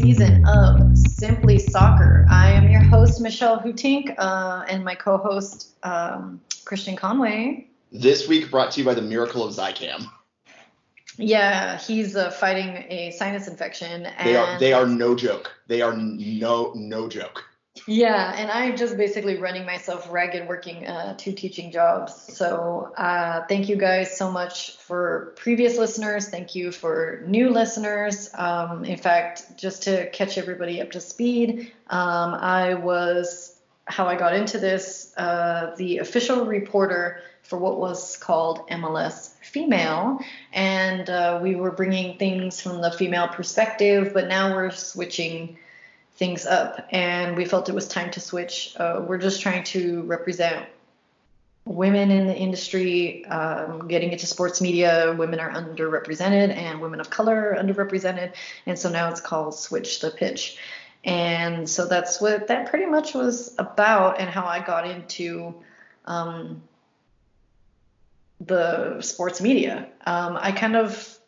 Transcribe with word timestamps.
season 0.00 0.42
of 0.46 0.96
Simply 0.96 1.58
Soccer. 1.58 2.26
I 2.30 2.52
am 2.52 2.70
your 2.70 2.80
host, 2.80 3.20
Michelle 3.20 3.60
Hutink, 3.60 4.14
uh, 4.16 4.64
and 4.66 4.82
my 4.82 4.94
co 4.94 5.18
host, 5.18 5.74
um, 5.82 6.40
Christian 6.64 6.96
Conway. 6.96 7.68
This 7.92 8.26
week 8.26 8.50
brought 8.50 8.70
to 8.72 8.80
you 8.80 8.86
by 8.86 8.94
the 8.94 9.02
miracle 9.02 9.44
of 9.44 9.52
Zicam. 9.52 10.10
Yeah, 11.18 11.76
he's 11.76 12.16
uh, 12.16 12.30
fighting 12.30 12.86
a 12.88 13.10
sinus 13.10 13.46
infection. 13.46 14.06
And 14.06 14.26
They 14.26 14.36
are 14.36 14.58
they 14.58 14.72
are 14.72 14.86
no 14.86 15.14
joke. 15.14 15.52
They 15.66 15.82
are 15.82 15.94
no 15.94 16.72
no 16.74 17.06
joke. 17.06 17.44
Yeah, 17.92 18.36
and 18.36 18.52
I'm 18.52 18.76
just 18.76 18.96
basically 18.96 19.38
running 19.38 19.66
myself 19.66 20.06
ragged 20.12 20.46
working 20.46 20.86
uh, 20.86 21.16
two 21.16 21.32
teaching 21.32 21.72
jobs. 21.72 22.14
So 22.14 22.92
uh, 22.96 23.42
thank 23.48 23.68
you 23.68 23.74
guys 23.74 24.16
so 24.16 24.30
much 24.30 24.76
for 24.76 25.34
previous 25.34 25.76
listeners. 25.76 26.28
Thank 26.28 26.54
you 26.54 26.70
for 26.70 27.24
new 27.26 27.50
listeners. 27.50 28.30
Um, 28.34 28.84
in 28.84 28.96
fact, 28.96 29.58
just 29.58 29.82
to 29.82 30.08
catch 30.10 30.38
everybody 30.38 30.80
up 30.80 30.92
to 30.92 31.00
speed, 31.00 31.72
um, 31.88 32.34
I 32.34 32.74
was 32.74 33.58
how 33.86 34.06
I 34.06 34.14
got 34.14 34.36
into 34.36 34.58
this, 34.60 35.12
uh, 35.16 35.74
the 35.76 35.98
official 35.98 36.46
reporter 36.46 37.22
for 37.42 37.58
what 37.58 37.80
was 37.80 38.16
called 38.16 38.68
MLS 38.68 39.34
Female, 39.42 40.20
and 40.52 41.10
uh, 41.10 41.40
we 41.42 41.56
were 41.56 41.72
bringing 41.72 42.18
things 42.18 42.60
from 42.60 42.82
the 42.82 42.92
female 42.92 43.26
perspective, 43.26 44.12
but 44.14 44.28
now 44.28 44.54
we're 44.54 44.70
switching 44.70 45.58
things 46.20 46.44
up 46.44 46.86
and 46.90 47.34
we 47.34 47.46
felt 47.46 47.70
it 47.70 47.74
was 47.74 47.88
time 47.88 48.10
to 48.10 48.20
switch. 48.20 48.76
Uh, 48.76 49.02
we're 49.08 49.16
just 49.16 49.40
trying 49.40 49.64
to 49.64 50.02
represent 50.02 50.66
women 51.64 52.10
in 52.10 52.26
the 52.26 52.36
industry 52.36 53.24
um, 53.24 53.88
getting 53.88 54.12
into 54.12 54.26
sports 54.26 54.60
media. 54.60 55.16
Women 55.18 55.40
are 55.40 55.50
underrepresented 55.50 56.54
and 56.54 56.78
women 56.82 57.00
of 57.00 57.08
color 57.08 57.56
underrepresented 57.58 58.34
and 58.66 58.78
so 58.78 58.90
now 58.90 59.08
it's 59.08 59.22
called 59.22 59.54
switch 59.54 60.00
the 60.00 60.10
pitch. 60.10 60.58
And 61.04 61.66
so 61.66 61.86
that's 61.86 62.20
what 62.20 62.48
that 62.48 62.68
pretty 62.68 62.84
much 62.84 63.14
was 63.14 63.54
about 63.58 64.20
and 64.20 64.28
how 64.28 64.44
i 64.44 64.60
got 64.60 64.86
into 64.86 65.54
um, 66.04 66.62
the 68.42 69.00
sports 69.00 69.40
media. 69.40 69.88
Um, 70.04 70.36
i 70.38 70.52
kind 70.52 70.76
of 70.76 71.18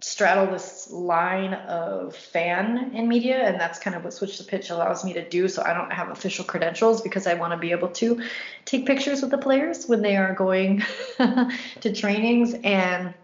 straddle 0.00 0.46
this 0.46 0.90
line 0.90 1.54
of 1.54 2.14
fan 2.14 2.92
in 2.94 3.08
media 3.08 3.38
and 3.48 3.58
that's 3.58 3.78
kind 3.78 3.96
of 3.96 4.04
what 4.04 4.12
switch 4.12 4.36
the 4.36 4.44
pitch 4.44 4.68
allows 4.68 5.02
me 5.06 5.14
to 5.14 5.26
do 5.26 5.48
so 5.48 5.62
i 5.64 5.72
don't 5.72 5.90
have 5.90 6.10
official 6.10 6.44
credentials 6.44 7.00
because 7.00 7.26
i 7.26 7.32
want 7.32 7.50
to 7.50 7.56
be 7.56 7.70
able 7.70 7.88
to 7.88 8.20
take 8.66 8.84
pictures 8.84 9.22
with 9.22 9.30
the 9.30 9.38
players 9.38 9.86
when 9.86 10.02
they 10.02 10.16
are 10.16 10.34
going 10.34 10.82
to 11.80 11.92
trainings. 11.94 12.54
And 12.62 13.14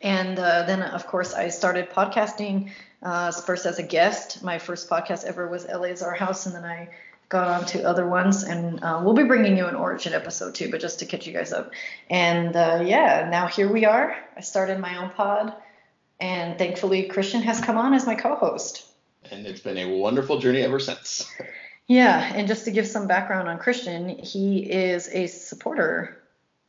and 0.00 0.38
uh, 0.38 0.62
then 0.64 0.82
of 0.82 1.06
course 1.06 1.34
i 1.34 1.48
started 1.48 1.90
podcasting 1.90 2.70
uh, 3.02 3.32
first 3.32 3.66
as 3.66 3.78
a 3.78 3.82
guest. 3.82 4.42
My 4.42 4.58
first 4.58 4.88
podcast 4.88 5.24
ever 5.24 5.48
was 5.48 5.66
la's 5.66 6.02
our 6.02 6.14
house 6.14 6.46
and 6.46 6.54
then 6.54 6.64
i 6.64 6.88
got 7.28 7.48
on 7.48 7.64
to 7.64 7.82
other 7.82 8.06
ones. 8.06 8.42
And 8.42 8.84
uh, 8.84 9.00
we'll 9.02 9.14
be 9.14 9.24
bringing 9.24 9.56
you 9.56 9.66
an 9.66 9.74
origin 9.74 10.12
episode 10.12 10.54
too 10.54 10.70
but 10.70 10.80
just 10.80 11.00
to 11.00 11.06
catch 11.06 11.26
you 11.26 11.32
guys 11.32 11.52
up. 11.52 11.72
And 12.08 12.56
uh, 12.56 12.82
yeah 12.84 13.28
now 13.30 13.46
here 13.46 13.70
we 13.70 13.84
are. 13.84 14.16
I 14.36 14.40
started 14.40 14.78
my 14.78 14.96
own 14.96 15.10
pod 15.10 15.54
and 16.22 16.56
thankfully, 16.56 17.02
Christian 17.08 17.42
has 17.42 17.60
come 17.60 17.76
on 17.76 17.94
as 17.94 18.06
my 18.06 18.14
co 18.14 18.36
host. 18.36 18.86
And 19.32 19.44
it's 19.44 19.60
been 19.60 19.76
a 19.76 19.88
wonderful 19.88 20.38
journey 20.38 20.62
ever 20.62 20.78
since. 20.78 21.30
Yeah, 21.88 22.32
and 22.36 22.46
just 22.46 22.64
to 22.66 22.70
give 22.70 22.86
some 22.86 23.08
background 23.08 23.48
on 23.48 23.58
Christian, 23.58 24.08
he 24.08 24.60
is 24.60 25.08
a 25.08 25.26
supporter. 25.26 26.16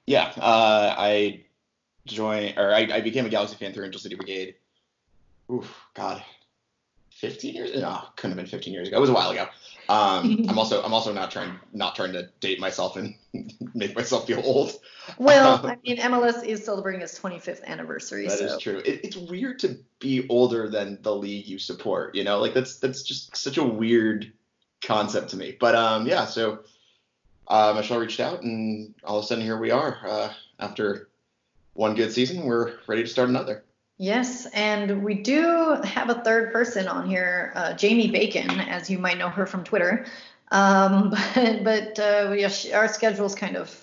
Yeah, 0.07 0.33
uh, 0.35 0.95
I 0.97 1.45
joined, 2.07 2.57
or 2.57 2.73
I, 2.73 2.89
I, 2.91 3.01
became 3.01 3.25
a 3.27 3.29
Galaxy 3.29 3.55
fan 3.55 3.73
through 3.73 3.85
Angel 3.85 4.01
City 4.01 4.15
Brigade. 4.15 4.55
Oof, 5.51 5.71
God, 5.93 6.21
15 7.11 7.53
years? 7.53 7.79
No, 7.79 8.01
couldn't 8.15 8.31
have 8.31 8.37
been 8.37 8.47
15 8.47 8.73
years 8.73 8.87
ago. 8.87 8.97
It 8.97 9.01
was 9.01 9.11
a 9.11 9.13
while 9.13 9.29
ago. 9.29 9.47
Um, 9.89 10.45
I'm 10.49 10.57
also 10.57 10.81
I'm 10.83 10.93
also 10.93 11.13
not 11.13 11.31
trying 11.31 11.53
not 11.71 11.95
trying 11.95 12.13
to 12.13 12.29
date 12.39 12.59
myself 12.59 12.95
and 12.97 13.15
make 13.73 13.95
myself 13.95 14.27
feel 14.27 14.41
old. 14.43 14.71
Well, 15.17 15.55
um, 15.55 15.65
I 15.65 15.77
mean 15.85 15.97
MLS 15.97 16.45
is 16.45 16.63
celebrating 16.63 17.01
its 17.01 17.19
25th 17.19 17.63
anniversary. 17.65 18.27
That 18.27 18.39
so. 18.39 18.45
is 18.45 18.57
true. 18.59 18.79
It, 18.79 19.01
it's 19.03 19.17
weird 19.17 19.59
to 19.59 19.77
be 19.99 20.27
older 20.29 20.69
than 20.69 20.99
the 21.01 21.15
league 21.15 21.47
you 21.47 21.59
support. 21.59 22.15
You 22.15 22.23
know, 22.23 22.39
like 22.39 22.53
that's 22.53 22.77
that's 22.77 23.03
just 23.03 23.35
such 23.35 23.57
a 23.57 23.63
weird 23.63 24.31
concept 24.81 25.29
to 25.29 25.37
me. 25.37 25.57
But 25.59 25.75
um, 25.75 26.07
yeah. 26.07 26.25
So 26.25 26.59
uh, 27.47 27.73
Michelle 27.75 27.99
reached 27.99 28.19
out, 28.19 28.43
and 28.43 28.93
all 29.03 29.19
of 29.19 29.23
a 29.23 29.27
sudden 29.27 29.43
here 29.43 29.57
we 29.57 29.71
are. 29.71 29.99
Uh, 30.05 30.33
after 30.59 31.09
one 31.73 31.95
good 31.95 32.11
season, 32.11 32.43
we're 32.43 32.73
ready 32.87 33.03
to 33.03 33.09
start 33.09 33.29
another. 33.29 33.63
Yes, 34.03 34.45
and 34.47 35.01
we 35.01 35.13
do 35.13 35.77
have 35.85 36.09
a 36.09 36.15
third 36.15 36.51
person 36.51 36.89
on 36.89 37.07
here, 37.07 37.53
uh, 37.55 37.73
Jamie 37.73 38.11
Bacon, 38.11 38.49
as 38.59 38.89
you 38.89 38.99
might 38.99 39.17
know 39.17 39.29
her 39.29 39.45
from 39.45 39.63
Twitter. 39.63 40.05
Um, 40.51 41.11
but 41.35 41.63
but 41.63 41.99
uh, 41.99 42.27
we, 42.29 42.43
our 42.73 42.89
schedules 42.89 43.33
kind 43.33 43.55
of 43.55 43.73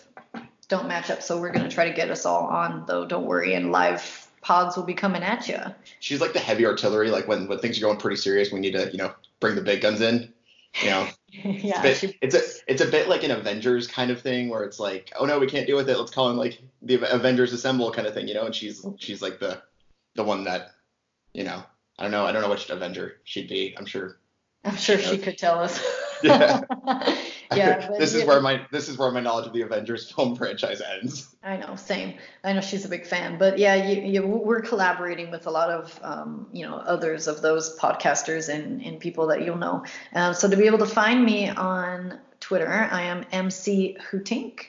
don't 0.68 0.88
match 0.88 1.08
up, 1.08 1.22
so 1.22 1.40
we're 1.40 1.52
going 1.52 1.66
to 1.66 1.74
try 1.74 1.88
to 1.88 1.94
get 1.94 2.10
us 2.10 2.26
all 2.26 2.48
on, 2.48 2.84
though. 2.86 3.06
Don't 3.06 3.24
worry, 3.24 3.54
and 3.54 3.72
live 3.72 4.28
pods 4.42 4.76
will 4.76 4.84
be 4.84 4.92
coming 4.92 5.22
at 5.22 5.48
you. 5.48 5.58
She's 6.00 6.20
like 6.20 6.34
the 6.34 6.38
heavy 6.38 6.66
artillery, 6.66 7.10
like 7.10 7.26
when, 7.26 7.48
when 7.48 7.58
things 7.58 7.78
are 7.78 7.80
going 7.80 7.96
pretty 7.96 8.16
serious, 8.16 8.52
we 8.52 8.60
need 8.60 8.72
to, 8.72 8.90
you 8.90 8.98
know, 8.98 9.14
bring 9.40 9.54
the 9.54 9.62
big 9.62 9.80
guns 9.80 10.02
in. 10.02 10.34
You 10.82 10.90
know, 10.90 11.08
yeah, 11.30 11.82
it's 11.82 12.02
a, 12.02 12.08
bit, 12.08 12.16
it's 12.20 12.34
a 12.34 12.42
it's 12.70 12.82
a 12.82 12.86
bit 12.86 13.08
like 13.08 13.24
an 13.24 13.30
Avengers 13.30 13.86
kind 13.86 14.10
of 14.10 14.20
thing 14.20 14.50
where 14.50 14.64
it's 14.64 14.78
like, 14.78 15.14
oh 15.18 15.24
no, 15.24 15.38
we 15.38 15.46
can't 15.46 15.66
deal 15.66 15.78
with 15.78 15.88
it. 15.88 15.96
Let's 15.96 16.12
call 16.12 16.28
in 16.28 16.36
like 16.36 16.60
the 16.82 17.10
Avengers 17.10 17.54
Assemble 17.54 17.90
kind 17.90 18.06
of 18.06 18.12
thing, 18.12 18.28
you 18.28 18.34
know. 18.34 18.44
And 18.44 18.54
she's 18.54 18.84
she's 18.98 19.22
like 19.22 19.40
the 19.40 19.62
the 20.14 20.24
one 20.24 20.44
that, 20.44 20.70
you 21.32 21.44
know, 21.44 21.62
I 21.98 22.02
don't 22.04 22.12
know, 22.12 22.24
I 22.24 22.32
don't 22.32 22.42
know 22.42 22.50
which 22.50 22.70
Avenger 22.70 23.16
she'd 23.24 23.48
be. 23.48 23.74
I'm 23.76 23.86
sure. 23.86 24.18
I'm 24.64 24.76
sure 24.76 24.98
she 24.98 25.18
could 25.18 25.38
tell 25.38 25.58
us. 25.58 25.82
yeah. 26.22 26.60
yeah. 27.54 27.88
this 27.98 28.14
is 28.14 28.24
where 28.24 28.40
my 28.40 28.66
this 28.70 28.88
is 28.88 28.98
where 28.98 29.10
my 29.10 29.20
knowledge 29.20 29.46
of 29.46 29.52
the 29.52 29.62
Avengers 29.62 30.10
film 30.10 30.36
franchise 30.36 30.80
ends. 30.80 31.34
I 31.42 31.56
know, 31.56 31.76
same. 31.76 32.14
I 32.44 32.52
know 32.52 32.60
she's 32.60 32.84
a 32.84 32.88
big 32.88 33.06
fan, 33.06 33.38
but 33.38 33.58
yeah, 33.58 33.74
you, 33.74 34.02
you, 34.02 34.26
we're 34.26 34.60
collaborating 34.60 35.30
with 35.30 35.46
a 35.46 35.50
lot 35.50 35.70
of 35.70 35.98
um, 36.02 36.46
you 36.52 36.66
know 36.66 36.76
others 36.76 37.26
of 37.26 37.42
those 37.42 37.78
podcasters 37.78 38.52
and, 38.52 38.82
and 38.82 39.00
people 39.00 39.26
that 39.28 39.44
you'll 39.44 39.56
know. 39.56 39.84
Um, 40.14 40.34
so 40.34 40.48
to 40.48 40.56
be 40.56 40.66
able 40.66 40.78
to 40.78 40.86
find 40.86 41.24
me 41.24 41.48
on 41.48 42.18
Twitter, 42.40 42.88
I 42.90 43.02
am 43.02 43.24
MC 43.32 43.96
Hootink. 44.10 44.66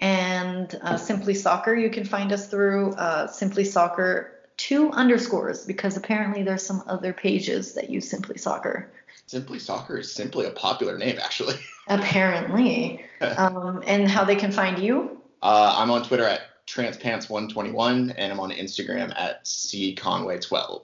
And 0.00 0.78
uh, 0.80 0.96
Simply 0.96 1.34
Soccer, 1.34 1.74
you 1.74 1.90
can 1.90 2.04
find 2.04 2.32
us 2.32 2.48
through 2.48 2.92
uh, 2.92 3.26
Simply 3.26 3.64
Soccer 3.64 4.37
two 4.58 4.90
underscores 4.90 5.64
because 5.64 5.96
apparently 5.96 6.42
there's 6.42 6.66
some 6.66 6.82
other 6.86 7.14
pages 7.14 7.72
that 7.74 7.88
use 7.88 8.10
Simply 8.10 8.36
Soccer. 8.36 8.90
Simply 9.26 9.58
Soccer 9.58 9.98
is 9.98 10.12
simply 10.12 10.44
a 10.46 10.50
popular 10.50 10.98
name, 10.98 11.18
actually. 11.22 11.54
apparently. 11.88 13.04
um, 13.20 13.82
and 13.86 14.06
how 14.06 14.24
they 14.24 14.36
can 14.36 14.52
find 14.52 14.78
you? 14.78 15.22
Uh, 15.42 15.76
I'm 15.78 15.90
on 15.90 16.02
Twitter 16.02 16.24
at 16.24 16.42
transpants121 16.66 18.14
and 18.18 18.32
I'm 18.32 18.40
on 18.40 18.50
Instagram 18.50 19.18
at 19.18 19.44
cconway12. 19.44 20.82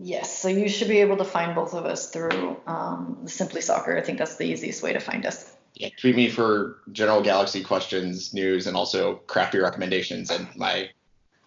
Yes, 0.00 0.38
so 0.38 0.48
you 0.48 0.68
should 0.68 0.88
be 0.88 1.00
able 1.00 1.18
to 1.18 1.24
find 1.24 1.54
both 1.54 1.74
of 1.74 1.84
us 1.84 2.10
through 2.10 2.56
um, 2.66 3.18
Simply 3.26 3.60
Soccer. 3.60 3.96
I 3.96 4.00
think 4.00 4.18
that's 4.18 4.36
the 4.36 4.44
easiest 4.44 4.82
way 4.82 4.94
to 4.94 5.00
find 5.00 5.26
us. 5.26 5.54
Yeah, 5.74 5.90
tweet 5.98 6.16
me 6.16 6.28
for 6.28 6.78
general 6.92 7.22
Galaxy 7.22 7.62
questions, 7.62 8.32
news, 8.32 8.66
and 8.66 8.76
also 8.76 9.16
crappy 9.26 9.58
recommendations 9.58 10.30
and 10.30 10.48
my 10.56 10.90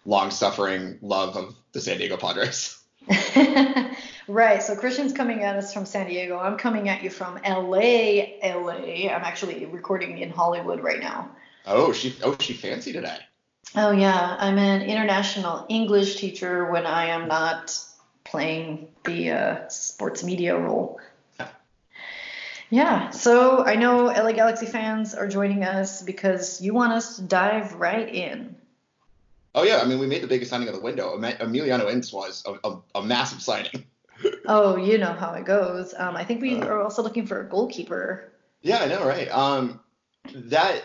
long 0.06 0.30
suffering 0.30 0.98
love 1.02 1.36
of 1.36 1.54
the 1.72 1.80
San 1.80 1.98
Diego 1.98 2.16
Padres. 2.16 2.78
right. 4.28 4.62
So 4.62 4.74
Christian's 4.76 5.12
coming 5.12 5.42
at 5.42 5.56
us 5.56 5.72
from 5.74 5.84
San 5.84 6.06
Diego. 6.08 6.38
I'm 6.38 6.56
coming 6.56 6.88
at 6.88 7.02
you 7.02 7.10
from 7.10 7.38
LA. 7.46 8.38
LA. 8.42 9.08
I'm 9.08 9.24
actually 9.24 9.66
recording 9.66 10.18
in 10.18 10.30
Hollywood 10.30 10.82
right 10.82 11.00
now. 11.00 11.30
Oh, 11.66 11.92
she 11.92 12.16
oh 12.22 12.36
she 12.40 12.54
fancy 12.54 12.92
today. 12.92 13.18
Oh 13.74 13.90
yeah, 13.90 14.36
I'm 14.38 14.58
an 14.58 14.82
international 14.82 15.66
English 15.68 16.16
teacher 16.16 16.70
when 16.70 16.86
I 16.86 17.06
am 17.06 17.28
not 17.28 17.78
playing 18.24 18.88
the 19.04 19.30
uh, 19.30 19.68
sports 19.68 20.22
media 20.24 20.56
role. 20.56 21.00
Yeah, 22.68 23.10
so 23.10 23.64
I 23.64 23.76
know 23.76 24.06
LA 24.06 24.32
Galaxy 24.32 24.66
fans 24.66 25.14
are 25.14 25.28
joining 25.28 25.62
us 25.62 26.02
because 26.02 26.60
you 26.60 26.74
want 26.74 26.92
us 26.92 27.16
to 27.16 27.22
dive 27.22 27.74
right 27.74 28.12
in. 28.12 28.56
Oh 29.56 29.62
yeah, 29.62 29.78
I 29.78 29.86
mean 29.86 29.98
we 29.98 30.06
made 30.06 30.22
the 30.22 30.28
biggest 30.28 30.50
signing 30.50 30.68
of 30.68 30.74
the 30.74 30.80
window. 30.80 31.16
Emiliano 31.18 31.86
Insua 31.86 32.12
was 32.12 32.44
a, 32.46 32.68
a, 32.68 32.78
a 32.96 33.02
massive 33.02 33.40
signing. 33.40 33.86
oh, 34.46 34.76
you 34.76 34.98
know 34.98 35.14
how 35.14 35.32
it 35.32 35.46
goes. 35.46 35.94
Um, 35.96 36.14
I 36.14 36.24
think 36.24 36.42
we 36.42 36.56
uh, 36.56 36.66
are 36.66 36.82
also 36.82 37.02
looking 37.02 37.26
for 37.26 37.40
a 37.40 37.48
goalkeeper. 37.48 38.32
Yeah, 38.60 38.78
I 38.78 38.86
know, 38.86 39.06
right? 39.06 39.28
Um, 39.28 39.80
that 40.34 40.82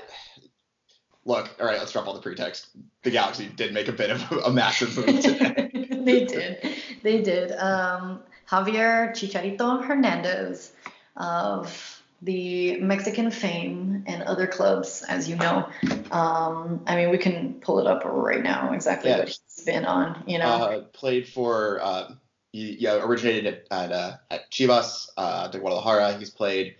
look. 1.25 1.49
All 1.59 1.65
right, 1.65 1.79
let's 1.79 1.91
drop 1.91 2.07
all 2.07 2.13
the 2.13 2.21
pretext. 2.21 2.69
The 3.03 3.11
Galaxy 3.11 3.49
did 3.49 3.73
make 3.73 3.89
a 3.89 3.93
bit 3.93 4.09
of 4.09 4.31
a, 4.31 4.37
a 4.39 4.51
massive 4.51 4.95
move 4.95 5.05
today. 5.21 5.69
they 5.91 6.25
did. 6.25 6.75
They 7.03 7.21
did. 7.21 7.51
Um, 7.53 8.21
Javier 8.49 9.11
Chicharito 9.11 9.83
Hernandez 9.83 10.71
of 11.17 12.00
the 12.21 12.79
Mexican 12.79 13.31
fame 13.31 14.03
and 14.05 14.21
other 14.23 14.45
clubs, 14.45 15.03
as 15.07 15.27
you 15.27 15.35
know. 15.35 15.67
Um, 16.11 16.81
I 16.85 16.95
mean, 16.95 17.09
we 17.09 17.17
can 17.17 17.55
pull 17.55 17.79
it 17.79 17.87
up 17.87 18.03
right 18.05 18.43
now 18.43 18.73
exactly 18.73 19.09
yeah. 19.09 19.19
what 19.19 19.27
he's 19.27 19.65
been 19.65 19.85
on. 19.85 20.23
You 20.27 20.39
know, 20.39 20.45
uh, 20.45 20.81
played 20.93 21.27
for 21.27 21.79
uh, 21.81 22.13
yeah, 22.51 23.03
originated 23.03 23.47
at 23.47 23.67
at, 23.71 23.91
uh, 23.91 24.17
at 24.29 24.51
Chivas 24.51 25.07
uh, 25.17 25.47
de 25.47 25.59
Guadalajara. 25.59 26.17
He's 26.17 26.29
played 26.29 26.75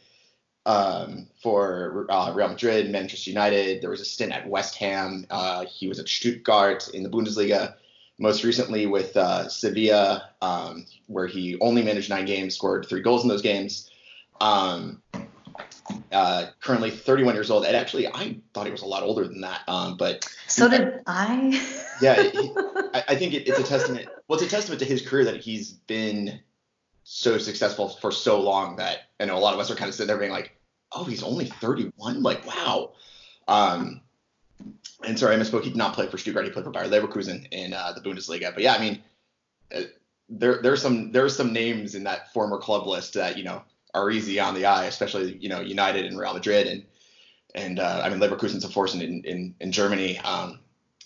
um, 0.65 1.27
for 1.41 2.05
uh, 2.09 2.31
Real 2.35 2.49
Madrid, 2.49 2.91
Manchester 2.91 3.31
United. 3.31 3.81
There 3.81 3.89
was 3.89 4.01
a 4.01 4.05
stint 4.05 4.31
at 4.31 4.47
West 4.47 4.75
Ham. 4.75 5.25
Uh, 5.29 5.65
he 5.65 5.87
was 5.87 5.99
at 5.99 6.07
Stuttgart 6.07 6.89
in 6.93 7.03
the 7.03 7.09
Bundesliga. 7.09 7.75
Most 8.19 8.43
recently 8.43 8.85
with 8.85 9.17
uh, 9.17 9.49
Sevilla, 9.49 10.29
um, 10.43 10.85
where 11.07 11.25
he 11.25 11.57
only 11.59 11.81
managed 11.81 12.11
nine 12.11 12.25
games, 12.25 12.53
scored 12.53 12.85
three 12.87 13.01
goals 13.01 13.23
in 13.23 13.29
those 13.29 13.41
games. 13.41 13.89
Um, 14.39 15.01
uh, 16.11 16.47
currently 16.61 16.91
31 16.91 17.35
years 17.35 17.51
old, 17.51 17.65
and 17.65 17.75
actually 17.75 18.07
I 18.07 18.37
thought 18.53 18.65
he 18.65 18.71
was 18.71 18.81
a 18.81 18.87
lot 18.87 19.03
older 19.03 19.27
than 19.27 19.41
that. 19.41 19.61
Um, 19.67 19.97
but 19.97 20.27
so 20.47 20.69
did 20.69 21.01
I. 21.07 21.49
yeah, 22.01 22.21
he, 22.21 22.51
I, 22.93 23.03
I, 23.09 23.15
think 23.15 23.33
it, 23.33 23.47
it's 23.47 23.59
a 23.59 23.63
testament. 23.63 24.07
Well, 24.27 24.39
it's 24.39 24.47
a 24.47 24.49
testament 24.49 24.79
to 24.79 24.85
his 24.85 25.07
career 25.07 25.25
that 25.25 25.37
he's 25.37 25.71
been 25.71 26.39
so 27.03 27.37
successful 27.37 27.89
for 27.89 28.11
so 28.11 28.39
long 28.39 28.75
that 28.77 29.09
I 29.19 29.25
know 29.25 29.37
a 29.37 29.39
lot 29.39 29.53
of 29.53 29.59
us 29.59 29.71
are 29.71 29.75
kind 29.75 29.89
of 29.89 29.95
sitting 29.95 30.07
there 30.07 30.17
being 30.17 30.31
like, 30.31 30.55
oh, 30.91 31.03
he's 31.03 31.23
only 31.23 31.45
31. 31.45 32.21
Like, 32.21 32.45
wow. 32.45 32.91
Um, 33.47 34.01
and 35.03 35.17
sorry, 35.17 35.35
I 35.35 35.39
misspoke. 35.39 35.63
He 35.63 35.69
did 35.69 35.77
not 35.77 35.93
play 35.93 36.07
for 36.07 36.17
Stuttgart. 36.17 36.45
He 36.45 36.51
played 36.51 36.65
for 36.65 36.71
Bayer 36.71 36.87
Leverkusen 36.87 37.47
in 37.51 37.73
uh, 37.73 37.93
the 37.93 38.01
Bundesliga. 38.01 38.53
But 38.53 38.63
yeah, 38.63 38.75
I 38.75 38.79
mean, 38.79 39.01
uh, 39.75 39.81
there 40.29 40.61
there's 40.61 40.81
some 40.81 41.11
there's 41.11 41.35
some 41.35 41.51
names 41.51 41.95
in 41.95 42.03
that 42.03 42.31
former 42.33 42.57
club 42.57 42.87
list 42.87 43.15
that 43.15 43.37
you 43.37 43.43
know 43.43 43.63
are 43.93 44.09
easy 44.09 44.39
on 44.39 44.55
the 44.55 44.65
eye, 44.65 44.85
especially 44.85 45.37
you 45.37 45.49
know 45.49 45.61
United 45.61 46.05
and 46.05 46.19
Real 46.19 46.33
Madrid 46.33 46.67
and 46.67 46.85
and 47.53 47.79
uh, 47.79 48.01
I 48.03 48.09
mean 48.09 48.19
Leverkusen's 48.19 48.63
a 48.63 48.69
force 48.69 48.93
in 48.93 49.01
in, 49.01 49.55
in 49.59 49.71
Germany. 49.71 50.19
Um, 50.19 50.59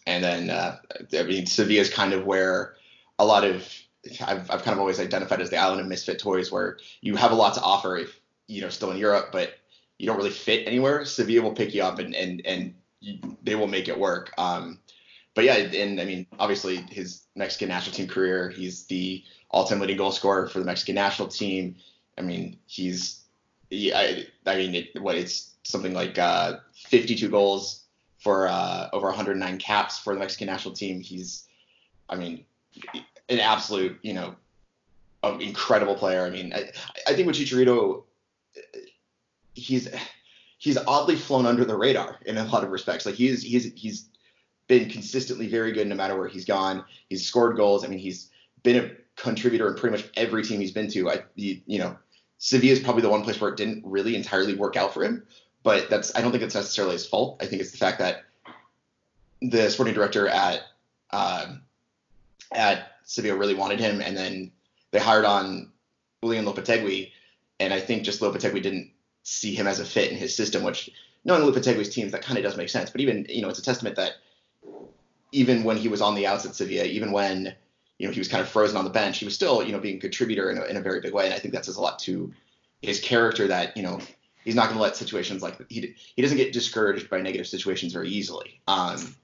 and 0.08 0.24
then 0.24 0.50
uh, 0.50 0.78
I 1.18 1.24
mean 1.24 1.46
Sevilla 1.46 1.82
is 1.82 1.94
kind 1.94 2.14
of 2.14 2.26
where 2.26 2.76
a 3.18 3.26
lot 3.26 3.44
of 3.44 3.68
I've, 4.22 4.50
I've 4.52 4.64
kind 4.64 4.74
of 4.74 4.80
always 4.80 5.00
identified 5.00 5.42
as 5.42 5.50
the 5.50 5.58
island 5.58 5.82
of 5.82 5.88
misfit 5.88 6.20
toys, 6.20 6.52
where 6.52 6.78
you 7.02 7.16
have 7.16 7.32
a 7.32 7.36
lot 7.36 7.56
to 7.56 7.62
offer 7.62 7.98
if 7.98 8.20
you 8.48 8.62
know 8.62 8.70
still 8.70 8.92
in 8.92 8.98
Europe, 8.98 9.30
but 9.32 9.54
you 9.98 10.06
don't 10.06 10.18
really 10.18 10.30
fit 10.30 10.68
anywhere. 10.68 11.06
Sevilla 11.06 11.42
will 11.42 11.54
pick 11.54 11.74
you 11.74 11.84
up 11.84 12.00
and 12.00 12.14
and 12.16 12.42
and 12.46 12.74
they 13.44 13.56
will 13.56 13.68
make 13.68 13.88
it 13.88 14.00
work. 14.00 14.34
Um, 14.38 14.80
but 15.34 15.44
yeah, 15.44 15.56
and 15.56 16.00
I 16.00 16.06
mean 16.06 16.28
obviously 16.40 16.78
his 16.78 17.24
Mexican 17.36 17.70
national 17.70 17.96
team 17.96 18.08
career, 18.08 18.50
he's 18.50 18.86
the 18.86 19.24
all-time 19.50 19.80
leading 19.80 19.98
goal 19.98 20.12
scorer 20.12 20.48
for 20.48 20.60
the 20.60 20.66
Mexican 20.66 20.96
national 20.96 21.28
team. 21.28 21.76
I 22.18 22.22
mean 22.22 22.60
he's 22.66 23.22
he, 23.70 23.94
I, 23.94 24.26
I 24.46 24.56
mean 24.56 24.76
it, 24.76 25.02
what 25.02 25.16
it's 25.16 25.56
something 25.64 25.94
like 25.94 26.18
uh, 26.18 26.58
52 26.90 27.30
goals 27.30 27.84
for 28.20 28.48
uh, 28.48 28.90
over 28.94 29.08
109 29.08 29.58
caps 29.58 30.00
for 30.00 30.14
the 30.14 30.20
Mexican 30.20 30.48
national 30.48 30.76
team. 30.76 31.00
He's 31.00 31.48
I 32.10 32.16
mean 32.16 32.46
an 33.30 33.40
absolute, 33.40 33.98
you 34.02 34.14
know, 34.14 34.36
incredible 35.40 35.96
player. 35.96 36.26
I 36.26 36.30
mean, 36.30 36.54
I, 36.54 36.70
I 37.08 37.14
think 37.14 37.28
with 37.28 37.36
Chicharito, 37.36 38.04
he's 39.54 39.90
he's 40.58 40.78
oddly 40.78 41.16
flown 41.16 41.46
under 41.46 41.66
the 41.66 41.76
radar 41.76 42.20
in 42.26 42.38
a 42.38 42.46
lot 42.46 42.64
of 42.64 42.72
respects. 42.72 43.06
Like 43.06 43.16
he's 43.16 43.42
he's 43.42 43.72
he's 43.76 44.10
been 44.68 44.90
consistently 44.90 45.48
very 45.48 45.72
good 45.72 45.88
no 45.88 45.96
matter 45.96 46.18
where 46.18 46.28
he's 46.28 46.46
gone. 46.46 46.84
He's 47.10 47.26
scored 47.26 47.56
goals. 47.56 47.84
I 47.84 47.88
mean, 47.88 48.00
he's 48.00 48.32
been 48.64 48.84
a 48.84 48.92
contributor 49.16 49.70
in 49.70 49.76
pretty 49.76 49.98
much 49.98 50.10
every 50.16 50.44
team 50.44 50.60
he's 50.60 50.72
been 50.72 50.90
to. 50.92 51.10
I 51.10 51.24
he, 51.36 51.64
you 51.66 51.80
know, 51.80 51.98
Sevilla 52.46 52.74
is 52.74 52.80
probably 52.80 53.02
the 53.02 53.10
one 53.10 53.24
place 53.24 53.42
where 53.42 53.50
it 53.50 53.58
didn't 53.58 53.82
really 53.84 54.16
entirely 54.16 54.54
work 54.54 54.76
out 54.76 54.94
for 54.94 55.04
him. 55.04 55.26
But 55.64 55.90
that's 55.90 56.16
I 56.16 56.22
don't 56.22 56.32
think 56.32 56.44
it's 56.44 56.54
necessarily 56.54 56.94
his 56.94 57.08
fault. 57.08 57.42
I 57.42 57.48
think 57.48 57.60
it's 57.60 57.72
the 57.72 57.80
fact 57.80 57.98
that 57.98 58.24
the 59.42 59.68
sporting 59.72 59.96
director 59.96 60.28
at 60.28 60.62
uh, 61.10 61.56
at 62.54 62.92
Sevilla 63.04 63.36
really 63.36 63.56
wanted 63.56 63.80
him, 63.80 64.00
and 64.00 64.16
then 64.16 64.52
they 64.92 65.00
hired 65.00 65.26
on 65.26 65.72
Julian 66.22 66.46
Lopetegui, 66.46 67.10
and 67.60 67.74
I 67.74 67.80
think 67.80 68.04
just 68.04 68.22
Lopetegui 68.22 68.62
didn't 68.62 68.92
see 69.24 69.56
him 69.56 69.66
as 69.66 69.80
a 69.80 69.86
fit 69.86 70.12
in 70.12 70.18
his 70.18 70.36
system, 70.36 70.62
which 70.62 70.92
knowing 71.24 71.52
Lopetegui's 71.52 71.90
teams, 71.90 72.12
that 72.12 72.22
kind 72.22 72.38
of 72.38 72.44
does 72.44 72.58
make 72.58 72.70
sense. 72.70 72.92
But 72.92 73.02
even 73.02 73.26
you 73.28 73.42
know, 73.42 73.50
it's 73.50 73.58
a 73.58 73.64
testament 73.64 73.96
that 73.96 74.18
even 75.32 75.64
when 75.64 75.78
he 75.78 75.88
was 75.88 76.00
on 76.00 76.14
the 76.14 76.28
outs 76.28 76.46
at 76.46 76.54
Sevilla, 76.54 76.86
even 76.86 77.12
when 77.12 77.56
you 77.98 78.08
know 78.08 78.14
he 78.14 78.20
was 78.20 78.28
kind 78.28 78.42
of 78.42 78.50
frozen 78.50 78.78
on 78.78 78.84
the 78.84 78.90
bench, 78.90 79.20
he 79.20 79.26
was 79.26 79.36
still 79.36 79.64
you 79.64 79.72
know 79.72 79.80
being 79.80 79.98
a 79.98 80.00
contributor 80.00 80.50
in 80.52 80.58
a, 80.58 80.64
in 80.66 80.78
a 80.78 80.82
very 80.82 81.02
big 81.02 81.14
way, 81.14 81.26
and 81.26 81.34
I 81.34 81.40
think 81.40 81.54
that 81.54 81.66
says 81.66 81.78
a 81.78 81.82
lot 81.82 82.00
to 82.00 82.34
his 82.82 83.00
character 83.00 83.48
that 83.48 83.76
you 83.76 83.84
know 83.84 84.00
he's 84.44 84.56
not 84.56 84.66
going 84.66 84.78
to 84.78 84.82
let 84.82 84.96
situations 84.96 85.42
like 85.42 85.58
he 85.70 85.96
he 86.16 86.22
doesn't 86.22 86.38
get 86.38 86.54
discouraged 86.54 87.10
by 87.10 87.22
negative 87.22 87.48
situations 87.48 87.94
very 87.94 88.10
easily. 88.10 88.62
Um, 88.68 89.16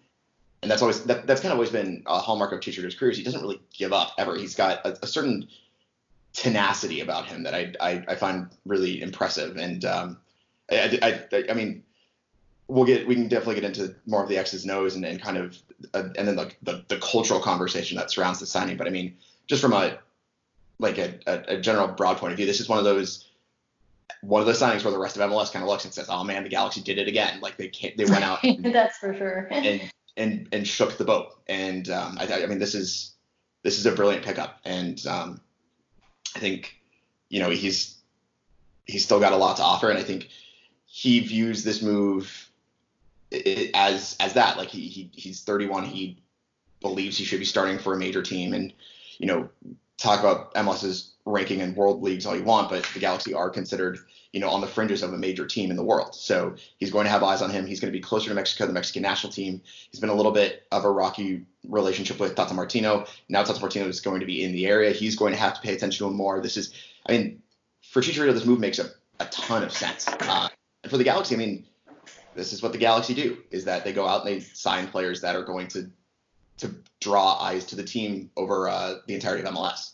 and 0.62 0.70
that's 0.70 0.82
always 0.82 1.04
that, 1.06 1.26
that's 1.26 1.42
kind 1.42 1.52
of 1.52 1.58
always 1.58 1.72
been 1.72 2.04
a 2.06 2.20
hallmark 2.20 2.52
of 2.52 2.60
Chicharito's 2.60 2.96
career. 2.96 3.12
Is 3.12 3.18
he 3.18 3.24
doesn't 3.24 3.42
really 3.42 3.62
give 3.74 3.94
up 3.94 4.14
ever. 4.18 4.36
He's 4.38 4.56
got 4.56 4.86
a, 4.86 4.98
a 5.02 5.08
certain 5.08 5.48
tenacity 6.34 7.02
about 7.02 7.26
him 7.26 7.44
that 7.44 7.54
I, 7.54 7.74
I, 7.80 8.04
I 8.08 8.16
find 8.16 8.50
really 8.66 9.02
impressive. 9.02 9.58
And 9.58 9.84
um, 9.86 10.18
I, 10.72 11.00
I, 11.32 11.44
I, 11.50 11.54
mean, 11.54 11.84
we'll 12.72 12.86
get 12.86 13.06
we 13.06 13.16
can 13.16 13.28
definitely 13.28 13.56
get 13.56 13.66
into 13.66 13.94
more 14.06 14.24
of 14.24 14.30
the 14.30 14.38
X's 14.38 14.64
and 14.64 14.72
O's 14.72 14.96
and, 14.96 15.06
and 15.06 15.22
kind 15.22 15.38
of 15.38 15.58
uh, 15.94 16.10
and 16.18 16.28
then 16.28 16.36
the, 16.38 16.52
the, 16.64 16.84
the 16.88 16.98
cultural 17.00 17.42
conversation 17.42 17.98
that 17.98 18.10
surrounds 18.10 18.40
the 18.40 18.46
signing. 18.46 18.78
But 18.78 18.88
I 18.88 18.92
mean, 18.92 19.18
just 19.48 19.62
from 19.62 19.74
a 19.74 20.00
like 20.80 20.98
a, 20.98 21.20
a, 21.28 21.58
a 21.58 21.62
general 21.62 21.90
broad 21.90 22.18
point 22.18 22.32
of 22.32 22.38
view, 22.38 22.46
this 22.46 22.62
is 22.62 22.70
one 22.70 22.80
of 22.80 22.86
those 22.86 23.30
one 24.22 24.40
of 24.40 24.48
those 24.48 24.62
signings 24.62 24.84
where 24.84 24.92
the 24.92 25.00
rest 25.00 25.18
of 25.18 25.30
MLS 25.30 25.52
kind 25.52 25.64
of 25.64 25.70
looks 25.70 25.84
and 25.84 25.94
says, 25.94 26.08
"Oh 26.10 26.24
man, 26.24 26.44
the 26.44 26.50
Galaxy 26.50 26.82
did 26.82 26.98
it 26.98 27.08
again!" 27.10 27.42
Like 27.42 27.58
they 27.58 27.68
can't, 27.68 27.98
they 27.98 28.06
went 28.06 28.24
out. 28.24 28.44
And, 28.44 28.64
That's 28.74 28.98
for 28.98 29.14
sure. 29.14 29.48
and 29.52 29.92
and 30.16 30.48
and 30.54 30.66
shook 30.66 30.98
the 30.98 31.06
boat. 31.06 31.40
And 31.48 31.90
um, 31.90 32.18
I, 32.20 32.44
I 32.44 32.46
mean, 32.46 32.60
this 32.60 32.74
is 32.74 33.16
this 33.64 33.80
is 33.80 33.86
a 33.86 33.92
brilliant 33.92 34.24
pickup, 34.24 34.60
and 34.64 35.06
um, 35.08 35.42
I 36.36 36.40
think 36.40 36.80
you 37.30 37.42
know 37.42 37.50
he's 37.50 37.98
he's 38.86 39.04
still 39.04 39.20
got 39.20 39.34
a 39.34 39.38
lot 39.38 39.58
to 39.58 39.64
offer, 39.64 39.90
and 39.90 40.00
I 40.00 40.04
think 40.04 40.30
he 40.86 41.20
views 41.20 41.64
this 41.66 41.82
move 41.82 42.51
as 43.74 44.16
as 44.20 44.34
that. 44.34 44.58
Like 44.58 44.70
he, 44.70 44.88
he 44.88 45.10
he's 45.14 45.42
31, 45.42 45.86
he 45.86 46.22
believes 46.82 47.18
he 47.18 47.24
should 47.24 47.40
be 47.40 47.46
starting 47.46 47.80
for 47.80 47.94
a 47.94 47.98
major 47.98 48.22
team, 48.22 48.54
and 48.54 48.74
you 49.18 49.28
know 49.28 49.50
talk 49.98 50.20
about 50.20 50.54
MLS's 50.56 51.14
ranking 51.26 51.60
in 51.60 51.76
world 51.76 52.02
leagues 52.02 52.26
all 52.26 52.36
you 52.36 52.44
want, 52.44 52.70
but 52.70 52.84
the 52.94 53.00
Galaxy 53.00 53.34
are 53.34 53.50
considered 53.50 54.00
you 54.32 54.40
know, 54.40 54.50
on 54.50 54.62
the 54.62 54.68
fringes 54.68 55.04
of 55.04 55.14
a 55.14 55.18
major 55.18 55.46
team 55.46 55.72
in 55.72 55.76
the 55.78 55.84
world. 55.84 56.16
So 56.16 56.56
he's 56.78 56.90
going 56.90 57.06
to 57.06 57.12
have 57.12 57.22
eyes 57.22 57.42
on 57.42 57.50
him. 57.50 57.66
He's 57.66 57.80
going 57.80 57.92
to 57.92 57.98
be 57.98 58.02
closer 58.02 58.30
to 58.30 58.36
Mexico, 58.36 58.66
the 58.66 58.74
Mexican 58.74 59.02
national 59.02 59.34
team. 59.34 59.62
He's 59.92 60.00
been 60.00 60.10
a 60.10 60.14
little 60.14 60.32
bit 60.32 60.66
of 60.72 60.86
a 60.86 60.90
rocky 60.90 61.46
relationship 61.68 62.20
with 62.20 62.36
Tata 62.36 62.54
Martino. 62.54 63.06
Now 63.28 63.44
Tata 63.44 63.60
Martino 63.60 63.88
is 63.88 64.00
going 64.00 64.22
to 64.22 64.26
be 64.26 64.44
in 64.44 64.54
the 64.54 64.68
area. 64.68 64.92
He's 64.92 65.18
going 65.18 65.34
to 65.34 65.40
have 65.40 65.56
to 65.56 65.62
pay 65.62 65.74
attention 65.74 66.06
to 66.06 66.10
him 66.10 66.16
more. 66.16 66.40
This 66.42 66.56
is, 66.56 66.74
I 67.06 67.12
mean, 67.12 67.42
for 67.82 68.02
Chicharito, 68.02 68.34
this 68.34 68.46
move 68.46 68.60
makes 68.60 68.80
a, 68.80 68.90
a 69.20 69.26
ton 69.26 69.64
of 69.64 69.74
sense. 69.74 70.08
Uh, 70.08 70.48
and 70.84 70.90
for 70.90 70.98
the 70.98 71.04
Galaxy, 71.04 71.36
I 71.36 71.38
mean, 71.38 71.66
this 72.36 72.54
is 72.54 72.62
what 72.62 72.72
the 72.72 72.78
Galaxy 72.78 73.14
do: 73.14 73.38
is 73.52 73.66
that 73.66 73.84
they 73.84 73.94
go 73.94 74.08
out 74.08 74.26
and 74.26 74.36
they 74.36 74.40
sign 74.40 74.88
players 74.88 75.22
that 75.22 75.36
are 75.36 75.44
going 75.44 75.68
to 75.70 75.90
to 76.58 76.76
draw 77.00 77.40
eyes 77.40 77.66
to 77.66 77.76
the 77.76 77.84
team 77.84 78.30
over 78.38 78.70
uh, 78.70 78.96
the 79.08 79.14
entirety 79.14 79.44
of 79.44 79.54
MLS 79.54 79.94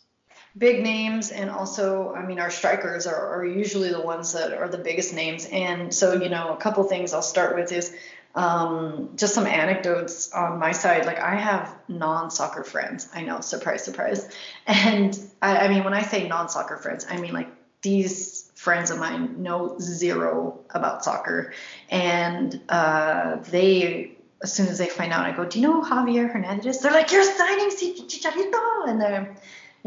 big 0.57 0.81
names 0.81 1.31
and 1.31 1.49
also 1.49 2.13
i 2.13 2.25
mean 2.25 2.39
our 2.39 2.49
strikers 2.49 3.05
are, 3.05 3.39
are, 3.39 3.45
usually 3.45 3.89
the 3.89 4.01
ones 4.01 4.33
that 4.33 4.53
are 4.53 4.67
the 4.67 4.77
biggest 4.77 5.13
names. 5.13 5.45
And 5.45 5.93
so 5.93 6.13
you 6.13 6.29
know 6.29 6.53
a 6.53 6.57
couple 6.57 6.83
things 6.85 7.13
i'll 7.13 7.21
start 7.21 7.55
with 7.55 7.71
is 7.71 7.95
um, 8.35 9.13
just 9.15 9.33
some 9.33 9.47
anecdotes 9.47 10.31
on 10.31 10.59
my 10.59 10.71
side. 10.71 11.05
Like 11.05 11.19
i 11.19 11.35
have 11.35 11.73
non-soccer 11.87 12.63
friends 12.63 13.09
i 13.13 13.21
know 13.21 13.41
surprise 13.41 13.83
surprise. 13.83 14.29
And 14.65 15.17
I, 15.41 15.57
I 15.57 15.67
mean 15.67 15.83
when 15.83 15.93
i 15.93 16.01
say 16.01 16.27
non-soccer 16.27 16.77
friends 16.77 17.05
i 17.09 17.17
mean 17.17 17.33
like 17.33 17.49
these 17.81 18.36
friends 18.57 18.89
of 18.89 18.97
mine 18.97 19.41
know 19.41 19.77
zero 19.79 20.59
about 20.71 21.03
soccer 21.03 21.53
and 21.89 22.59
uh, 22.69 23.35
they 23.51 24.11
as 24.41 24.51
soon 24.51 24.67
as 24.67 24.77
they 24.79 24.87
find 24.87 25.13
out 25.13 25.25
i 25.25 25.31
go 25.31 25.45
do 25.45 25.59
you 25.59 25.67
know 25.67 25.81
javier 25.83 26.31
hernandez 26.31 26.79
they're 26.79 26.91
like 26.91 27.11
you're 27.11 27.23
signing 27.23 27.69
chicharito 27.69 28.87
and 28.89 28.99
they're 28.99 29.37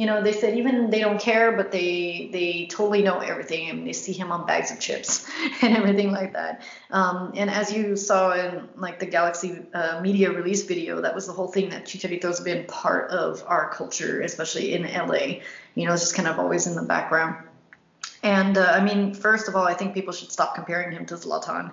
you 0.01 0.07
know, 0.07 0.23
they 0.23 0.33
said 0.33 0.57
even 0.57 0.89
they 0.89 1.01
don't 1.01 1.21
care, 1.21 1.53
but 1.53 1.71
they 1.73 2.31
they 2.33 2.67
totally 2.71 3.03
know 3.03 3.19
everything 3.19 3.69
and 3.69 3.87
they 3.87 3.93
see 3.93 4.13
him 4.13 4.33
on 4.33 4.47
bags 4.47 4.71
of 4.71 4.81
chips 4.81 5.29
and 5.63 5.77
everything 5.77 6.11
like 6.11 6.33
that. 6.33 6.63
Um, 6.91 7.33
and 7.37 7.51
as 7.51 7.71
you 7.71 7.97
saw 7.97 8.33
in 8.33 8.67
like 8.77 8.99
the 8.99 9.05
Galaxy 9.05 9.59
uh, 9.75 10.01
media 10.01 10.31
release 10.31 10.65
video, 10.65 11.03
that 11.03 11.15
was 11.15 11.27
the 11.27 11.35
whole 11.35 11.49
thing 11.49 11.69
that 11.69 11.85
Chicharito's 11.85 12.41
been 12.41 12.65
part 12.65 13.11
of 13.11 13.45
our 13.47 13.69
culture, 13.69 14.23
especially 14.23 14.73
in 14.73 14.85
LA. 14.85 15.43
You 15.75 15.87
know, 15.87 15.93
it's 15.93 16.01
just 16.03 16.15
kind 16.15 16.29
of 16.29 16.39
always 16.39 16.67
in 16.67 16.77
the 16.77 16.83
background. 16.83 17.37
And 18.23 18.59
uh, 18.59 18.73
I 18.73 18.83
mean, 18.83 19.15
first 19.15 19.49
of 19.49 19.57
all, 19.57 19.65
I 19.65 19.75
think 19.75 19.95
people 19.95 20.13
should 20.13 20.31
stop 20.31 20.55
comparing 20.55 20.93
him 20.93 21.07
to 21.07 21.15
Zlatan. 21.15 21.73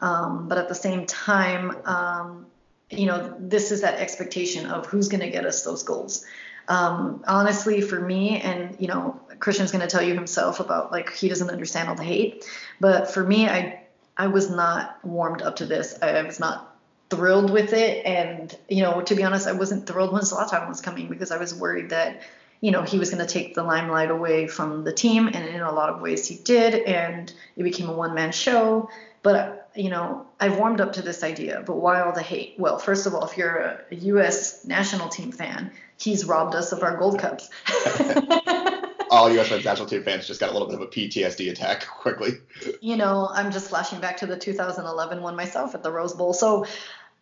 Um, 0.00 0.48
but 0.48 0.58
at 0.58 0.68
the 0.68 0.74
same 0.74 1.06
time, 1.06 1.76
um, 1.86 2.46
you 2.90 3.06
know, 3.06 3.34
this 3.38 3.72
is 3.72 3.80
that 3.80 3.98
expectation 3.98 4.66
of 4.66 4.86
who's 4.86 5.08
going 5.08 5.20
to 5.20 5.30
get 5.30 5.46
us 5.46 5.64
those 5.64 5.82
goals. 5.82 6.24
Um, 6.68 7.22
honestly 7.28 7.80
for 7.80 8.00
me 8.00 8.40
and 8.40 8.76
you 8.80 8.88
know 8.88 9.20
christian's 9.38 9.70
going 9.70 9.82
to 9.82 9.86
tell 9.86 10.02
you 10.02 10.14
himself 10.14 10.58
about 10.58 10.90
like 10.90 11.12
he 11.12 11.28
doesn't 11.28 11.48
understand 11.48 11.88
all 11.88 11.94
the 11.94 12.02
hate 12.02 12.44
but 12.80 13.08
for 13.08 13.22
me 13.22 13.48
i 13.48 13.86
i 14.16 14.26
was 14.26 14.50
not 14.50 14.98
warmed 15.04 15.42
up 15.42 15.56
to 15.56 15.66
this. 15.66 15.96
I 16.02 16.22
was 16.22 16.40
not 16.40 16.76
thrilled 17.08 17.52
with 17.52 17.72
it. 17.72 18.04
And 18.04 18.52
you 18.68 18.82
know 18.82 19.00
to 19.02 19.14
be 19.14 19.22
honest 19.22 19.46
i 19.46 19.52
wasn't 19.52 19.86
thrilled 19.86 20.12
when 20.12 20.22
zlatan 20.22 20.68
was 20.68 20.80
coming 20.80 21.08
because 21.08 21.30
i 21.30 21.36
was 21.36 21.54
worried 21.54 21.90
that 21.90 22.22
you 22.60 22.70
know, 22.70 22.82
he 22.82 22.98
was 22.98 23.10
going 23.10 23.24
to 23.24 23.32
take 23.32 23.54
the 23.54 23.62
limelight 23.62 24.10
away 24.10 24.46
from 24.46 24.84
the 24.84 24.92
team, 24.92 25.28
and 25.28 25.46
in 25.46 25.60
a 25.60 25.72
lot 25.72 25.90
of 25.90 26.00
ways 26.00 26.26
he 26.26 26.36
did, 26.36 26.74
and 26.74 27.32
it 27.56 27.62
became 27.62 27.88
a 27.88 27.92
one-man 27.92 28.32
show. 28.32 28.88
But 29.22 29.70
you 29.74 29.90
know, 29.90 30.26
I've 30.40 30.58
warmed 30.58 30.80
up 30.80 30.94
to 30.94 31.02
this 31.02 31.22
idea. 31.22 31.62
But 31.64 31.76
why 31.76 32.00
all 32.00 32.12
the 32.12 32.22
hate? 32.22 32.54
Well, 32.58 32.78
first 32.78 33.06
of 33.06 33.14
all, 33.14 33.24
if 33.26 33.36
you're 33.36 33.56
a, 33.56 33.80
a 33.90 33.94
U.S. 33.96 34.64
national 34.64 35.08
team 35.08 35.32
fan, 35.32 35.70
he's 35.98 36.24
robbed 36.24 36.54
us 36.54 36.72
of 36.72 36.82
our 36.82 36.96
gold 36.96 37.18
cups. 37.18 37.50
all 39.10 39.30
U.S. 39.30 39.50
men's 39.50 39.64
national 39.64 39.86
team 39.86 40.02
fans 40.02 40.26
just 40.26 40.40
got 40.40 40.50
a 40.50 40.52
little 40.52 40.68
bit 40.68 40.76
of 40.76 40.82
a 40.82 40.86
PTSD 40.86 41.50
attack 41.50 41.86
quickly. 41.86 42.32
You 42.80 42.96
know, 42.96 43.28
I'm 43.32 43.52
just 43.52 43.68
flashing 43.68 44.00
back 44.00 44.18
to 44.18 44.26
the 44.26 44.36
2011 44.36 45.22
one 45.22 45.36
myself 45.36 45.74
at 45.74 45.82
the 45.82 45.92
Rose 45.92 46.14
Bowl. 46.14 46.32
So, 46.32 46.66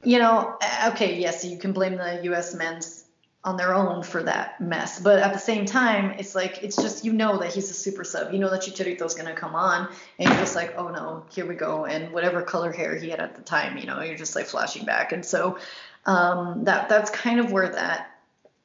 you 0.03 0.19
know, 0.19 0.57
okay, 0.89 1.19
yes, 1.19 1.45
you 1.45 1.59
can 1.59 1.73
blame 1.73 1.97
the 1.97 2.21
U.S. 2.25 2.55
men's 2.55 3.04
on 3.45 3.59
their 3.59 3.75
own 3.75 4.03
for 4.03 4.23
that 4.23 4.61
mess. 4.61 4.99
But 4.99 5.19
at 5.19 5.33
the 5.33 5.39
same 5.39 5.67
time, 5.67 6.13
it's 6.19 6.35
like 6.35 6.63
it's 6.63 6.77
just 6.77 7.05
you 7.05 7.13
know 7.13 7.39
that 7.39 7.53
he's 7.53 7.71
a 7.71 7.75
super 7.75 8.03
sub. 8.03 8.33
You 8.33 8.39
know 8.39 8.51
that 8.51 8.63
Chicharito's 8.63 9.15
gonna 9.15 9.35
come 9.35 9.55
on, 9.55 9.89
and 10.19 10.29
you're 10.29 10.39
just 10.39 10.57
like, 10.57 10.75
oh 10.79 10.89
no, 10.89 11.25
here 11.31 11.47
we 11.47 11.55
go. 11.55 11.85
And 11.85 12.13
whatever 12.13 12.43
color 12.43 12.73
hair 12.73 12.97
he 12.97 13.11
had 13.11 13.21
at 13.21 13.37
the 13.37 13.43
time, 13.43 13.77
you 13.77 13.87
know, 13.87 14.01
you're 14.01 14.17
just 14.17 14.35
like 14.35 14.47
flashing 14.47 14.87
back. 14.87 15.13
And 15.13 15.25
so 15.25 15.59
um, 16.07 16.65
that 16.65 16.89
that's 16.89 17.11
kind 17.11 17.39
of 17.39 17.53
where 17.53 17.69
that 17.69 18.11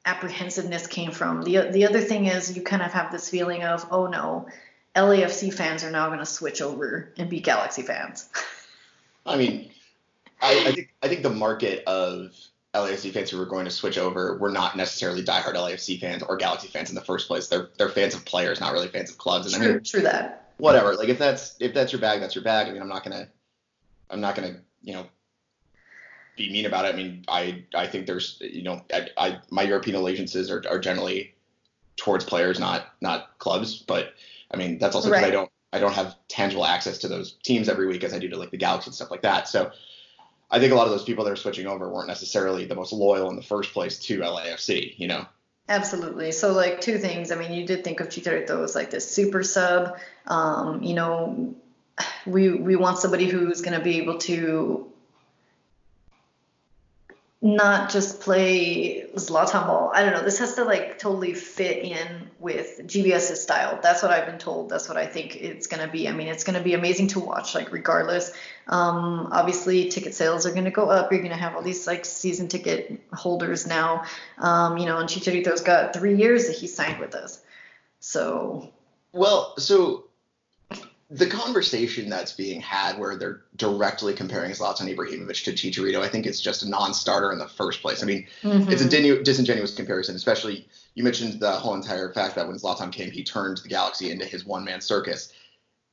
apprehensiveness 0.06 0.86
came 0.86 1.10
from. 1.10 1.42
The 1.42 1.68
the 1.70 1.86
other 1.86 2.00
thing 2.00 2.26
is 2.26 2.56
you 2.56 2.62
kind 2.62 2.82
of 2.82 2.90
have 2.92 3.12
this 3.12 3.28
feeling 3.28 3.62
of, 3.62 3.86
oh 3.90 4.06
no, 4.06 4.48
LAFC 4.96 5.52
fans 5.52 5.84
are 5.84 5.90
now 5.90 6.08
gonna 6.08 6.24
switch 6.24 6.62
over 6.62 7.12
and 7.18 7.28
be 7.28 7.40
Galaxy 7.40 7.82
fans. 7.82 8.28
I 9.26 9.36
mean, 9.36 9.70
I, 10.40 10.68
I 10.68 10.72
think 10.72 10.88
I 11.02 11.08
think 11.08 11.22
the 11.22 11.28
market 11.28 11.84
of 11.84 12.34
LAFC 12.74 13.12
fans 13.12 13.30
who 13.30 13.40
are 13.40 13.46
going 13.46 13.64
to 13.64 13.70
switch 13.70 13.98
over 13.98 14.36
were 14.38 14.50
not 14.50 14.76
necessarily 14.76 15.22
diehard 15.22 15.54
LAFC 15.54 15.98
fans 16.00 16.22
or 16.22 16.36
Galaxy 16.36 16.68
fans 16.68 16.88
in 16.88 16.94
the 16.94 17.00
first 17.00 17.26
place. 17.26 17.48
They're 17.48 17.68
they're 17.78 17.88
fans 17.88 18.14
of 18.14 18.24
players, 18.24 18.60
not 18.60 18.72
really 18.72 18.88
fans 18.88 19.10
of 19.10 19.18
clubs. 19.18 19.52
And 19.52 19.62
true, 19.62 19.70
I 19.70 19.74
mean, 19.74 19.84
true 19.84 20.02
that. 20.02 20.52
Whatever. 20.58 20.94
Like 20.94 21.08
if 21.08 21.18
that's 21.18 21.56
if 21.58 21.74
that's 21.74 21.92
your 21.92 22.00
bag, 22.00 22.20
that's 22.20 22.34
your 22.34 22.44
bag. 22.44 22.68
I 22.68 22.72
mean, 22.72 22.80
I'm 22.80 22.88
not 22.88 23.02
gonna 23.02 23.28
I'm 24.08 24.20
not 24.20 24.36
gonna 24.36 24.60
you 24.82 24.92
know 24.92 25.06
be 26.36 26.52
mean 26.52 26.66
about 26.66 26.84
it. 26.84 26.94
I 26.94 26.96
mean, 26.96 27.24
I 27.26 27.64
I 27.74 27.88
think 27.88 28.06
there's 28.06 28.38
you 28.40 28.62
know 28.62 28.82
I, 28.92 29.08
I 29.16 29.38
my 29.50 29.62
European 29.62 29.96
allegiances 29.96 30.50
are, 30.50 30.62
are 30.70 30.78
generally 30.78 31.34
towards 31.96 32.24
players, 32.24 32.60
not 32.60 32.94
not 33.00 33.36
clubs. 33.38 33.78
But 33.78 34.14
I 34.52 34.56
mean, 34.56 34.78
that's 34.78 34.94
also 34.94 35.08
because 35.08 35.22
right. 35.22 35.32
I 35.32 35.34
don't 35.34 35.50
I 35.72 35.80
don't 35.80 35.94
have 35.94 36.16
tangible 36.28 36.64
access 36.64 36.98
to 36.98 37.08
those 37.08 37.32
teams 37.42 37.68
every 37.68 37.86
week 37.86 38.04
as 38.04 38.14
I 38.14 38.18
do 38.18 38.28
to 38.28 38.36
like 38.36 38.50
the 38.50 38.58
Galaxy 38.58 38.88
and 38.88 38.94
stuff 38.94 39.10
like 39.10 39.22
that. 39.22 39.48
So 39.48 39.72
I 40.50 40.58
think 40.58 40.72
a 40.72 40.74
lot 40.74 40.86
of 40.86 40.92
those 40.92 41.04
people 41.04 41.24
that 41.24 41.32
are 41.32 41.36
switching 41.36 41.66
over 41.66 41.88
weren't 41.88 42.08
necessarily 42.08 42.64
the 42.64 42.74
most 42.74 42.92
loyal 42.92 43.30
in 43.30 43.36
the 43.36 43.42
first 43.42 43.72
place 43.72 43.98
to 44.00 44.18
LAFC, 44.18 44.94
you 44.98 45.06
know? 45.06 45.26
Absolutely. 45.68 46.32
So 46.32 46.52
like 46.52 46.80
two 46.80 46.98
things. 46.98 47.30
I 47.30 47.36
mean, 47.36 47.52
you 47.52 47.64
did 47.64 47.84
think 47.84 48.00
of 48.00 48.08
Chicharito 48.08 48.64
as 48.64 48.74
like 48.74 48.90
this 48.90 49.08
super 49.08 49.44
sub. 49.44 49.98
Um, 50.26 50.82
you 50.82 50.94
know, 50.94 51.54
we 52.26 52.50
we 52.50 52.74
want 52.74 52.98
somebody 52.98 53.26
who's 53.26 53.60
going 53.60 53.78
to 53.78 53.84
be 53.84 53.98
able 53.98 54.18
to 54.18 54.90
not 57.40 57.90
just 57.90 58.20
play 58.20 58.99
Zlatan 59.14 59.66
ball. 59.66 59.90
I 59.94 60.02
don't 60.02 60.12
know. 60.12 60.22
This 60.22 60.38
has 60.38 60.54
to 60.54 60.64
like 60.64 60.98
totally 60.98 61.34
fit 61.34 61.84
in 61.84 62.30
with 62.38 62.80
GBS's 62.86 63.42
style. 63.42 63.78
That's 63.82 64.02
what 64.02 64.10
I've 64.10 64.26
been 64.26 64.38
told. 64.38 64.68
That's 64.68 64.88
what 64.88 64.96
I 64.96 65.06
think 65.06 65.36
it's 65.36 65.66
gonna 65.66 65.88
be. 65.88 66.08
I 66.08 66.12
mean, 66.12 66.28
it's 66.28 66.44
gonna 66.44 66.62
be 66.62 66.74
amazing 66.74 67.08
to 67.08 67.20
watch. 67.20 67.54
Like 67.54 67.72
regardless, 67.72 68.32
um, 68.68 69.28
obviously 69.32 69.88
ticket 69.88 70.14
sales 70.14 70.46
are 70.46 70.52
gonna 70.52 70.70
go 70.70 70.88
up. 70.88 71.10
You're 71.10 71.22
gonna 71.22 71.36
have 71.36 71.56
all 71.56 71.62
these 71.62 71.86
like 71.86 72.04
season 72.04 72.48
ticket 72.48 73.00
holders 73.12 73.66
now. 73.66 74.04
Um, 74.38 74.78
you 74.78 74.86
know, 74.86 74.98
and 74.98 75.08
Chicharito's 75.08 75.62
got 75.62 75.92
three 75.92 76.16
years 76.16 76.46
that 76.46 76.56
he 76.56 76.66
signed 76.66 77.00
with 77.00 77.14
us. 77.14 77.42
So. 78.00 78.70
Well, 79.12 79.54
so 79.58 80.04
the 81.10 81.26
conversation 81.26 82.08
that's 82.08 82.32
being 82.32 82.60
had 82.60 82.96
where 82.96 83.16
they're 83.16 83.42
directly 83.56 84.14
comparing 84.14 84.52
Zlatan 84.52 84.94
Ibrahimovic 84.94 85.42
to 85.44 85.52
Chicharito, 85.52 86.00
I 86.00 86.08
think 86.08 86.24
it's 86.24 86.40
just 86.40 86.62
a 86.62 86.68
non-starter 86.68 87.32
in 87.32 87.38
the 87.38 87.48
first 87.48 87.82
place. 87.82 88.02
I 88.02 88.06
mean, 88.06 88.28
mm-hmm. 88.42 88.70
it's 88.70 88.82
a 88.82 88.88
dinu- 88.88 89.24
disingenuous 89.24 89.74
comparison, 89.74 90.14
especially 90.14 90.68
you 90.94 91.02
mentioned 91.02 91.40
the 91.40 91.50
whole 91.50 91.74
entire 91.74 92.12
fact 92.12 92.36
that 92.36 92.46
when 92.46 92.56
Zlatan 92.56 92.92
came, 92.92 93.10
he 93.10 93.24
turned 93.24 93.58
the 93.58 93.68
Galaxy 93.68 94.10
into 94.12 94.24
his 94.24 94.44
one-man 94.44 94.80
circus. 94.80 95.32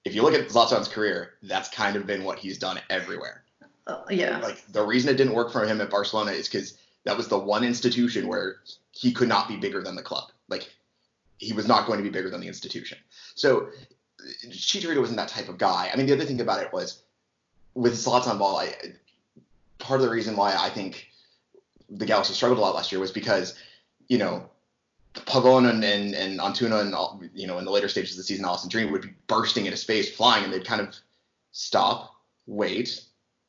If 0.05 0.13
you 0.13 0.21
look 0.21 0.35
at 0.35 0.47
Zlatan's 0.49 0.87
career, 0.87 1.33
that's 1.41 1.69
kind 1.69 1.95
of 1.95 2.05
been 2.05 2.23
what 2.23 2.37
he's 2.37 2.59
done 2.59 2.79
everywhere. 2.91 3.43
Uh, 3.87 4.03
yeah. 4.11 4.37
Like 4.39 4.63
the 4.71 4.85
reason 4.85 5.09
it 5.09 5.17
didn't 5.17 5.33
work 5.33 5.51
for 5.51 5.65
him 5.65 5.81
at 5.81 5.89
Barcelona 5.89 6.31
is 6.31 6.47
because 6.47 6.77
that 7.05 7.17
was 7.17 7.27
the 7.27 7.39
one 7.39 7.63
institution 7.63 8.27
where 8.27 8.57
he 8.91 9.11
could 9.11 9.29
not 9.29 9.47
be 9.47 9.55
bigger 9.55 9.81
than 9.81 9.95
the 9.95 10.03
club. 10.03 10.25
Like 10.47 10.69
he 11.37 11.53
was 11.53 11.67
not 11.67 11.87
going 11.87 11.97
to 11.97 12.03
be 12.03 12.09
bigger 12.09 12.29
than 12.29 12.41
the 12.41 12.47
institution. 12.47 12.97
So 13.35 13.69
Chicharito 14.49 14.99
wasn't 14.99 15.17
that 15.17 15.29
type 15.29 15.49
of 15.49 15.57
guy. 15.57 15.89
I 15.91 15.95
mean, 15.95 16.05
the 16.05 16.13
other 16.13 16.25
thing 16.25 16.41
about 16.41 16.61
it 16.61 16.73
was 16.73 17.03
with 17.73 17.93
Zlatan 17.93 18.39
ball, 18.39 18.57
I, 18.57 18.73
part 19.77 19.99
of 19.99 20.05
the 20.05 20.11
reason 20.11 20.35
why 20.35 20.55
I 20.55 20.69
think 20.69 21.07
the 21.89 22.05
Galaxy 22.05 22.33
struggled 22.33 22.59
a 22.59 22.61
lot 22.61 22.75
last 22.75 22.91
year 22.91 22.99
was 22.99 23.11
because, 23.11 23.55
you 24.07 24.17
know, 24.17 24.49
Pavon 25.13 25.69
and, 25.69 25.83
and, 25.83 26.13
and 26.13 26.39
Antuna 26.39 26.81
and, 26.81 26.93
all, 26.93 27.21
you 27.33 27.47
know, 27.47 27.57
in 27.57 27.65
the 27.65 27.71
later 27.71 27.87
stages 27.87 28.11
of 28.11 28.17
the 28.17 28.23
season, 28.23 28.45
Allison 28.45 28.69
Dream 28.69 28.91
would 28.91 29.01
be 29.01 29.13
bursting 29.27 29.65
into 29.65 29.77
space, 29.77 30.13
flying, 30.13 30.43
and 30.43 30.53
they'd 30.53 30.65
kind 30.65 30.81
of 30.81 30.95
stop, 31.51 32.15
wait, 32.45 33.03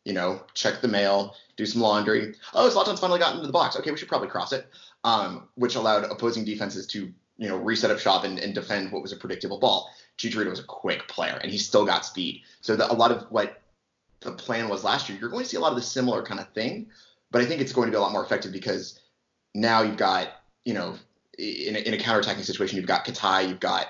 you 0.05 0.13
know, 0.13 0.41
check 0.55 0.81
the 0.81 0.89
mail, 0.89 1.35
do 1.57 1.67
some 1.67 1.83
laundry. 1.83 2.35
Oh, 2.55 2.71
Zlatan's 2.71 3.01
finally 3.01 3.19
gotten 3.19 3.37
into 3.37 3.47
the 3.47 3.53
box. 3.53 3.77
Okay, 3.77 3.91
we 3.91 3.97
should 3.97 4.09
probably 4.09 4.29
cross 4.29 4.53
it, 4.53 4.67
um, 5.05 5.49
which 5.57 5.75
allowed 5.75 6.05
opposing 6.05 6.45
defenses 6.45 6.87
to, 6.89 7.13
you 7.37 7.49
know, 7.49 7.57
reset 7.57 7.91
up 7.91 7.99
shop 7.99 8.25
and, 8.25 8.39
and 8.39 8.55
defend 8.55 8.91
what 8.93 9.03
was 9.03 9.13
a 9.13 9.17
predictable 9.17 9.59
ball. 9.59 9.91
Chicharito 10.19 10.51
was 10.51 10.59
a 10.59 10.65
quick 10.65 11.09
player, 11.09 11.39
and 11.43 11.51
he's 11.51 11.67
still 11.67 11.87
got 11.87 12.05
speed. 12.05 12.43
So 12.61 12.77
the, 12.77 12.91
a 12.91 12.95
lot 12.95 13.13
of 13.13 13.23
what 13.31 13.63
the 14.21 14.33
plan 14.33 14.69
was 14.69 14.85
last 14.85 15.09
year, 15.09 15.19
you're 15.19 15.31
going 15.31 15.45
to 15.45 15.49
see 15.49 15.57
a 15.57 15.61
lot 15.61 15.71
of 15.71 15.77
the 15.77 15.83
similar 15.83 16.23
kind 16.23 16.41
of 16.41 16.49
thing, 16.51 16.89
but 17.31 17.41
I 17.41 17.47
think 17.47 17.61
it's 17.61 17.73
going 17.73 17.87
to 17.87 17.93
be 17.93 17.97
a 17.97 18.01
lot 18.01 18.13
more 18.13 18.25
effective 18.25 18.53
because 18.53 19.01
now 19.55 19.83
you've 19.83 19.97
got, 19.97 20.29
you 20.65 20.75
know, 20.75 20.97
in 21.39 21.77
a, 21.77 21.79
in 21.79 21.95
a 21.95 21.97
counterattacking 21.97 22.45
situation, 22.45 22.77
you've 22.77 22.87
got 22.87 23.05
Katai, 23.05 23.49
you've 23.49 23.61
got 23.61 23.87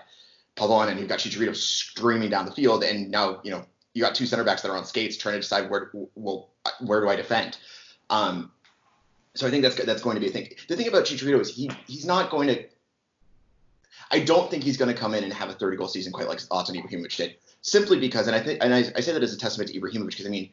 Pavon, 0.56 0.88
and 0.88 1.00
you've 1.00 1.08
got 1.08 1.18
Chicharito 1.20 1.56
streaming 1.56 2.28
down 2.28 2.44
the 2.44 2.52
field, 2.52 2.85
and 2.85 3.11
now 3.11 3.40
you 3.42 3.50
know 3.50 3.64
you 3.94 4.02
got 4.02 4.14
two 4.14 4.26
center 4.26 4.44
backs 4.44 4.62
that 4.62 4.70
are 4.70 4.76
on 4.76 4.85
skates 4.85 5.16
trying 5.16 5.35
to 5.35 5.40
decide 5.40 5.70
where 5.70 5.90
well 6.14 6.50
where 6.80 7.00
do 7.00 7.08
I 7.08 7.16
defend. 7.16 7.56
Um, 8.11 8.50
so 9.35 9.47
I 9.47 9.50
think 9.50 9.62
that's 9.62 9.76
that's 9.76 10.02
going 10.02 10.16
to 10.16 10.20
be 10.20 10.28
a 10.28 10.30
thing. 10.30 10.50
The 10.68 10.76
thing 10.76 10.88
about 10.88 11.04
Chicharito 11.04 11.40
is 11.40 11.54
he 11.54 11.70
he's 11.87 12.04
not 12.04 12.30
going 12.30 12.49
to 12.49 12.64
I 14.10 14.20
don't 14.20 14.50
think 14.50 14.64
he's 14.64 14.76
going 14.76 14.92
to 14.92 14.98
come 14.98 15.14
in 15.14 15.24
and 15.24 15.32
have 15.32 15.50
a 15.50 15.54
30 15.54 15.76
goal 15.76 15.88
season 15.88 16.12
quite 16.12 16.28
like 16.28 16.38
Zlatan 16.38 16.82
Ibrahimovic 16.82 17.16
did, 17.16 17.36
simply 17.60 17.98
because, 17.98 18.26
and 18.26 18.34
I 18.34 18.40
think, 18.40 18.62
and 18.62 18.74
I, 18.74 18.78
I 18.96 19.00
say 19.00 19.12
that 19.12 19.22
as 19.22 19.34
a 19.34 19.38
testament 19.38 19.70
to 19.70 19.80
Ibrahimovic 19.80 20.10
because 20.10 20.26
I 20.26 20.30
mean, 20.30 20.50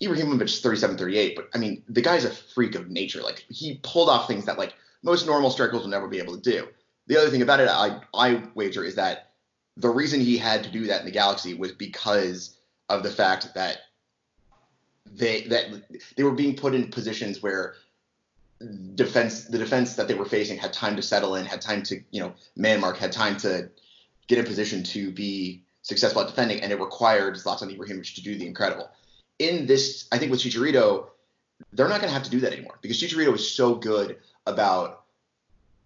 Ibrahimovic 0.00 0.42
is 0.42 0.60
37, 0.60 0.96
38, 0.96 1.36
but 1.36 1.48
I 1.54 1.58
mean, 1.58 1.82
the 1.88 2.02
guy's 2.02 2.24
a 2.24 2.30
freak 2.30 2.74
of 2.74 2.90
nature. 2.90 3.22
Like 3.22 3.44
he 3.48 3.80
pulled 3.82 4.08
off 4.08 4.26
things 4.26 4.46
that 4.46 4.58
like 4.58 4.74
most 5.02 5.26
normal 5.26 5.50
strikers 5.50 5.80
will 5.80 5.88
never 5.88 6.08
be 6.08 6.18
able 6.18 6.36
to 6.36 6.50
do. 6.50 6.68
The 7.06 7.16
other 7.16 7.30
thing 7.30 7.42
about 7.42 7.60
it, 7.60 7.68
I, 7.68 8.00
I 8.14 8.42
wager, 8.54 8.84
is 8.84 8.96
that 8.96 9.32
the 9.76 9.88
reason 9.88 10.20
he 10.20 10.36
had 10.36 10.64
to 10.64 10.70
do 10.70 10.86
that 10.86 11.00
in 11.00 11.06
the 11.06 11.12
Galaxy 11.12 11.54
was 11.54 11.72
because 11.72 12.56
of 12.88 13.02
the 13.02 13.10
fact 13.10 13.54
that 13.54 13.78
they 15.06 15.42
that 15.42 15.66
they 16.16 16.22
were 16.22 16.32
being 16.32 16.56
put 16.56 16.74
in 16.74 16.90
positions 16.90 17.42
where 17.42 17.74
defense 18.94 19.44
the 19.44 19.58
defense 19.58 19.96
that 19.96 20.08
they 20.08 20.14
were 20.14 20.24
facing 20.24 20.58
had 20.58 20.72
time 20.72 20.96
to 20.96 21.02
settle 21.02 21.36
in, 21.36 21.46
had 21.46 21.60
time 21.60 21.82
to 21.84 22.00
you 22.10 22.20
know 22.20 22.32
man 22.56 22.80
mark, 22.80 22.96
had 22.96 23.12
time 23.12 23.36
to 23.38 23.70
get 24.26 24.38
in 24.38 24.44
position 24.44 24.82
to 24.82 25.10
be 25.10 25.62
successful 25.82 26.22
at 26.22 26.28
defending, 26.28 26.60
and 26.60 26.72
it 26.72 26.80
required 26.80 27.34
Zlatan 27.34 27.76
Ibrahimovic 27.76 28.14
to 28.14 28.22
do 28.22 28.36
the 28.36 28.46
incredible. 28.46 28.88
In 29.38 29.66
this, 29.66 30.06
I 30.12 30.18
think 30.18 30.30
with 30.30 30.40
Chicharito, 30.40 31.06
they're 31.72 31.88
not 31.88 32.00
going 32.00 32.08
to 32.08 32.14
have 32.14 32.22
to 32.24 32.30
do 32.30 32.40
that 32.40 32.52
anymore 32.52 32.78
because 32.80 33.00
Chicharito 33.00 33.34
is 33.34 33.54
so 33.54 33.74
good 33.74 34.18
about 34.46 35.04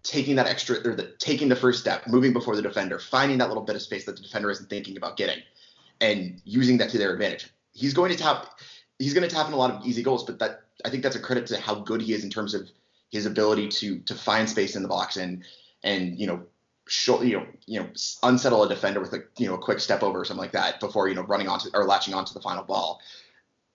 taking 0.03 0.35
that 0.35 0.47
extra 0.47 0.77
or 0.87 0.95
the, 0.95 1.13
taking 1.19 1.49
the 1.49 1.55
first 1.55 1.79
step, 1.79 2.07
moving 2.07 2.33
before 2.33 2.55
the 2.55 2.61
defender, 2.61 2.99
finding 2.99 3.37
that 3.39 3.47
little 3.47 3.63
bit 3.63 3.75
of 3.75 3.81
space 3.81 4.05
that 4.05 4.15
the 4.15 4.21
defender 4.21 4.49
isn't 4.49 4.69
thinking 4.69 4.97
about 4.97 5.17
getting, 5.17 5.39
and 5.99 6.41
using 6.45 6.77
that 6.77 6.89
to 6.91 6.97
their 6.97 7.11
advantage. 7.11 7.51
He's 7.73 7.93
going 7.93 8.11
to 8.11 8.17
tap. 8.17 8.59
He's 8.99 9.13
going 9.13 9.27
to 9.27 9.33
tap 9.33 9.47
in 9.47 9.53
a 9.53 9.57
lot 9.57 9.71
of 9.71 9.85
easy 9.85 10.03
goals, 10.03 10.23
but 10.23 10.39
that 10.39 10.61
I 10.87 10.89
think 10.89 11.03
that's 11.03 11.17
a 11.17 11.19
credit 11.19 11.45
to 11.47 11.59
how 11.59 11.75
good 11.75 12.01
he 12.01 12.13
is 12.13 12.23
in 12.23 12.29
terms 12.29 12.53
of 12.53 12.69
his 13.11 13.25
ability 13.25 13.67
to 13.67 13.99
to 13.99 14.15
find 14.15 14.49
space 14.49 14.75
in 14.75 14.83
the 14.83 14.87
box 14.87 15.17
and 15.17 15.43
and 15.83 16.17
you 16.17 16.25
know 16.27 16.43
show, 16.87 17.21
you 17.21 17.37
know 17.37 17.45
you 17.65 17.79
know 17.81 17.89
unsettle 18.23 18.63
a 18.63 18.69
defender 18.69 19.01
with 19.01 19.11
a 19.13 19.23
you 19.37 19.47
know 19.47 19.55
a 19.55 19.57
quick 19.57 19.81
step 19.81 20.01
over 20.01 20.21
or 20.21 20.25
something 20.25 20.41
like 20.41 20.53
that 20.53 20.79
before 20.79 21.09
you 21.09 21.15
know 21.15 21.23
running 21.23 21.49
onto 21.49 21.69
or 21.73 21.83
latching 21.83 22.13
onto 22.13 22.33
the 22.33 22.39
final 22.39 22.63
ball. 22.63 23.01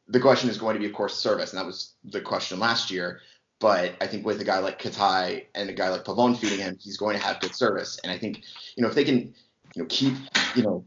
The 0.09 0.21
question 0.21 0.51
is 0.51 0.59
going 0.59 0.75
to 0.75 0.81
be, 0.81 0.87
of 0.87 0.93
course, 0.93 1.15
service, 1.15 1.53
and 1.53 1.61
that 1.61 1.67
was 1.67 1.93
the 2.05 2.21
question 2.21 2.59
last 2.59 2.91
year. 2.91 3.21
But 3.61 3.95
I 4.01 4.07
think 4.07 4.27
with 4.27 4.41
a 4.41 4.45
guy 4.45 4.59
like 4.59 4.81
Katai 4.83 5.45
and 5.55 5.71
a 5.71 5.73
guy 5.73 5.91
like 5.91 6.05
Pavon 6.05 6.37
feeding 6.37 6.59
him, 6.59 6.77
he's 6.81 6.97
going 6.97 7.17
to 7.17 7.23
have 7.23 7.41
good 7.41 7.55
service. 7.55 8.01
And 8.03 8.11
I 8.11 8.19
think 8.19 8.43
you 8.75 8.83
know 8.83 8.89
if 8.89 8.95
they 8.95 9.05
can 9.05 9.35
you 9.75 9.83
know 9.83 9.87
keep 9.91 10.15
you 10.57 10.63
know 10.63 10.85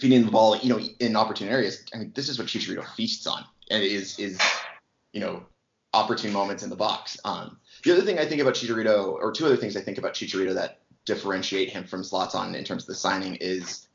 feeding 0.00 0.24
the 0.24 0.30
ball 0.30 0.56
you 0.56 0.70
know 0.70 0.78
in 0.78 1.14
opportune 1.14 1.48
areas, 1.48 1.84
I 1.94 1.98
mean 1.98 2.12
this 2.14 2.30
is 2.30 2.38
what 2.38 2.48
Chicharito 2.48 2.86
feasts 2.94 3.26
on, 3.26 3.44
and 3.70 3.82
is 3.82 4.18
is 4.18 4.40
you 5.16 5.22
know, 5.22 5.42
opportune 5.94 6.30
moments 6.30 6.62
in 6.62 6.68
the 6.68 6.76
box. 6.76 7.18
Um, 7.24 7.56
the 7.84 7.92
other 7.92 8.02
thing 8.02 8.18
I 8.18 8.26
think 8.26 8.42
about 8.42 8.52
Chicharito, 8.52 9.14
or 9.14 9.32
two 9.32 9.46
other 9.46 9.56
things 9.56 9.74
I 9.74 9.80
think 9.80 9.96
about 9.96 10.12
Chicharito 10.12 10.52
that 10.52 10.80
differentiate 11.06 11.70
him 11.70 11.84
from 11.84 12.02
Zlatan 12.02 12.54
in 12.54 12.64
terms 12.64 12.82
of 12.82 12.88
the 12.88 12.94
signing 12.94 13.36
is 13.36 13.88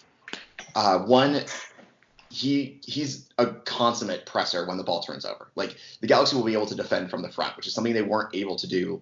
uh, 0.74 0.98
one, 0.98 1.44
he 2.32 2.82
he's 2.84 3.30
a 3.38 3.46
consummate 3.46 4.26
presser 4.26 4.66
when 4.66 4.78
the 4.78 4.84
ball 4.84 5.04
turns 5.04 5.24
over. 5.24 5.52
Like 5.56 5.78
the 6.00 6.08
Galaxy 6.08 6.36
will 6.36 6.44
be 6.44 6.54
able 6.54 6.66
to 6.66 6.76
defend 6.76 7.12
from 7.12 7.22
the 7.22 7.30
front, 7.30 7.56
which 7.56 7.68
is 7.68 7.76
something 7.76 7.94
they 7.94 8.02
weren't 8.02 8.34
able 8.34 8.56
to 8.56 8.68
do 8.68 9.00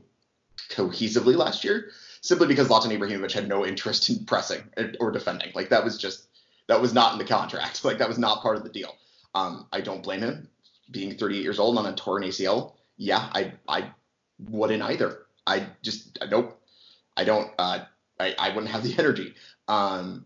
cohesively 0.72 1.38
last 1.38 1.64
year, 1.64 1.92
simply 2.20 2.48
because 2.48 2.68
Zlatan 2.68 2.92
Ibrahimovic 2.92 3.32
had 3.32 3.48
no 3.48 3.66
interest 3.66 4.10
in 4.10 4.26
pressing 4.26 4.64
or 5.00 5.10
defending. 5.12 5.54
Like 5.56 5.70
that 5.70 5.86
was 5.86 5.98
just 5.98 6.28
that 6.68 6.82
was 6.82 6.94
not 6.94 7.14
in 7.14 7.20
the 7.20 7.26
contract. 7.26 7.82
Like 7.86 8.00
that 8.00 8.10
was 8.10 8.20
not 8.20 8.42
part 8.42 8.58
of 8.58 8.64
the 8.64 8.70
deal. 8.70 8.94
Um, 9.34 9.68
I 9.72 9.80
don't 9.80 10.04
blame 10.04 10.20
him. 10.20 10.50
Being 10.92 11.16
38 11.16 11.44
years 11.44 11.60
old 11.60 11.78
on 11.78 11.86
a 11.86 11.94
torn 11.94 12.24
ACL, 12.24 12.74
yeah, 12.98 13.30
I 13.34 13.54
I 13.68 13.92
wouldn't 14.40 14.82
either. 14.82 15.26
I 15.46 15.68
just 15.82 16.18
nope. 16.30 16.60
I 17.16 17.24
don't. 17.24 17.52
Uh, 17.58 17.80
I 18.20 18.36
I 18.38 18.50
wouldn't 18.50 18.72
have 18.72 18.84
the 18.84 18.96
energy. 19.00 19.36
Um, 19.68 20.26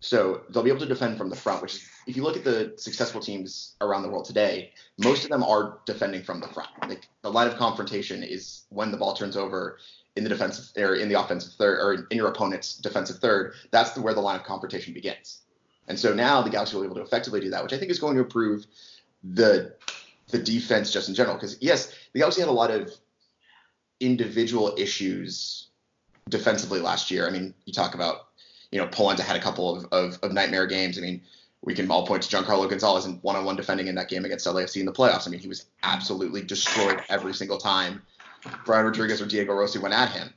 so 0.00 0.42
they'll 0.50 0.62
be 0.62 0.68
able 0.68 0.80
to 0.80 0.86
defend 0.86 1.16
from 1.16 1.30
the 1.30 1.36
front, 1.36 1.62
which 1.62 1.88
if 2.06 2.14
you 2.14 2.22
look 2.22 2.36
at 2.36 2.44
the 2.44 2.74
successful 2.76 3.22
teams 3.22 3.74
around 3.80 4.02
the 4.02 4.10
world 4.10 4.26
today, 4.26 4.72
most 4.98 5.24
of 5.24 5.30
them 5.30 5.42
are 5.42 5.78
defending 5.86 6.22
from 6.22 6.40
the 6.40 6.48
front. 6.48 6.68
Like 6.86 7.08
the 7.22 7.30
line 7.30 7.46
of 7.46 7.56
confrontation 7.56 8.22
is 8.22 8.64
when 8.68 8.90
the 8.90 8.98
ball 8.98 9.14
turns 9.14 9.34
over 9.34 9.78
in 10.14 10.22
the 10.22 10.28
defensive 10.28 10.70
or 10.76 10.94
in 10.96 11.08
the 11.08 11.18
offensive 11.18 11.54
third 11.54 11.78
or 11.80 12.06
in 12.10 12.16
your 12.18 12.28
opponent's 12.28 12.76
defensive 12.76 13.16
third. 13.16 13.54
That's 13.70 13.92
the, 13.92 14.02
where 14.02 14.12
the 14.12 14.20
line 14.20 14.36
of 14.36 14.44
confrontation 14.44 14.92
begins. 14.92 15.40
And 15.88 15.98
so 15.98 16.14
now 16.14 16.42
the 16.42 16.50
Galaxy 16.50 16.76
will 16.76 16.82
be 16.82 16.86
able 16.86 16.96
to 16.96 17.02
effectively 17.02 17.40
do 17.40 17.50
that, 17.50 17.62
which 17.62 17.72
I 17.72 17.78
think 17.78 17.90
is 17.90 17.98
going 17.98 18.16
to 18.16 18.22
improve 18.22 18.66
the 19.22 19.74
the 20.34 20.42
defense 20.42 20.92
just 20.92 21.08
in 21.08 21.14
general. 21.14 21.36
Because 21.36 21.56
yes, 21.60 21.94
the 22.12 22.18
Galaxy 22.18 22.40
had 22.40 22.50
a 22.50 22.52
lot 22.52 22.70
of 22.70 22.92
individual 24.00 24.74
issues 24.76 25.68
defensively 26.28 26.80
last 26.80 27.10
year. 27.10 27.26
I 27.26 27.30
mean, 27.30 27.54
you 27.64 27.72
talk 27.72 27.94
about 27.94 28.28
you 28.72 28.80
know 28.80 28.88
Polenta 28.88 29.22
had 29.22 29.36
a 29.36 29.40
couple 29.40 29.76
of, 29.76 29.86
of, 29.92 30.18
of 30.22 30.32
nightmare 30.32 30.66
games. 30.66 30.98
I 30.98 31.02
mean, 31.02 31.22
we 31.62 31.72
can 31.72 31.88
all 31.90 32.04
point 32.06 32.24
to 32.24 32.36
Giancarlo 32.36 32.68
Gonzalez 32.68 33.04
and 33.04 33.22
one-on-one 33.22 33.56
defending 33.56 33.86
in 33.86 33.94
that 33.94 34.08
game 34.08 34.24
against 34.24 34.46
LAFC 34.46 34.80
in 34.80 34.86
the 34.86 34.92
playoffs. 34.92 35.28
I 35.28 35.30
mean, 35.30 35.40
he 35.40 35.48
was 35.48 35.66
absolutely 35.84 36.42
destroyed 36.42 37.00
every 37.08 37.32
single 37.32 37.58
time 37.58 38.02
Brian 38.64 38.84
Rodriguez 38.84 39.22
or 39.22 39.26
Diego 39.26 39.54
Rossi 39.54 39.78
went 39.78 39.94
at 39.94 40.10
him. 40.10 40.34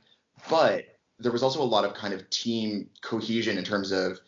But 0.48 0.96
there 1.18 1.32
was 1.32 1.42
also 1.42 1.60
a 1.60 1.64
lot 1.64 1.84
of 1.84 1.94
kind 1.94 2.14
of 2.14 2.30
team 2.30 2.88
cohesion 3.02 3.58
in 3.58 3.64
terms 3.64 3.90
of, 3.90 4.20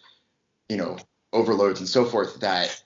you 0.69 0.77
know, 0.77 0.99
overloads 1.33 1.79
and 1.79 1.89
so 1.89 2.05
forth 2.05 2.41
that, 2.41 2.83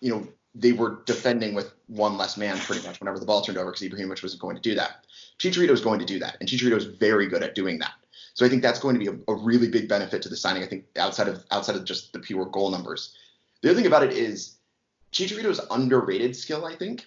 you 0.00 0.14
know, 0.14 0.28
they 0.54 0.72
were 0.72 1.02
defending 1.06 1.54
with 1.54 1.72
one 1.86 2.16
less 2.16 2.36
man 2.36 2.58
pretty 2.58 2.86
much 2.86 3.00
whenever 3.00 3.18
the 3.18 3.26
ball 3.26 3.40
turned 3.40 3.58
over 3.58 3.70
because 3.70 3.86
Ibrahimovic 3.86 4.22
wasn't 4.22 4.42
going 4.42 4.56
to 4.56 4.62
do 4.62 4.74
that. 4.74 5.06
Chicharito 5.38 5.70
is 5.70 5.80
going 5.80 6.00
to 6.00 6.04
do 6.04 6.18
that, 6.18 6.36
and 6.40 6.48
Chicharito 6.48 6.76
is 6.76 6.84
very 6.84 7.28
good 7.28 7.42
at 7.42 7.54
doing 7.54 7.78
that. 7.78 7.92
So 8.34 8.44
I 8.46 8.48
think 8.48 8.62
that's 8.62 8.80
going 8.80 8.94
to 8.94 8.98
be 8.98 9.06
a, 9.06 9.32
a, 9.32 9.34
really 9.34 9.68
big 9.68 9.88
benefit 9.88 10.22
to 10.22 10.28
the 10.28 10.36
signing. 10.36 10.62
I 10.62 10.66
think 10.66 10.84
outside 10.96 11.28
of 11.28 11.44
outside 11.50 11.76
of 11.76 11.84
just 11.84 12.12
the 12.12 12.18
pure 12.18 12.46
goal 12.46 12.70
numbers. 12.70 13.16
The 13.62 13.70
other 13.70 13.76
thing 13.76 13.86
about 13.86 14.02
it 14.02 14.12
is 14.12 14.56
Chicharito's 15.12 15.60
underrated 15.70 16.34
skill, 16.34 16.64
I 16.64 16.74
think, 16.74 17.06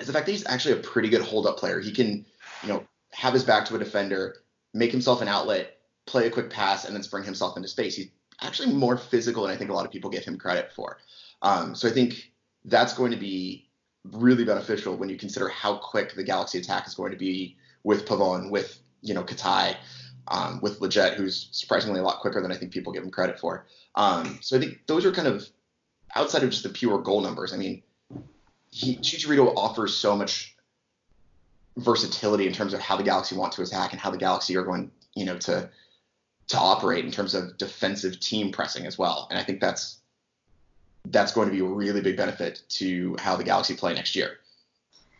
is 0.00 0.06
the 0.06 0.12
fact 0.12 0.26
that 0.26 0.32
he's 0.32 0.46
actually 0.46 0.78
a 0.78 0.82
pretty 0.82 1.08
good 1.08 1.22
hold 1.22 1.46
up 1.46 1.58
player. 1.58 1.80
He 1.80 1.92
can, 1.92 2.24
you 2.62 2.68
know, 2.68 2.84
have 3.12 3.34
his 3.34 3.44
back 3.44 3.66
to 3.66 3.76
a 3.76 3.78
defender, 3.78 4.36
make 4.72 4.90
himself 4.90 5.20
an 5.20 5.28
outlet, 5.28 5.78
play 6.06 6.26
a 6.26 6.30
quick 6.30 6.50
pass, 6.50 6.84
and 6.84 6.94
then 6.94 7.02
spring 7.02 7.24
himself 7.24 7.56
into 7.56 7.68
space. 7.68 7.96
He's 7.96 8.08
actually 8.40 8.72
more 8.72 8.96
physical 8.96 9.42
than 9.42 9.52
I 9.52 9.56
think 9.56 9.70
a 9.70 9.74
lot 9.74 9.84
of 9.84 9.92
people 9.92 10.10
give 10.10 10.24
him 10.24 10.38
credit 10.38 10.72
for. 10.72 10.98
Um, 11.42 11.74
so 11.74 11.88
I 11.88 11.92
think 11.92 12.32
that's 12.64 12.94
going 12.94 13.10
to 13.10 13.16
be 13.16 13.68
really 14.04 14.44
beneficial 14.44 14.96
when 14.96 15.08
you 15.08 15.16
consider 15.16 15.48
how 15.48 15.76
quick 15.76 16.14
the 16.14 16.24
Galaxy 16.24 16.58
attack 16.58 16.86
is 16.86 16.94
going 16.94 17.12
to 17.12 17.18
be 17.18 17.56
with 17.82 18.06
Pavon, 18.06 18.50
with 18.50 18.78
you 19.02 19.14
know 19.14 19.22
Katai, 19.22 19.76
um, 20.28 20.60
with 20.60 20.80
Lletget, 20.80 21.14
who's 21.14 21.48
surprisingly 21.52 22.00
a 22.00 22.02
lot 22.02 22.20
quicker 22.20 22.40
than 22.40 22.52
I 22.52 22.56
think 22.56 22.72
people 22.72 22.92
give 22.92 23.02
him 23.02 23.10
credit 23.10 23.38
for. 23.38 23.66
Um, 23.94 24.38
so 24.42 24.56
I 24.56 24.60
think 24.60 24.86
those 24.86 25.04
are 25.04 25.12
kind 25.12 25.28
of 25.28 25.48
outside 26.14 26.42
of 26.42 26.50
just 26.50 26.62
the 26.62 26.68
pure 26.68 26.98
goal 27.00 27.20
numbers. 27.20 27.52
I 27.52 27.56
mean, 27.56 27.82
he, 28.70 28.96
Chicharito 28.96 29.52
offers 29.56 29.94
so 29.94 30.16
much 30.16 30.56
versatility 31.76 32.46
in 32.46 32.52
terms 32.52 32.74
of 32.74 32.80
how 32.80 32.96
the 32.96 33.04
Galaxy 33.04 33.36
want 33.36 33.52
to 33.52 33.62
attack 33.62 33.92
and 33.92 34.00
how 34.00 34.10
the 34.10 34.18
Galaxy 34.18 34.56
are 34.56 34.64
going, 34.64 34.90
you 35.14 35.24
know, 35.24 35.38
to 35.38 35.70
to 36.48 36.56
operate 36.56 37.04
in 37.04 37.10
terms 37.10 37.34
of 37.34 37.58
defensive 37.58 38.18
team 38.20 38.50
pressing 38.50 38.86
as 38.86 38.96
well. 38.96 39.28
And 39.30 39.38
I 39.38 39.42
think 39.42 39.60
that's 39.60 39.98
that's 41.10 41.32
going 41.32 41.48
to 41.48 41.54
be 41.54 41.60
a 41.60 41.64
really 41.64 42.00
big 42.00 42.16
benefit 42.16 42.62
to 42.68 43.16
how 43.18 43.36
the 43.36 43.44
Galaxy 43.44 43.74
play 43.74 43.94
next 43.94 44.16
year. 44.16 44.38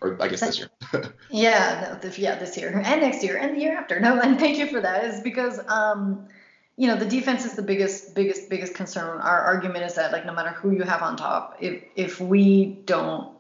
Or 0.01 0.17
I 0.23 0.29
guess 0.29 0.41
this 0.41 0.59
year. 0.59 0.71
yeah, 1.31 1.99
no, 2.03 2.11
yeah, 2.17 2.39
this 2.39 2.57
year 2.57 2.69
and 2.85 3.01
next 3.01 3.25
year 3.25 3.37
and 3.37 3.57
the 3.57 3.61
year 3.61 3.77
after. 3.77 3.99
No, 3.99 4.21
and 4.21 4.39
thank 4.39 4.57
you 4.59 4.69
for 4.69 4.81
that. 4.81 5.05
Is 5.05 5.21
because 5.21 5.59
um, 5.67 6.29
you 6.77 6.87
know, 6.87 6.95
the 6.95 7.07
defense 7.07 7.45
is 7.45 7.55
the 7.55 7.63
biggest, 7.63 8.15
biggest, 8.15 8.49
biggest 8.49 8.75
concern. 8.75 9.21
Our 9.21 9.41
argument 9.41 9.85
is 9.85 9.97
that 9.97 10.13
like 10.13 10.25
no 10.25 10.33
matter 10.33 10.51
who 10.51 10.71
you 10.71 10.85
have 10.85 11.03
on 11.03 11.17
top, 11.17 11.57
if 11.61 11.83
if 11.97 12.21
we 12.21 12.67
don't 12.67 13.37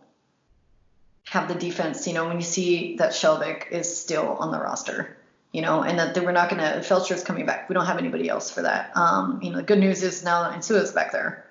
have 1.26 1.46
the 1.46 1.54
defense, 1.54 2.06
you 2.08 2.14
know, 2.14 2.26
when 2.26 2.36
you 2.36 2.42
see 2.42 2.96
that 2.96 3.12
Skjelvik 3.12 3.70
is 3.70 3.96
still 3.96 4.26
on 4.26 4.50
the 4.50 4.58
roster, 4.58 5.16
you 5.52 5.62
know, 5.62 5.82
and 5.82 5.98
that 5.98 6.16
we're 6.16 6.32
not 6.32 6.50
going 6.50 6.60
to, 6.60 6.80
Feltscher 6.80 7.14
is 7.14 7.22
coming 7.22 7.46
back. 7.46 7.68
We 7.68 7.74
don't 7.74 7.86
have 7.86 7.98
anybody 7.98 8.28
else 8.28 8.50
for 8.50 8.62
that. 8.62 8.96
Um, 8.96 9.40
you 9.42 9.50
know, 9.50 9.58
the 9.58 9.62
good 9.62 9.78
news 9.78 10.02
is 10.02 10.24
now 10.24 10.50
Insua 10.50 10.82
is 10.82 10.92
back 10.92 11.12
there. 11.12 11.44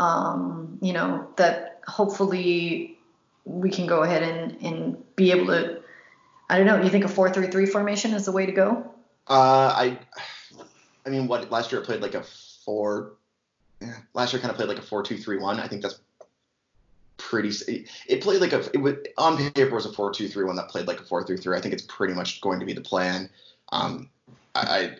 Um, 0.00 0.78
you 0.80 0.94
know, 0.94 1.28
that 1.36 1.82
hopefully 1.86 2.98
we 3.44 3.70
can 3.70 3.86
go 3.86 4.02
ahead 4.02 4.22
and, 4.22 4.56
and 4.62 5.16
be 5.16 5.30
able 5.30 5.48
to, 5.48 5.82
I 6.48 6.56
don't 6.56 6.66
know, 6.66 6.82
you 6.82 6.88
think 6.88 7.04
a 7.04 7.08
4-3-3 7.08 7.68
formation 7.68 8.14
is 8.14 8.24
the 8.24 8.32
way 8.32 8.46
to 8.46 8.52
go? 8.52 8.90
Uh, 9.28 9.74
I, 9.76 9.98
I 11.04 11.10
mean, 11.10 11.28
what, 11.28 11.50
last 11.50 11.70
year 11.70 11.82
it 11.82 11.84
played 11.84 12.00
like 12.00 12.14
a 12.14 12.24
four, 12.64 13.12
yeah, 13.82 13.92
last 14.14 14.32
year 14.32 14.40
kind 14.40 14.50
of 14.50 14.56
played 14.56 14.70
like 14.70 14.78
a 14.78 14.82
4-2-3-1. 14.82 15.60
I 15.60 15.68
think 15.68 15.82
that's 15.82 16.00
pretty. 17.18 17.52
It 18.08 18.22
played 18.22 18.40
like 18.40 18.54
a. 18.54 18.64
It 18.72 18.78
would 18.78 19.08
on 19.18 19.36
paper 19.52 19.74
was 19.74 19.86
a 19.86 19.92
four 19.92 20.10
two 20.10 20.26
three 20.26 20.44
one 20.44 20.56
that 20.56 20.68
played 20.68 20.86
like 20.86 21.00
a 21.00 21.04
four 21.04 21.22
three 21.22 21.36
three. 21.36 21.56
I 21.56 21.60
think 21.60 21.74
it's 21.74 21.84
pretty 21.86 22.14
much 22.14 22.40
going 22.40 22.58
to 22.60 22.66
be 22.66 22.72
the 22.72 22.80
plan. 22.80 23.28
Um, 23.72 24.08
I 24.54 24.96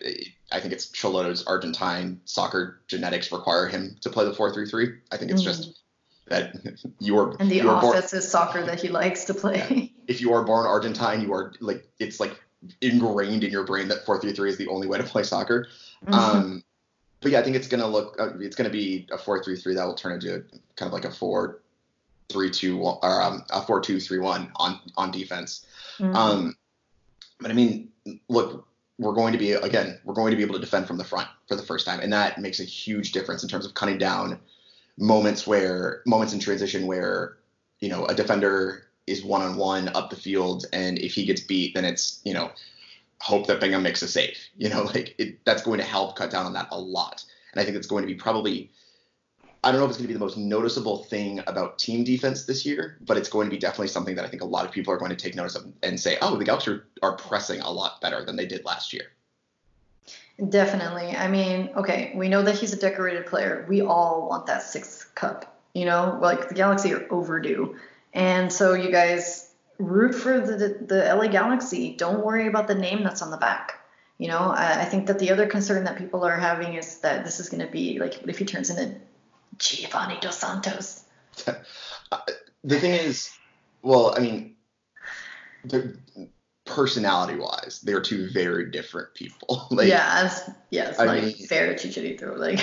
I 0.51 0.59
think 0.59 0.73
it's 0.73 0.87
Schelotto's 0.87 1.43
Argentine 1.45 2.21
soccer 2.25 2.81
genetics 2.87 3.31
require 3.31 3.67
him 3.67 3.95
to 4.01 4.09
play 4.09 4.25
the 4.25 4.33
four 4.33 4.53
three 4.53 4.67
three. 4.67 4.97
I 5.11 5.17
think 5.17 5.31
it's 5.31 5.41
mm-hmm. 5.41 5.51
just 5.51 5.81
that 6.27 6.55
you're 6.99 7.35
and 7.39 7.51
the 7.51 7.57
you 7.57 7.69
office 7.69 8.11
born, 8.11 8.19
is 8.19 8.29
soccer 8.29 8.65
that 8.65 8.81
he 8.81 8.87
likes 8.89 9.25
to 9.25 9.33
play. 9.33 9.65
Yeah. 9.69 9.85
If 10.07 10.21
you 10.21 10.33
are 10.33 10.43
born 10.43 10.65
Argentine, 10.65 11.21
you 11.21 11.33
are 11.33 11.53
like 11.59 11.87
it's 11.99 12.19
like 12.19 12.39
ingrained 12.81 13.43
in 13.43 13.51
your 13.51 13.65
brain 13.65 13.87
that 13.89 14.05
four 14.05 14.19
three 14.19 14.33
three 14.33 14.49
is 14.49 14.57
the 14.57 14.67
only 14.67 14.87
way 14.87 14.97
to 14.97 15.03
play 15.03 15.23
soccer. 15.23 15.67
Mm-hmm. 16.05 16.13
Um, 16.13 16.63
but 17.21 17.31
yeah, 17.31 17.39
I 17.39 17.43
think 17.43 17.55
it's 17.55 17.67
gonna 17.67 17.87
look. 17.87 18.15
Uh, 18.19 18.37
it's 18.39 18.55
gonna 18.55 18.69
be 18.69 19.07
a 19.11 19.17
four 19.17 19.43
three 19.43 19.55
three 19.55 19.75
that 19.75 19.85
will 19.85 19.93
turn 19.93 20.13
into 20.13 20.43
kind 20.75 20.87
of 20.87 20.93
like 20.93 21.05
a 21.05 21.11
four 21.11 21.61
three 22.29 22.49
two 22.49 22.77
one 22.77 22.97
or 23.03 23.21
um, 23.21 23.43
a 23.51 23.61
four 23.61 23.81
two 23.81 23.99
three 23.99 24.19
one 24.19 24.51
on 24.55 24.79
on 24.97 25.11
defense. 25.11 25.65
Mm-hmm. 25.99 26.15
Um, 26.15 26.55
but 27.39 27.51
I 27.51 27.53
mean, 27.53 27.89
look, 28.29 28.67
we're 29.01 29.13
going 29.13 29.33
to 29.33 29.39
be 29.39 29.53
again, 29.53 29.99
we're 30.05 30.13
going 30.13 30.29
to 30.29 30.37
be 30.37 30.43
able 30.43 30.53
to 30.53 30.61
defend 30.61 30.85
from 30.85 30.97
the 30.97 31.03
front 31.03 31.27
for 31.47 31.55
the 31.55 31.63
first 31.63 31.85
time, 31.87 31.99
and 31.99 32.13
that 32.13 32.39
makes 32.39 32.59
a 32.59 32.63
huge 32.63 33.11
difference 33.11 33.41
in 33.41 33.49
terms 33.49 33.65
of 33.65 33.73
cutting 33.73 33.97
down 33.97 34.39
moments 34.97 35.47
where 35.47 36.03
moments 36.05 36.33
in 36.33 36.39
transition 36.39 36.85
where 36.85 37.37
you 37.79 37.89
know 37.89 38.05
a 38.05 38.13
defender 38.13 38.83
is 39.07 39.23
one 39.23 39.41
on 39.41 39.57
one 39.57 39.89
up 39.89 40.11
the 40.11 40.15
field, 40.15 40.65
and 40.71 40.99
if 40.99 41.13
he 41.13 41.25
gets 41.25 41.41
beat, 41.41 41.73
then 41.73 41.83
it's 41.83 42.21
you 42.23 42.33
know 42.33 42.51
hope 43.19 43.47
that 43.47 43.59
Bingham 43.59 43.81
makes 43.81 44.03
a 44.03 44.07
save. 44.07 44.37
You 44.55 44.69
know, 44.69 44.83
like 44.93 45.15
it, 45.17 45.43
that's 45.45 45.63
going 45.63 45.79
to 45.79 45.85
help 45.85 46.15
cut 46.15 46.29
down 46.29 46.45
on 46.45 46.53
that 46.53 46.67
a 46.71 46.79
lot, 46.79 47.23
and 47.53 47.59
I 47.59 47.65
think 47.65 47.77
it's 47.77 47.87
going 47.87 48.03
to 48.03 48.07
be 48.07 48.15
probably 48.15 48.69
I 49.63 49.71
don't 49.71 49.79
know 49.79 49.85
if 49.85 49.91
it's 49.91 49.97
going 49.97 50.07
to 50.07 50.13
be 50.13 50.15
the 50.15 50.19
most 50.19 50.37
noticeable 50.37 51.03
thing 51.03 51.39
about 51.45 51.77
team 51.77 52.03
defense 52.03 52.45
this 52.45 52.65
year, 52.65 52.97
but 53.01 53.15
it's 53.15 53.29
going 53.29 53.47
to 53.47 53.51
be 53.51 53.59
definitely 53.59 53.89
something 53.89 54.15
that 54.15 54.25
I 54.25 54.27
think 54.27 54.41
a 54.41 54.45
lot 54.45 54.65
of 54.65 54.71
people 54.71 54.91
are 54.91 54.97
going 54.97 55.11
to 55.11 55.15
take 55.15 55.35
notice 55.35 55.55
of 55.55 55.71
and 55.83 55.99
say, 55.99 56.17
oh, 56.21 56.35
the 56.35 56.45
Galaxy 56.45 56.71
are, 56.71 56.85
are 57.03 57.15
pressing 57.15 57.61
a 57.61 57.69
lot 57.69 58.01
better 58.01 58.25
than 58.25 58.35
they 58.35 58.47
did 58.47 58.65
last 58.65 58.91
year. 58.91 59.11
Definitely. 60.49 61.15
I 61.15 61.27
mean, 61.27 61.69
okay, 61.75 62.11
we 62.15 62.27
know 62.27 62.41
that 62.41 62.55
he's 62.55 62.73
a 62.73 62.79
decorated 62.79 63.27
player. 63.27 63.65
We 63.69 63.81
all 63.81 64.27
want 64.27 64.47
that 64.47 64.63
sixth 64.63 65.13
cup. 65.13 65.55
You 65.75 65.85
know, 65.85 66.17
like 66.19 66.49
the 66.49 66.55
Galaxy 66.55 66.93
are 66.93 67.05
overdue. 67.11 67.75
And 68.13 68.51
so 68.51 68.73
you 68.73 68.91
guys 68.91 69.51
root 69.77 70.15
for 70.15 70.39
the, 70.39 70.85
the, 70.85 71.15
LA 71.15 71.27
Galaxy. 71.27 71.95
Don't 71.95 72.25
worry 72.25 72.47
about 72.47 72.67
the 72.67 72.75
name 72.75 73.03
that's 73.03 73.21
on 73.21 73.29
the 73.29 73.37
back. 73.37 73.79
You 74.17 74.27
know, 74.27 74.39
I, 74.39 74.81
I 74.81 74.85
think 74.85 75.05
that 75.07 75.19
the 75.19 75.31
other 75.31 75.45
concern 75.45 75.83
that 75.83 75.97
people 75.97 76.23
are 76.25 76.37
having 76.37 76.73
is 76.73 76.99
that 76.99 77.23
this 77.23 77.39
is 77.39 77.49
going 77.49 77.65
to 77.65 77.71
be 77.71 77.99
like, 77.99 78.15
what 78.15 78.29
if 78.29 78.39
he 78.39 78.45
turns 78.45 78.69
into 78.71 78.99
Giovanni 79.57 80.17
Dos 80.19 80.37
Santos. 80.37 81.03
the 82.63 82.79
thing 82.79 82.91
is, 82.91 83.31
well, 83.81 84.13
I 84.15 84.19
mean, 84.19 84.55
personality 86.65 87.37
wise, 87.37 87.81
they're 87.83 88.01
two 88.01 88.29
very 88.29 88.69
different 88.69 89.13
people. 89.13 89.67
like, 89.71 89.87
yes, 89.87 90.49
yes, 90.69 90.99
I 90.99 91.05
like 91.05 91.23
mean, 91.23 91.47
fair 91.47 91.73
Chicharito, 91.73 92.37
like. 92.37 92.59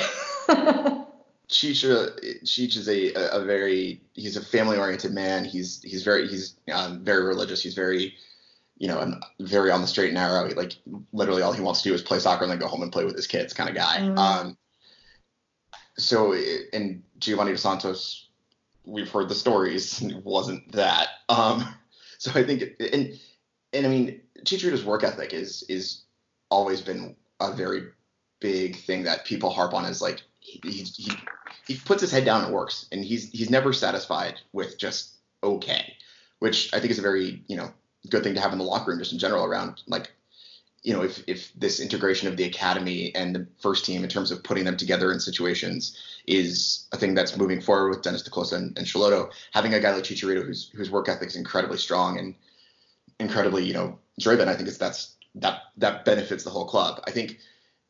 Chicha 1.49 2.11
Cheech 2.45 2.77
is 2.77 2.89
a, 2.89 3.15
a 3.15 3.43
very 3.43 4.03
he's 4.13 4.37
a 4.37 4.45
family 4.45 4.77
oriented 4.77 5.13
man. 5.13 5.47
He's 5.47 5.81
he's 5.83 6.03
very 6.03 6.29
he's 6.29 6.57
um, 6.71 7.03
very 7.03 7.25
religious. 7.25 7.63
He's 7.63 7.73
very 7.73 8.15
you 8.77 8.87
know 8.87 9.19
very 9.41 9.71
on 9.71 9.81
the 9.81 9.87
straight 9.87 10.09
and 10.09 10.17
narrow. 10.17 10.51
Like 10.51 10.75
literally 11.13 11.41
all 11.41 11.55
he 11.55 11.63
wants 11.63 11.81
to 11.83 11.89
do 11.89 11.95
is 11.95 12.03
play 12.03 12.19
soccer 12.19 12.45
and 12.45 12.53
then 12.53 12.59
go 12.59 12.69
home 12.69 12.83
and 12.83 12.93
play 12.93 13.07
with 13.07 13.17
his 13.17 13.27
kids 13.27 13.55
kind 13.55 13.71
of 13.71 13.75
guy. 13.75 13.97
Mm. 13.99 14.19
Um, 14.19 14.59
so 15.99 16.35
and 16.73 17.03
Giovanni 17.19 17.53
Dos 17.53 17.63
Santos, 17.63 18.29
we've 18.85 19.11
heard 19.11 19.29
the 19.29 19.35
stories. 19.35 20.01
It 20.03 20.25
wasn't 20.25 20.73
that. 20.73 21.09
Um, 21.29 21.75
so 22.19 22.31
I 22.35 22.45
think 22.45 22.63
and 22.93 23.19
and 23.73 23.87
I 23.87 23.89
mean 23.89 24.21
Chicharito's 24.45 24.85
work 24.85 25.05
ethic 25.05 25.33
is 25.33 25.65
is 25.69 26.05
always 26.51 26.81
been 26.81 27.15
a 27.41 27.53
very 27.53 27.89
big 28.41 28.77
thing 28.77 29.03
that 29.05 29.25
people 29.25 29.51
harp 29.51 29.75
on 29.75 29.85
is 29.85 30.01
like 30.01 30.23
he, 30.41 30.61
he 30.71 31.13
he 31.67 31.77
puts 31.77 32.01
his 32.01 32.11
head 32.11 32.25
down 32.25 32.45
and 32.45 32.53
works, 32.53 32.87
and 32.93 33.05
he's 33.05 33.31
he's 33.31 33.51
never 33.51 33.73
satisfied 33.73 34.41
with 34.53 34.79
just 34.79 35.15
okay, 35.43 35.95
which 36.39 36.73
I 36.73 36.81
think 36.81 36.91
is 36.91 36.99
a 36.99 37.03
very 37.03 37.43
you 37.49 37.57
know 37.57 37.73
good 38.09 38.23
thing 38.23 38.35
to 38.35 38.41
have 38.41 38.53
in 38.53 38.59
the 38.59 38.65
locker 38.65 38.91
room 38.91 38.99
just 38.99 39.13
in 39.13 39.19
general 39.19 39.45
around 39.45 39.83
like 39.87 40.13
you 40.89 40.95
know 40.95 41.03
if 41.03 41.23
if 41.27 41.53
this 41.53 41.81
integration 41.81 42.29
of 42.29 42.39
the 42.39 42.45
academy 42.45 43.15
and 43.15 43.37
the 43.37 43.47
first 43.61 43.85
team 43.85 44.03
in 44.03 44.09
terms 44.09 44.31
of 44.31 44.43
putting 44.43 44.65
them 44.65 44.79
together 44.79 45.13
in 45.13 45.21
situations 45.21 45.99
is 46.27 46.87
a 46.93 46.97
thing 46.97 47.13
that's 47.13 47.37
moving 47.37 47.61
forward 47.61 47.91
with 47.91 48.01
Dennis 48.01 48.23
te 48.23 48.31
Kloese 48.31 48.55
and, 48.55 48.77
and 48.79 48.87
Schelotto, 48.87 49.31
having 49.53 49.75
a 49.75 49.81
guy 49.81 49.93
like 49.93 50.05
Chicharito 50.05 50.43
whose 50.47 50.71
whose 50.75 50.91
work 50.91 51.11
ethic 51.11 51.29
is 51.29 51.37
incredibly 51.37 51.77
strong 51.77 52.19
and 52.19 52.35
incredibly 53.21 53.67
you 53.67 53.75
know 53.75 53.99
driven, 54.19 54.49
I 54.49 54.55
think 54.55 54.67
it's 54.67 54.79
that's 54.79 55.17
that 55.35 55.65
that 55.77 56.07
benefits 56.07 56.43
the 56.43 56.51
whole 56.51 56.65
club. 56.65 57.03
I 57.07 57.11
think 57.11 57.39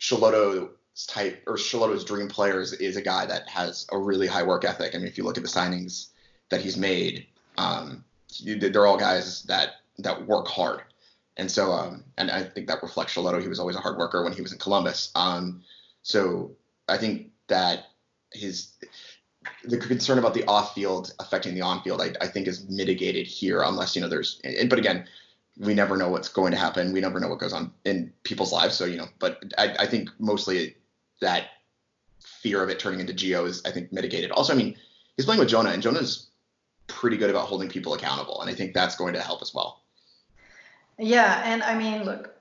Schelotto 0.00 0.70
type 1.06 1.44
or 1.46 1.54
Schelotto's 1.54 2.04
dream 2.04 2.26
players 2.26 2.72
is 2.72 2.96
a 2.96 3.02
guy 3.02 3.26
that 3.26 3.48
has 3.48 3.86
a 3.92 3.98
really 3.98 4.26
high 4.26 4.42
work 4.42 4.64
ethic. 4.64 4.96
I 4.96 4.98
mean, 4.98 5.06
if 5.06 5.16
you 5.16 5.22
look 5.22 5.36
at 5.36 5.44
the 5.44 5.48
signings 5.48 6.08
that 6.48 6.62
he's 6.62 6.76
made, 6.76 7.28
um, 7.58 8.02
they're 8.44 8.88
all 8.88 8.98
guys 8.98 9.44
that 9.44 9.74
that 9.98 10.26
work 10.26 10.48
hard. 10.48 10.82
And 11.38 11.50
so, 11.50 11.72
um, 11.72 12.04
and 12.16 12.30
I 12.30 12.42
think 12.42 12.66
that 12.66 12.82
reflects 12.82 13.14
Schelotto. 13.14 13.40
He 13.40 13.48
was 13.48 13.60
always 13.60 13.76
a 13.76 13.80
hard 13.80 13.96
worker 13.96 14.24
when 14.24 14.32
he 14.32 14.42
was 14.42 14.52
in 14.52 14.58
Columbus. 14.58 15.12
Um, 15.14 15.62
so 16.02 16.56
I 16.88 16.98
think 16.98 17.30
that 17.46 17.84
his 18.32 18.72
the 19.64 19.78
concern 19.78 20.18
about 20.18 20.34
the 20.34 20.44
off 20.44 20.74
field 20.74 21.14
affecting 21.20 21.54
the 21.54 21.62
on 21.62 21.82
field, 21.82 22.02
I, 22.02 22.12
I 22.20 22.26
think, 22.26 22.48
is 22.48 22.68
mitigated 22.68 23.26
here, 23.26 23.62
unless 23.62 23.94
you 23.94 24.02
know 24.02 24.08
there's. 24.08 24.40
But 24.68 24.78
again, 24.78 25.06
we 25.58 25.74
never 25.74 25.96
know 25.96 26.08
what's 26.08 26.28
going 26.28 26.52
to 26.52 26.58
happen. 26.58 26.92
We 26.92 27.00
never 27.00 27.20
know 27.20 27.28
what 27.28 27.38
goes 27.38 27.52
on 27.52 27.72
in 27.84 28.12
people's 28.24 28.52
lives. 28.52 28.74
So 28.74 28.84
you 28.84 28.96
know, 28.96 29.08
but 29.18 29.42
I, 29.56 29.76
I 29.80 29.86
think 29.86 30.10
mostly 30.18 30.76
that 31.20 31.44
fear 32.20 32.62
of 32.62 32.68
it 32.68 32.78
turning 32.78 33.00
into 33.00 33.12
Geo 33.12 33.44
is 33.44 33.62
I 33.64 33.70
think 33.70 33.92
mitigated. 33.92 34.32
Also, 34.32 34.52
I 34.52 34.56
mean, 34.56 34.76
he's 35.16 35.24
playing 35.24 35.40
with 35.40 35.48
Jonah, 35.48 35.70
and 35.70 35.82
Jonah's 35.82 36.28
pretty 36.88 37.16
good 37.16 37.30
about 37.30 37.46
holding 37.46 37.68
people 37.68 37.94
accountable, 37.94 38.40
and 38.40 38.50
I 38.50 38.54
think 38.54 38.74
that's 38.74 38.96
going 38.96 39.14
to 39.14 39.20
help 39.20 39.40
as 39.40 39.54
well. 39.54 39.82
Yeah, 40.98 41.42
and 41.44 41.62
I 41.62 41.76
mean, 41.76 42.04
look, 42.04 42.34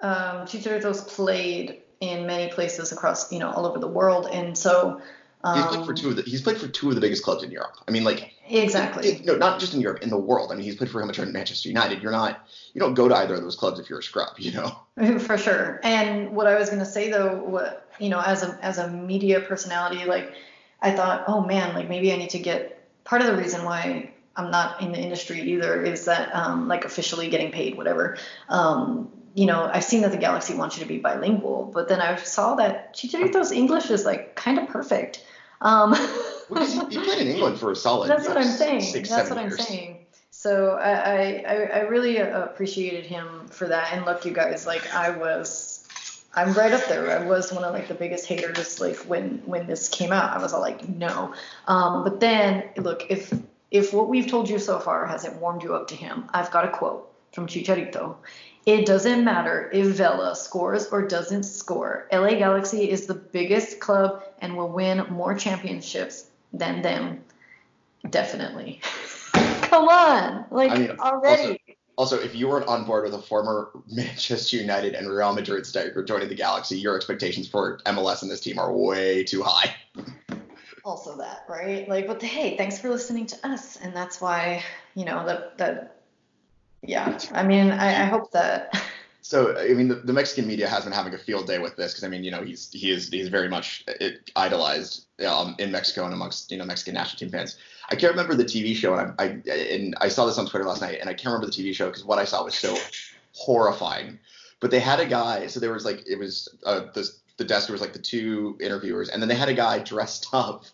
um, 0.00 0.46
Chicharito's 0.46 1.02
played 1.02 1.82
in 2.00 2.26
many 2.26 2.50
places 2.52 2.92
across, 2.92 3.30
you 3.32 3.38
know, 3.38 3.50
all 3.50 3.66
over 3.66 3.78
the 3.78 3.88
world, 3.88 4.26
and 4.32 4.56
so 4.56 5.00
um, 5.42 5.56
he's 5.56 5.66
played 5.66 5.84
for 5.86 5.92
um, 5.92 5.96
two 5.96 6.08
of 6.10 6.16
the 6.16 6.22
he's 6.22 6.42
played 6.42 6.58
for 6.58 6.68
two 6.68 6.88
of 6.88 6.94
the 6.94 7.00
biggest 7.00 7.22
clubs 7.22 7.42
in 7.42 7.50
Europe. 7.50 7.76
I 7.88 7.90
mean, 7.90 8.04
like 8.04 8.34
exactly. 8.48 9.08
It, 9.08 9.24
no, 9.24 9.36
not 9.36 9.58
just 9.58 9.72
in 9.72 9.80
Europe, 9.80 10.02
in 10.02 10.10
the 10.10 10.18
world. 10.18 10.52
I 10.52 10.54
mean, 10.54 10.64
he's 10.64 10.76
played 10.76 10.90
for 10.90 11.00
Hamilton 11.00 11.24
and 11.24 11.32
Manchester 11.32 11.68
United. 11.68 12.02
You're 12.02 12.12
not 12.12 12.46
you 12.74 12.80
don't 12.80 12.94
go 12.94 13.08
to 13.08 13.14
either 13.14 13.34
of 13.34 13.42
those 13.42 13.56
clubs 13.56 13.80
if 13.80 13.88
you're 13.88 14.00
a 14.00 14.02
scrub, 14.02 14.38
you 14.38 14.52
know. 14.52 14.78
For 15.20 15.38
sure. 15.38 15.80
And 15.82 16.32
what 16.32 16.46
I 16.46 16.58
was 16.58 16.68
gonna 16.68 16.84
say 16.84 17.10
though, 17.10 17.42
what 17.42 17.90
you 17.98 18.10
know, 18.10 18.20
as 18.20 18.42
a 18.42 18.58
as 18.62 18.78
a 18.78 18.90
media 18.90 19.40
personality, 19.40 20.04
like 20.04 20.34
I 20.82 20.90
thought, 20.90 21.24
oh 21.26 21.42
man, 21.42 21.74
like 21.74 21.88
maybe 21.88 22.12
I 22.12 22.16
need 22.16 22.30
to 22.30 22.38
get. 22.38 22.76
Part 23.02 23.22
of 23.22 23.28
the 23.28 23.36
reason 23.36 23.64
why 23.64 24.12
I'm 24.40 24.50
not 24.50 24.80
in 24.80 24.92
the 24.92 24.98
industry 24.98 25.40
either 25.40 25.82
is 25.82 26.06
that 26.06 26.34
um, 26.34 26.68
like 26.68 26.84
officially 26.84 27.28
getting 27.28 27.52
paid, 27.52 27.76
whatever. 27.76 28.16
Um, 28.48 29.10
you 29.34 29.46
know, 29.46 29.70
I've 29.72 29.84
seen 29.84 30.02
that 30.02 30.10
the 30.10 30.18
Galaxy 30.18 30.54
wants 30.54 30.76
you 30.76 30.82
to 30.82 30.88
be 30.88 30.98
bilingual, 30.98 31.70
but 31.72 31.88
then 31.88 32.00
I 32.00 32.16
saw 32.16 32.56
that 32.56 32.94
Chicharito's 32.94 33.52
English 33.52 33.90
is 33.90 34.04
like 34.04 34.34
kind 34.34 34.58
of 34.58 34.68
perfect. 34.68 35.24
Um, 35.60 35.94
he, 35.94 36.98
played 36.98 37.20
in 37.20 37.28
England 37.28 37.58
for 37.58 37.70
a 37.70 37.76
solid. 37.76 38.08
That's 38.08 38.26
what 38.26 38.36
I'm 38.36 38.44
saying. 38.44 38.80
Six, 38.80 39.08
that's 39.08 39.30
what 39.30 39.38
I'm 39.38 39.50
saying. 39.50 39.98
So 40.30 40.78
I, 40.82 41.44
I, 41.46 41.54
I 41.74 41.78
really 41.80 42.16
appreciated 42.16 43.04
him 43.04 43.46
for 43.48 43.68
that. 43.68 43.92
And 43.92 44.06
look, 44.06 44.24
you 44.24 44.32
guys, 44.32 44.66
like 44.66 44.92
I 44.94 45.10
was, 45.10 45.86
I'm 46.34 46.54
right 46.54 46.72
up 46.72 46.86
there. 46.88 47.10
I 47.10 47.26
was 47.26 47.52
one 47.52 47.62
of 47.62 47.74
like 47.74 47.88
the 47.88 47.94
biggest 47.94 48.26
haters. 48.26 48.80
Like 48.80 48.96
when 49.00 49.42
when 49.44 49.66
this 49.66 49.88
came 49.88 50.12
out, 50.12 50.34
I 50.34 50.42
was 50.42 50.54
all 50.54 50.60
like, 50.60 50.88
no. 50.88 51.34
Um, 51.66 52.04
but 52.04 52.20
then 52.20 52.64
look, 52.78 53.10
if 53.10 53.32
if 53.70 53.92
what 53.92 54.08
we've 54.08 54.26
told 54.26 54.48
you 54.48 54.58
so 54.58 54.78
far 54.78 55.06
hasn't 55.06 55.36
warmed 55.36 55.62
you 55.62 55.74
up 55.74 55.88
to 55.88 55.94
him, 55.94 56.24
I've 56.32 56.50
got 56.50 56.64
a 56.64 56.70
quote 56.70 57.10
from 57.32 57.46
Chicharito. 57.46 58.16
It 58.66 58.84
doesn't 58.84 59.24
matter 59.24 59.70
if 59.72 59.86
Vela 59.96 60.36
scores 60.36 60.88
or 60.88 61.06
doesn't 61.06 61.44
score. 61.44 62.06
LA 62.12 62.34
Galaxy 62.34 62.90
is 62.90 63.06
the 63.06 63.14
biggest 63.14 63.80
club 63.80 64.22
and 64.40 64.56
will 64.56 64.68
win 64.68 65.06
more 65.08 65.34
championships 65.34 66.26
than 66.52 66.82
them. 66.82 67.22
Definitely. 68.08 68.80
Come 69.62 69.88
on. 69.88 70.44
Like 70.50 70.72
I 70.72 70.78
mean, 70.78 70.90
already. 70.98 71.42
Also, 71.42 72.16
also, 72.16 72.18
if 72.18 72.34
you 72.34 72.48
weren't 72.48 72.66
on 72.66 72.84
board 72.84 73.04
with 73.04 73.14
a 73.14 73.22
former 73.22 73.70
Manchester 73.90 74.56
United 74.56 74.94
and 74.94 75.08
Real 75.08 75.34
Madrid 75.34 75.66
striker 75.66 76.02
joining 76.02 76.28
the 76.28 76.34
Galaxy, 76.34 76.78
your 76.78 76.96
expectations 76.96 77.48
for 77.48 77.78
MLS 77.86 78.22
and 78.22 78.30
this 78.30 78.40
team 78.40 78.58
are 78.58 78.72
way 78.72 79.22
too 79.22 79.42
high. 79.42 79.74
Also 80.84 81.16
that, 81.18 81.44
right? 81.48 81.88
Like, 81.88 82.06
but 82.06 82.22
hey, 82.22 82.56
thanks 82.56 82.78
for 82.78 82.88
listening 82.88 83.26
to 83.26 83.48
us, 83.48 83.76
and 83.76 83.94
that's 83.94 84.20
why, 84.20 84.62
you 84.94 85.04
know, 85.04 85.26
that 85.26 85.58
that 85.58 86.00
yeah, 86.82 87.18
I 87.32 87.42
mean, 87.42 87.70
I, 87.70 88.02
I 88.02 88.04
hope 88.04 88.30
that. 88.32 88.82
So 89.22 89.56
I 89.56 89.74
mean, 89.74 89.88
the, 89.88 89.96
the, 89.96 90.14
Mexican 90.14 90.46
media 90.46 90.66
has 90.66 90.84
been 90.84 90.94
having 90.94 91.12
a 91.12 91.18
field 91.18 91.46
day 91.46 91.58
with 91.58 91.76
this 91.76 91.92
because 91.92 92.04
I 92.04 92.08
mean, 92.08 92.24
you 92.24 92.30
know, 92.30 92.42
he's 92.42 92.72
he 92.72 92.90
is 92.90 93.10
he's 93.10 93.28
very 93.28 93.48
much 93.48 93.84
idolized 94.34 95.06
um, 95.24 95.54
in 95.58 95.70
Mexico 95.70 96.06
and 96.06 96.14
amongst 96.14 96.50
you 96.50 96.56
know 96.56 96.64
Mexican 96.64 96.94
national 96.94 97.18
team 97.18 97.28
fans. 97.28 97.58
I 97.90 97.96
can't 97.96 98.12
remember 98.12 98.34
the 98.34 98.46
TV 98.46 98.74
show, 98.74 98.94
and 98.94 99.14
I, 99.18 99.38
I 99.46 99.56
and 99.56 99.94
I 100.00 100.08
saw 100.08 100.24
this 100.24 100.38
on 100.38 100.46
Twitter 100.46 100.64
last 100.64 100.80
night, 100.80 100.98
and 101.00 101.10
I 101.10 101.12
can't 101.12 101.26
remember 101.26 101.46
the 101.46 101.52
TV 101.52 101.74
show 101.74 101.88
because 101.88 102.02
what 102.02 102.18
I 102.18 102.24
saw 102.24 102.42
was 102.42 102.54
so 102.54 102.74
horrifying. 103.32 104.18
But 104.58 104.70
they 104.70 104.80
had 104.80 105.00
a 105.00 105.06
guy, 105.06 105.46
so 105.48 105.60
there 105.60 105.72
was 105.72 105.84
like 105.84 106.02
it 106.08 106.18
was 106.18 106.48
uh, 106.64 106.86
the 106.94 107.06
the 107.40 107.46
desk 107.46 107.70
was 107.70 107.80
like 107.80 107.94
the 107.94 107.98
two 107.98 108.56
interviewers, 108.60 109.08
and 109.08 109.20
then 109.20 109.28
they 109.28 109.34
had 109.34 109.48
a 109.48 109.54
guy 109.54 109.78
dressed 109.78 110.28
up 110.32 110.66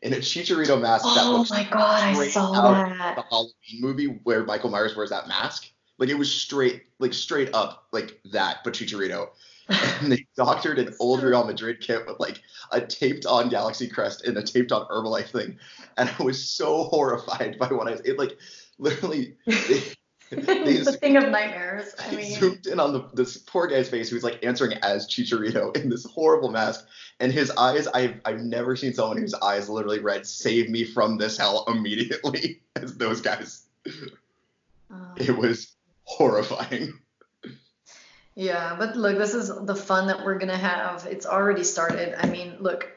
in 0.00 0.14
a 0.14 0.16
Chicharito 0.16 0.80
mask 0.80 1.04
oh 1.06 1.44
that 1.44 1.50
my 1.50 1.64
god, 1.64 2.16
I 2.16 2.28
saw 2.28 2.52
that. 2.52 3.16
The 3.16 3.22
Halloween 3.22 3.80
movie 3.80 4.06
where 4.22 4.44
Michael 4.44 4.70
Myers 4.70 4.96
wears 4.96 5.10
that 5.10 5.28
mask. 5.28 5.68
Like 5.98 6.08
it 6.08 6.18
was 6.18 6.32
straight, 6.32 6.84
like 6.98 7.12
straight 7.12 7.50
up 7.54 7.86
like 7.92 8.20
that, 8.32 8.58
but 8.64 8.72
Chicharito. 8.72 9.28
and 9.68 10.10
they 10.10 10.26
doctored 10.36 10.78
an 10.78 10.94
old 10.98 11.22
Real 11.22 11.44
Madrid 11.44 11.80
kit 11.80 12.04
with 12.06 12.18
like 12.18 12.40
a 12.72 12.80
taped 12.80 13.26
on 13.26 13.48
Galaxy 13.48 13.88
crest 13.88 14.24
and 14.24 14.36
a 14.36 14.42
taped 14.42 14.72
on 14.72 14.86
Herbalife 14.86 15.30
thing. 15.30 15.58
And 15.96 16.10
I 16.18 16.22
was 16.22 16.48
so 16.48 16.84
horrified 16.84 17.58
by 17.58 17.68
what 17.68 17.88
I 17.88 17.96
it 18.04 18.18
like 18.18 18.36
literally 18.78 19.36
The 20.82 20.96
thing 20.98 21.16
of 21.16 21.28
nightmares. 21.28 21.94
I 21.98 22.14
mean, 22.14 22.38
zoomed 22.38 22.66
in 22.66 22.80
on 22.80 22.92
the 22.92 23.04
this 23.12 23.36
poor 23.36 23.66
guy's 23.66 23.88
face 23.88 24.08
who's 24.08 24.24
like 24.24 24.44
answering 24.44 24.72
as 24.82 25.06
Chicharito 25.06 25.76
in 25.76 25.90
this 25.90 26.04
horrible 26.04 26.50
mask, 26.50 26.86
and 27.20 27.30
his 27.30 27.50
eyes. 27.50 27.86
I've 27.86 28.20
I've 28.24 28.40
never 28.40 28.74
seen 28.74 28.94
someone 28.94 29.18
whose 29.18 29.34
eyes 29.34 29.68
literally 29.68 29.98
read 29.98 30.26
"Save 30.26 30.70
me 30.70 30.84
from 30.84 31.18
this 31.18 31.36
hell 31.36 31.64
immediately" 31.68 32.60
as 32.76 32.96
those 32.96 33.20
guys. 33.20 33.66
Um, 34.90 35.12
it 35.16 35.36
was 35.36 35.74
horrifying. 36.04 36.98
Yeah, 38.34 38.76
but 38.78 38.96
look, 38.96 39.18
this 39.18 39.34
is 39.34 39.52
the 39.66 39.76
fun 39.76 40.06
that 40.06 40.24
we're 40.24 40.38
gonna 40.38 40.56
have. 40.56 41.06
It's 41.10 41.26
already 41.26 41.64
started. 41.64 42.14
I 42.18 42.30
mean, 42.30 42.56
look, 42.60 42.90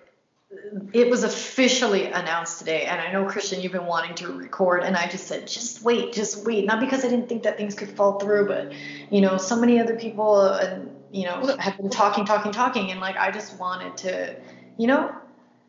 it 0.94 1.10
was 1.10 1.24
officially 1.24 2.06
announced 2.08 2.60
today 2.60 2.84
and 2.84 3.02
i 3.02 3.12
know 3.12 3.26
christian 3.26 3.62
you've 3.62 3.72
been 3.72 3.86
wanting 3.86 4.16
to 4.16 4.32
record 4.32 4.84
and 4.84 4.96
i 4.96 5.08
just 5.08 5.28
said 5.28 5.48
just 5.48 5.82
wait 5.84 6.14
just 6.14 6.46
wait. 6.46 6.66
Not 6.66 6.80
because 6.80 7.04
i 7.04 7.10
didn't 7.10 7.30
think 7.30 7.44
that 7.44 7.58
things 7.58 7.76
could 7.76 7.90
fall 7.90 8.20
through 8.20 8.48
but 8.48 8.72
you 9.12 9.22
know 9.22 9.38
so 9.38 9.56
many 9.56 9.80
other 9.80 9.96
people 9.96 10.46
and 10.46 10.90
you 11.12 11.26
know 11.26 11.56
have 11.58 11.78
been 11.78 11.90
talking 11.90 12.26
talking 12.26 12.52
talking 12.52 12.92
and 12.92 13.00
like 13.00 13.18
i 13.18 13.32
just 13.32 13.58
wanted 13.60 13.96
to 13.98 14.36
you 14.78 14.88
know? 14.88 15.16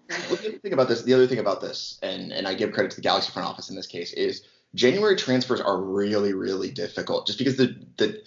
Well, 0.09 0.37
the 0.37 0.49
other 0.49 0.59
thing 0.59 0.73
about 0.73 0.89
this 0.89 1.03
the 1.03 1.15
other 1.15 1.27
thing 1.27 1.39
about 1.39 1.61
this 1.61 1.99
and 2.03 2.33
and 2.33 2.47
i 2.47 2.55
give 2.55 2.73
credit 2.73 2.91
to 2.91 2.97
the 2.97 3.03
galaxy 3.03 3.33
front 3.33 3.49
office 3.49 3.71
in 3.71 3.77
this 3.77 3.87
case 3.87 4.13
is 4.13 4.43
january 4.75 5.17
transfers 5.17 5.61
are 5.61 5.81
really 5.81 6.33
really 6.33 6.71
difficult 6.71 7.27
just 7.27 7.39
because 7.39 7.57
the 7.57 7.77
the 7.97 8.23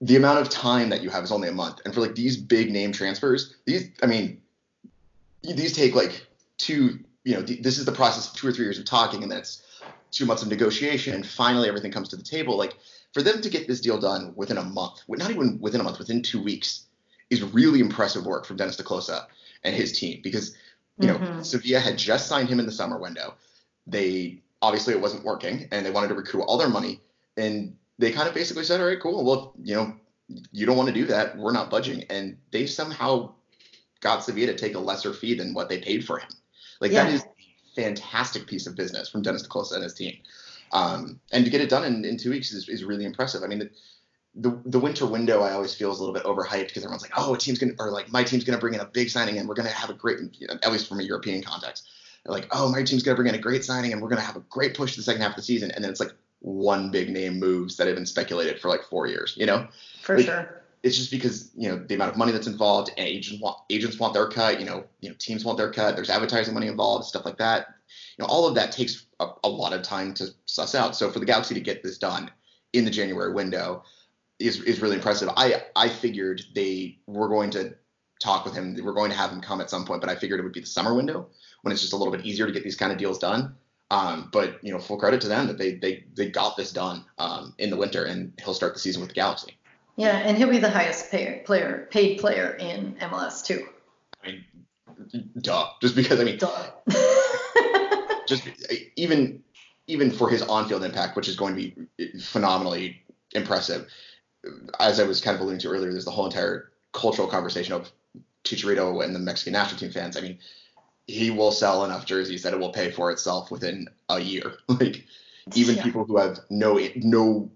the 0.00 0.16
amount 0.16 0.38
of 0.38 0.48
time 0.48 0.90
that 0.90 1.02
you 1.02 1.08
have 1.08 1.24
is 1.24 1.32
only 1.32 1.48
a 1.48 1.52
month 1.52 1.80
and 1.84 1.94
for 1.94 2.00
like 2.00 2.14
these 2.14 2.36
big 2.36 2.70
name 2.70 2.92
transfers 2.92 3.54
these 3.64 3.90
i 4.02 4.06
mean 4.06 4.40
these 5.44 5.74
take 5.74 5.94
like 5.94 6.26
two, 6.58 7.00
you 7.24 7.34
know, 7.34 7.42
th- 7.42 7.62
this 7.62 7.78
is 7.78 7.84
the 7.84 7.92
process 7.92 8.28
of 8.28 8.36
two 8.36 8.48
or 8.48 8.52
three 8.52 8.64
years 8.64 8.78
of 8.78 8.84
talking, 8.84 9.22
and 9.22 9.30
then 9.30 9.38
it's 9.38 9.62
two 10.10 10.26
months 10.26 10.42
of 10.42 10.48
negotiation, 10.48 11.14
and 11.14 11.26
finally 11.26 11.68
everything 11.68 11.92
comes 11.92 12.08
to 12.10 12.16
the 12.16 12.22
table. 12.22 12.56
Like 12.56 12.74
for 13.12 13.22
them 13.22 13.40
to 13.42 13.50
get 13.50 13.66
this 13.68 13.80
deal 13.80 13.98
done 13.98 14.32
within 14.36 14.58
a 14.58 14.62
month, 14.62 15.02
not 15.08 15.30
even 15.30 15.58
within 15.60 15.80
a 15.80 15.84
month, 15.84 15.98
within 15.98 16.22
two 16.22 16.42
weeks, 16.42 16.86
is 17.30 17.42
really 17.42 17.80
impressive 17.80 18.26
work 18.26 18.46
from 18.46 18.56
Dennis 18.56 18.76
te 18.76 18.82
Kloese 18.82 19.26
and 19.62 19.74
his 19.74 19.98
team 19.98 20.20
because 20.22 20.54
You 20.98 21.08
know, 21.08 21.18
mm-hmm. 21.18 21.42
Sevilla 21.42 21.80
had 21.80 21.98
just 21.98 22.28
signed 22.28 22.48
him 22.48 22.60
in 22.60 22.66
the 22.66 22.72
summer 22.72 22.98
window. 22.98 23.34
They 23.86 24.42
obviously 24.62 24.94
it 24.94 25.00
wasn't 25.00 25.24
working, 25.24 25.68
and 25.72 25.84
they 25.84 25.90
wanted 25.90 26.08
to 26.08 26.14
recoup 26.14 26.44
all 26.46 26.56
their 26.56 26.68
money, 26.68 27.00
and 27.36 27.76
they 27.98 28.12
kind 28.12 28.28
of 28.28 28.34
basically 28.34 28.64
said, 28.64 28.80
"All 28.80 28.86
right, 28.86 29.00
cool. 29.00 29.24
Well, 29.24 29.54
you 29.62 29.74
know, 29.74 29.96
you 30.52 30.66
don't 30.66 30.76
want 30.76 30.88
to 30.88 30.94
do 30.94 31.06
that. 31.06 31.36
We're 31.36 31.52
not 31.52 31.68
budging." 31.68 32.04
And 32.04 32.36
they 32.52 32.66
somehow 32.66 33.34
got 34.04 34.22
Sevilla 34.22 34.52
to 34.52 34.54
take 34.54 34.76
a 34.76 34.78
lesser 34.78 35.12
fee 35.12 35.34
than 35.34 35.54
what 35.54 35.68
they 35.68 35.78
paid 35.78 36.04
for 36.04 36.18
him. 36.18 36.28
Like 36.80 36.92
yeah. 36.92 37.04
that 37.04 37.12
is 37.14 37.22
a 37.22 37.74
fantastic 37.74 38.46
piece 38.46 38.68
of 38.68 38.76
business 38.76 39.08
from 39.08 39.22
Dennis 39.22 39.42
te 39.42 39.48
Kloese 39.48 39.72
and 39.72 39.82
his 39.82 39.94
team. 39.94 40.18
Um, 40.72 41.18
and 41.32 41.44
to 41.44 41.50
get 41.50 41.60
it 41.60 41.70
done 41.70 41.84
in, 41.84 42.04
in 42.04 42.16
two 42.18 42.30
weeks 42.30 42.52
is, 42.52 42.68
is 42.68 42.84
really 42.84 43.06
impressive. 43.06 43.42
I 43.42 43.46
mean, 43.46 43.58
the, 43.60 43.70
the, 44.36 44.60
the 44.66 44.78
winter 44.78 45.06
window 45.06 45.40
I 45.40 45.52
always 45.52 45.74
feel 45.74 45.90
is 45.90 45.98
a 45.98 46.04
little 46.04 46.14
bit 46.14 46.24
overhyped 46.24 46.68
because 46.68 46.84
everyone's 46.84 47.02
like, 47.02 47.12
oh, 47.16 47.34
a 47.34 47.38
team's 47.38 47.58
gonna 47.58 47.72
or 47.78 47.90
like 47.90 48.12
my 48.12 48.22
team's 48.22 48.44
gonna 48.44 48.58
bring 48.58 48.74
in 48.74 48.80
a 48.80 48.84
big 48.84 49.08
signing 49.08 49.38
and 49.38 49.48
we're 49.48 49.54
gonna 49.54 49.70
have 49.70 49.90
a 49.90 49.94
great, 49.94 50.18
you 50.38 50.46
know, 50.46 50.54
at 50.62 50.70
least 50.70 50.88
from 50.88 51.00
a 51.00 51.02
European 51.02 51.42
context. 51.42 51.88
They're 52.24 52.34
like, 52.34 52.48
oh, 52.50 52.70
my 52.70 52.82
team's 52.82 53.02
gonna 53.02 53.16
bring 53.16 53.28
in 53.28 53.34
a 53.34 53.38
great 53.38 53.64
signing 53.64 53.92
and 53.92 54.02
we're 54.02 54.08
gonna 54.08 54.20
have 54.20 54.36
a 54.36 54.44
great 54.50 54.76
push 54.76 54.92
to 54.92 54.98
the 54.98 55.04
second 55.04 55.22
half 55.22 55.30
of 55.30 55.36
the 55.36 55.42
season, 55.42 55.70
and 55.70 55.82
then 55.82 55.90
it's 55.90 56.00
like 56.00 56.12
one 56.40 56.90
big 56.90 57.08
name 57.10 57.38
moves 57.38 57.76
that 57.76 57.86
have 57.86 57.96
been 57.96 58.04
speculated 58.04 58.60
for 58.60 58.68
like 58.68 58.82
four 58.82 59.06
years, 59.06 59.34
you 59.38 59.46
know? 59.46 59.66
For 60.02 60.16
like, 60.16 60.26
sure. 60.26 60.63
It's 60.84 60.96
just 60.96 61.10
because 61.10 61.50
you 61.56 61.68
know 61.68 61.78
the 61.78 61.94
amount 61.94 62.12
of 62.12 62.16
money 62.18 62.30
that's 62.30 62.46
involved, 62.46 62.90
and 62.96 63.08
agents 63.08 63.42
want 63.42 63.56
agents 63.70 63.98
want 63.98 64.14
their 64.14 64.28
cut. 64.28 64.60
You 64.60 64.66
know, 64.66 64.84
you 65.00 65.08
know 65.08 65.16
teams 65.18 65.44
want 65.44 65.58
their 65.58 65.72
cut. 65.72 65.96
There's 65.96 66.10
advertising 66.10 66.54
money 66.54 66.68
involved, 66.68 67.06
stuff 67.06 67.24
like 67.24 67.38
that. 67.38 67.68
You 68.16 68.22
know, 68.22 68.28
all 68.28 68.46
of 68.46 68.54
that 68.54 68.70
takes 68.70 69.06
a, 69.18 69.28
a 69.42 69.48
lot 69.48 69.72
of 69.72 69.82
time 69.82 70.14
to 70.14 70.28
suss 70.44 70.74
out. 70.74 70.94
So 70.94 71.10
for 71.10 71.18
the 71.18 71.26
Galaxy 71.26 71.54
to 71.54 71.60
get 71.60 71.82
this 71.82 71.98
done 71.98 72.30
in 72.74 72.84
the 72.84 72.90
January 72.90 73.32
window, 73.32 73.82
is 74.38 74.60
is 74.62 74.82
really 74.82 74.96
impressive. 74.96 75.30
I 75.36 75.62
I 75.74 75.88
figured 75.88 76.42
they 76.54 76.98
were 77.06 77.28
going 77.28 77.50
to 77.50 77.74
talk 78.20 78.44
with 78.44 78.54
him. 78.54 78.76
Were 78.84 78.92
going 78.92 79.10
to 79.10 79.16
have 79.16 79.30
him 79.30 79.40
come 79.40 79.60
at 79.62 79.70
some 79.70 79.84
point, 79.84 80.02
but 80.02 80.10
I 80.10 80.16
figured 80.16 80.38
it 80.38 80.42
would 80.42 80.52
be 80.52 80.60
the 80.60 80.66
summer 80.66 80.94
window 80.94 81.28
when 81.62 81.72
it's 81.72 81.80
just 81.80 81.94
a 81.94 81.96
little 81.96 82.12
bit 82.12 82.26
easier 82.26 82.46
to 82.46 82.52
get 82.52 82.62
these 82.62 82.76
kind 82.76 82.92
of 82.92 82.98
deals 82.98 83.18
done. 83.18 83.56
Um, 83.90 84.28
but 84.32 84.62
you 84.62 84.72
know, 84.72 84.78
full 84.78 84.98
credit 84.98 85.20
to 85.22 85.28
them 85.28 85.46
that 85.46 85.58
they 85.58 85.76
they 85.76 86.04
they 86.14 86.28
got 86.28 86.56
this 86.56 86.72
done 86.72 87.04
um, 87.18 87.54
in 87.58 87.70
the 87.70 87.76
winter, 87.76 88.04
and 88.04 88.32
he'll 88.44 88.54
start 88.54 88.74
the 88.74 88.80
season 88.80 89.00
with 89.00 89.08
the 89.08 89.14
Galaxy. 89.14 89.56
Yeah, 89.96 90.18
and 90.18 90.36
he'll 90.36 90.50
be 90.50 90.58
the 90.58 90.70
highest 90.70 91.10
payer, 91.10 91.42
player 91.44 91.88
paid 91.90 92.18
player 92.18 92.56
in 92.58 92.96
MLS 93.00 93.44
too. 93.44 93.66
I 94.22 94.26
mean, 94.28 95.30
duh. 95.40 95.68
Just 95.80 95.94
because 95.94 96.20
I 96.20 96.24
mean, 96.24 96.38
duh. 96.38 96.70
just 98.28 98.48
even 98.96 99.42
even 99.86 100.10
for 100.10 100.28
his 100.28 100.42
on-field 100.42 100.82
impact, 100.82 101.14
which 101.14 101.28
is 101.28 101.36
going 101.36 101.54
to 101.54 101.60
be 101.60 101.74
eh, 102.00 102.18
phenomenally 102.18 103.02
impressive 103.34 103.88
as 104.80 105.00
I 105.00 105.04
was 105.04 105.20
kind 105.20 105.34
of 105.34 105.40
alluding 105.40 105.60
to 105.60 105.68
earlier, 105.68 105.92
there's 105.92 106.04
the 106.04 106.10
whole 106.10 106.26
entire 106.26 106.70
cultural 106.92 107.28
conversation 107.28 107.74
of 107.74 107.90
Chicharito 108.44 109.04
and 109.04 109.14
the 109.14 109.20
Mexican 109.20 109.52
national 109.52 109.80
team 109.80 109.90
fans. 109.90 110.16
I 110.16 110.20
mean, 110.20 110.38
he 111.06 111.30
will 111.30 111.50
sell 111.50 111.84
enough 111.84 112.06
jerseys 112.06 112.42
that 112.42 112.52
it 112.52 112.58
will 112.58 112.72
pay 112.72 112.90
for 112.90 113.10
itself 113.10 113.50
within 113.50 113.88
a 114.08 114.20
year. 114.20 114.54
like 114.68 115.06
even 115.54 115.76
yeah. 115.76 115.82
people 115.82 116.04
who 116.04 116.18
have 116.18 116.40
no 116.50 116.80
no 116.96 117.50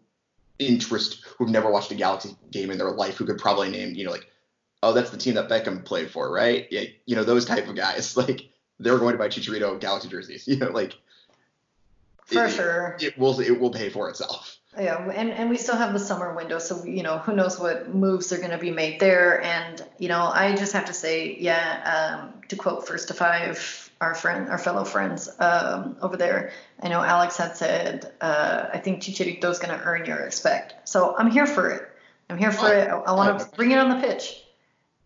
interest, 0.59 1.25
who've 1.37 1.49
never 1.49 1.71
watched 1.71 1.91
a 1.91 1.95
Galaxy 1.95 2.37
game 2.51 2.71
in 2.71 2.79
their 2.79 2.91
life, 2.91 3.17
who 3.17 3.27
could 3.27 3.39
probably 3.39 3.71
name, 3.71 3.95
you 3.95 4.05
know, 4.05 4.11
like, 4.11 4.27
oh, 4.83 4.93
that's 4.93 5.11
the 5.11 5.17
team 5.17 5.35
that 5.35 5.49
Beckham 5.49 5.85
played 5.85 6.11
for, 6.11 6.31
right? 6.33 6.67
Yeah, 6.71 6.85
you 7.07 7.17
know, 7.17 7.25
those 7.25 7.45
type 7.45 7.69
of 7.69 7.77
guys. 7.77 8.17
Like 8.17 8.49
they're 8.81 8.99
going 8.99 9.13
to 9.13 9.19
buy 9.19 9.29
Chicharito 9.29 9.79
Galaxy 9.81 10.09
jerseys. 10.09 10.45
You 10.49 10.57
know, 10.57 10.71
like 10.71 10.95
for 12.27 12.45
it, 12.45 12.51
sure. 12.51 12.97
It 13.01 13.19
will 13.19 13.41
it 13.41 13.59
will 13.59 13.71
pay 13.71 13.89
for 13.89 14.11
itself. 14.11 14.59
Yeah, 14.79 15.11
and, 15.11 15.31
and 15.31 15.51
we 15.51 15.57
still 15.57 15.77
have 15.77 15.93
the 15.93 15.99
summer 15.99 16.35
window, 16.35 16.59
so 16.59 16.85
you 16.85 17.03
know 17.03 17.19
who 17.19 17.35
knows 17.35 17.59
what 17.59 17.93
moves 17.93 18.33
are 18.33 18.39
going 18.39 18.51
to 18.51 18.59
be 18.59 18.71
made 18.71 19.01
there. 19.01 19.43
And 19.43 19.83
you 19.99 20.09
know, 20.09 20.23
I 20.23 20.55
just 20.55 20.73
have 20.75 20.85
to 20.87 20.93
say, 20.93 21.37
yeah, 21.41 22.21
um, 22.21 22.43
to 22.49 22.57
quote 22.57 22.87
First 22.87 23.09
to 23.09 23.15
Five, 23.15 23.88
our 24.01 24.15
friend, 24.15 24.49
our 24.49 24.59
fellow 24.59 24.85
friends 24.85 25.29
um, 25.39 25.97
over 26.01 26.17
there. 26.17 26.53
I 26.81 26.89
know 26.89 27.03
Alex 27.03 27.37
had 27.37 27.57
said, 27.57 28.13
uh, 28.21 28.67
I 28.73 28.79
think 28.79 29.03
Chicharito 29.03 29.51
is 29.51 29.59
going 29.59 29.77
to 29.77 29.85
earn 29.85 30.05
your 30.07 30.23
respect. 30.23 30.89
So 30.89 31.17
I'm 31.17 31.31
here 31.31 31.47
for 31.47 31.71
it. 31.71 31.89
I'm 32.31 32.39
here 32.39 32.53
for 32.53 32.73
it. 32.73 32.89
I, 32.89 32.97
I 32.97 33.13
want 33.13 33.39
to 33.41 33.47
bring 33.57 33.71
it 33.73 33.79
on 33.79 33.89
the 33.89 34.07
pitch. 34.07 34.45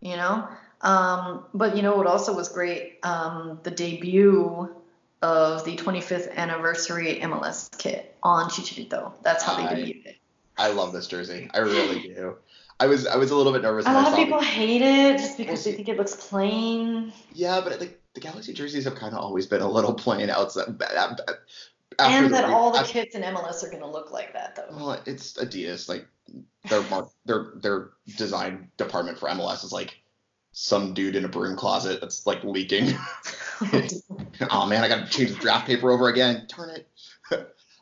You 0.01 0.17
know, 0.17 0.47
um, 0.81 1.45
but 1.53 1.77
you 1.77 1.81
know 1.81 1.95
what 1.95 2.07
also 2.07 2.35
was 2.35 2.49
great, 2.49 2.99
um, 3.03 3.59
the 3.63 3.71
debut 3.71 4.69
of 5.21 5.63
the 5.63 5.77
25th 5.77 6.35
anniversary 6.35 7.19
MLS 7.21 7.75
kit 7.77 8.13
on 8.21 8.49
Chicharito. 8.49 9.13
That's 9.23 9.43
how 9.43 9.55
they 9.55 9.63
debuted 9.63 10.05
it. 10.05 10.17
I 10.57 10.71
love 10.71 10.91
this 10.91 11.07
jersey. 11.07 11.49
I 11.53 11.59
really 11.59 12.01
do. 12.01 12.35
I 12.79 12.87
was 12.87 13.07
I 13.07 13.15
was 13.15 13.31
a 13.31 13.35
little 13.35 13.53
bit 13.53 13.61
nervous. 13.61 13.85
A 13.85 13.93
lot 13.93 14.09
of 14.09 14.15
people 14.15 14.39
it. 14.39 14.43
hate 14.43 14.81
it 14.81 15.17
just 15.17 15.37
because 15.37 15.63
they 15.63 15.71
think 15.71 15.87
it 15.87 15.97
looks 15.97 16.15
plain. 16.15 17.13
Yeah, 17.33 17.61
but 17.63 17.79
the, 17.79 17.91
the 18.13 18.19
Galaxy 18.19 18.53
jerseys 18.53 18.85
have 18.85 18.95
kind 18.95 19.13
of 19.13 19.19
always 19.19 19.47
been 19.47 19.61
a 19.61 19.69
little 19.69 19.93
plain 19.93 20.29
outside. 20.29 20.67
and 20.67 22.33
that 22.33 22.45
all 22.45 22.71
the 22.71 22.79
after, 22.79 22.93
kits 22.93 23.15
in 23.15 23.23
MLS 23.23 23.63
are 23.63 23.69
going 23.69 23.81
to 23.81 23.89
look 23.89 24.11
like 24.11 24.33
that, 24.33 24.55
though. 24.55 24.75
Well, 24.75 25.01
it's 25.05 25.33
Adidas. 25.33 25.89
Like 25.89 26.07
their 26.69 26.83
their 27.25 27.53
their 27.55 27.89
design 28.17 28.69
department 28.77 29.17
for 29.17 29.29
MLS 29.29 29.63
is 29.63 29.71
like 29.71 29.99
some 30.51 30.93
dude 30.93 31.15
in 31.15 31.25
a 31.25 31.27
broom 31.29 31.57
closet 31.57 31.99
that's 31.99 32.25
like 32.27 32.43
leaking. 32.43 32.93
oh 34.51 34.67
man, 34.67 34.83
I 34.83 34.87
got 34.87 35.05
to 35.05 35.11
change 35.11 35.31
the 35.31 35.39
draft 35.39 35.67
paper 35.67 35.91
over 35.91 36.09
again. 36.09 36.45
Turn 36.47 36.69
it. 36.69 36.87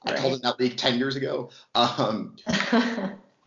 I 0.04 0.12
right. 0.14 0.20
told 0.20 0.34
him 0.34 0.40
that 0.44 0.60
leak 0.60 0.78
10 0.78 0.98
years 0.98 1.16
ago. 1.16 1.52
Um, 1.76 2.36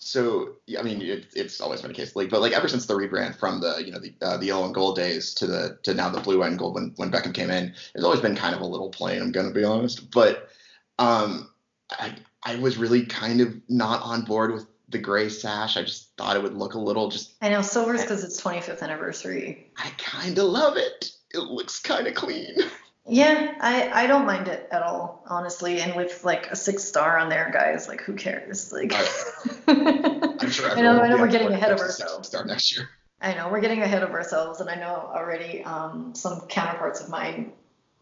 so 0.04 0.56
I 0.78 0.82
mean, 0.82 1.00
it, 1.00 1.26
it's 1.34 1.62
always 1.62 1.80
been 1.80 1.90
a 1.90 1.94
case 1.94 2.10
of 2.10 2.16
leak, 2.16 2.30
but 2.30 2.42
like 2.42 2.52
ever 2.52 2.68
since 2.68 2.84
the 2.84 2.94
rebrand 2.94 3.36
from 3.36 3.60
the 3.60 3.82
you 3.84 3.90
know 3.90 3.98
the 3.98 4.14
uh, 4.20 4.36
the 4.36 4.46
yellow 4.46 4.66
and 4.66 4.74
gold 4.74 4.96
days 4.96 5.32
to 5.34 5.46
the 5.46 5.78
to 5.84 5.94
now 5.94 6.10
the 6.10 6.20
blue 6.20 6.42
and 6.42 6.58
gold 6.58 6.74
when 6.74 6.92
when 6.96 7.10
Beckham 7.10 7.32
came 7.32 7.50
in, 7.50 7.74
it's 7.94 8.04
always 8.04 8.20
been 8.20 8.36
kind 8.36 8.54
of 8.54 8.60
a 8.60 8.66
little 8.66 8.90
plain. 8.90 9.22
I'm 9.22 9.32
gonna 9.32 9.50
be 9.50 9.64
honest, 9.64 10.10
but 10.10 10.50
um, 10.98 11.50
I 11.90 12.16
I 12.42 12.56
was 12.56 12.76
really 12.76 13.06
kind 13.06 13.40
of 13.40 13.54
not 13.70 14.02
on 14.02 14.26
board 14.26 14.52
with 14.52 14.66
the 14.90 14.98
gray 14.98 15.30
sash. 15.30 15.78
I 15.78 15.82
just 15.82 16.10
thought 16.18 16.36
it 16.36 16.42
would 16.42 16.54
look 16.54 16.74
a 16.74 16.78
little 16.78 17.08
just. 17.08 17.34
I 17.40 17.48
know 17.48 17.62
silver's 17.62 18.02
because 18.02 18.24
it's 18.24 18.38
25th 18.40 18.82
anniversary. 18.82 19.70
I 19.78 19.90
kind 19.96 20.36
of 20.38 20.44
love 20.44 20.76
it. 20.76 21.12
It 21.32 21.38
looks 21.38 21.80
kind 21.80 22.06
of 22.06 22.14
clean. 22.14 22.56
Yeah, 23.06 23.54
I 23.60 24.04
I 24.04 24.06
don't 24.06 24.24
mind 24.24 24.48
it 24.48 24.66
at 24.70 24.82
all, 24.82 25.22
honestly. 25.26 25.80
And 25.80 25.94
with 25.94 26.24
like 26.24 26.50
a 26.50 26.56
six 26.56 26.84
star 26.84 27.18
on 27.18 27.28
there, 27.28 27.50
guys, 27.52 27.86
like 27.86 28.00
who 28.00 28.14
cares? 28.14 28.72
Like. 28.72 28.92
I'm 29.68 30.50
sure. 30.50 30.70
I 30.70 30.80
know. 30.80 31.00
I 31.00 31.08
know 31.08 31.18
we're 31.18 31.28
getting 31.28 31.52
ahead 31.52 31.72
of 31.72 31.80
ourselves. 31.80 32.28
Start 32.28 32.46
next 32.46 32.76
year. 32.76 32.88
I 33.20 33.34
know 33.34 33.48
we're 33.50 33.60
getting 33.60 33.82
ahead 33.82 34.02
of 34.02 34.10
ourselves, 34.10 34.60
and 34.60 34.70
I 34.70 34.74
know 34.76 35.10
already 35.14 35.62
um, 35.64 36.14
some 36.14 36.42
counterparts 36.42 37.00
of 37.00 37.08
mine 37.10 37.52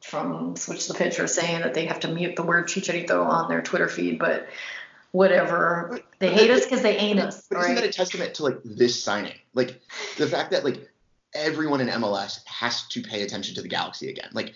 from 0.03 0.57
Switch 0.57 0.89
the 0.89 0.95
Pitch 0.95 1.19
are 1.21 1.29
saying 1.29 1.61
that 1.61 1.75
they 1.75 1.87
have 1.87 2.01
to 2.01 2.09
mute 2.09 2.37
the 2.37 2.43
word 2.43 2.67
Chicharito 2.67 3.25
on 3.25 3.49
their 3.49 3.63
Twitter 3.63 3.89
feed, 3.89 4.19
but 4.19 4.49
whatever. 5.13 6.01
They 6.19 6.33
hate 6.33 6.51
us 6.51 6.65
because 6.65 6.83
they 6.83 6.97
ain't 6.97 7.21
us. 7.21 7.47
But 7.49 7.61
isn't 7.61 7.75
that 7.77 7.85
a 7.85 7.93
testament 7.93 8.35
to 8.35 8.45
like 8.45 8.59
this 8.65 9.03
signing? 9.03 9.35
Like 9.55 9.81
the 10.17 10.27
fact 10.27 10.51
that 10.51 10.65
like 10.65 10.89
everyone 11.35 11.81
in 11.81 11.89
MLS 11.89 12.45
has 12.47 12.87
to 12.89 13.03
pay 13.03 13.23
attention 13.23 13.55
to 13.55 13.63
the 13.63 13.69
Galaxy 13.69 14.09
again. 14.09 14.31
Like 14.33 14.55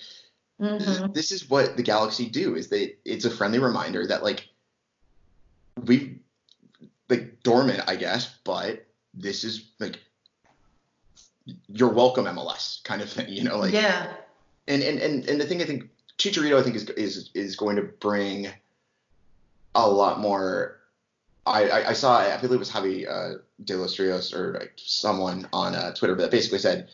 mm-hmm. 0.61 1.13
this 1.13 1.33
is 1.33 1.49
what 1.49 1.77
the 1.77 1.83
Galaxy 1.83 2.29
do 2.29 2.55
is 2.55 2.69
that 2.69 2.97
it's 3.05 3.25
a 3.25 3.31
friendly 3.31 3.59
reminder 3.59 4.07
that 4.07 4.23
like 4.23 4.49
we 5.85 6.21
like 7.09 7.43
dormant, 7.43 7.83
I 7.87 7.97
guess, 7.97 8.35
but 8.45 8.87
this 9.15 9.45
is 9.45 9.71
like 9.79 9.99
you're 11.69 11.93
welcome 11.93 12.25
MLS 12.25 12.83
kind 12.85 13.03
of 13.03 13.11
thing, 13.11 13.29
you 13.29 13.45
know, 13.45 13.59
like 13.59 13.73
yeah. 13.73 14.13
And 14.69 14.83
and 14.83 14.99
and, 14.99 15.29
and 15.29 15.41
the 15.41 15.47
thing 15.47 15.63
I 15.63 15.65
think 15.65 15.91
Chicharito 16.19 16.59
I 16.59 16.63
think 16.63 16.77
is 16.77 16.89
is 16.91 17.31
is 17.35 17.57
going 17.57 17.77
to 17.77 17.83
bring 17.83 18.49
a 19.75 19.89
lot 19.89 20.21
more. 20.21 20.81
I, 21.47 21.69
I, 21.69 21.89
I 21.89 21.93
saw 21.93 22.19
I 22.19 22.37
believe 22.37 22.57
it 22.57 22.59
was 22.59 22.71
Javi 22.71 23.09
uh, 23.09 23.39
De 23.65 23.77
Los 23.77 23.99
Rios 23.99 24.35
or 24.35 24.55
like 24.55 24.73
someone 24.77 25.49
on 25.53 25.75
uh, 25.75 25.95
Twitter 25.95 26.15
that 26.17 26.31
basically 26.31 26.59
said 26.59 26.89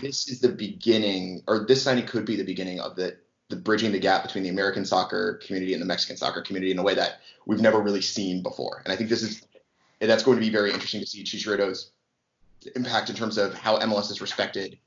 this 0.00 0.28
is 0.28 0.40
the 0.40 0.50
beginning 0.50 1.42
or 1.46 1.64
this 1.66 1.82
signing 1.82 2.06
could 2.06 2.24
be 2.24 2.36
the 2.36 2.44
beginning 2.44 2.80
of 2.80 2.96
the 2.96 3.16
the 3.48 3.56
bridging 3.56 3.92
the 3.92 3.98
gap 3.98 4.22
between 4.22 4.44
the 4.44 4.50
American 4.50 4.84
soccer 4.84 5.40
community 5.44 5.72
and 5.72 5.80
the 5.80 5.86
Mexican 5.86 6.18
soccer 6.18 6.42
community 6.42 6.70
in 6.70 6.78
a 6.78 6.82
way 6.82 6.94
that 6.94 7.20
we've 7.46 7.62
never 7.62 7.80
really 7.80 8.02
seen 8.02 8.42
before. 8.42 8.82
And 8.84 8.92
I 8.92 8.96
think 8.96 9.08
this 9.08 9.22
is 9.22 9.46
that's 10.00 10.22
going 10.22 10.36
to 10.36 10.44
be 10.44 10.50
very 10.50 10.70
interesting 10.70 11.00
to 11.00 11.06
see 11.06 11.24
Chicharito's 11.24 11.90
impact 12.76 13.08
in 13.08 13.16
terms 13.16 13.38
of 13.38 13.54
how 13.54 13.78
MLS 13.78 14.10
is 14.10 14.20
respected 14.20 14.78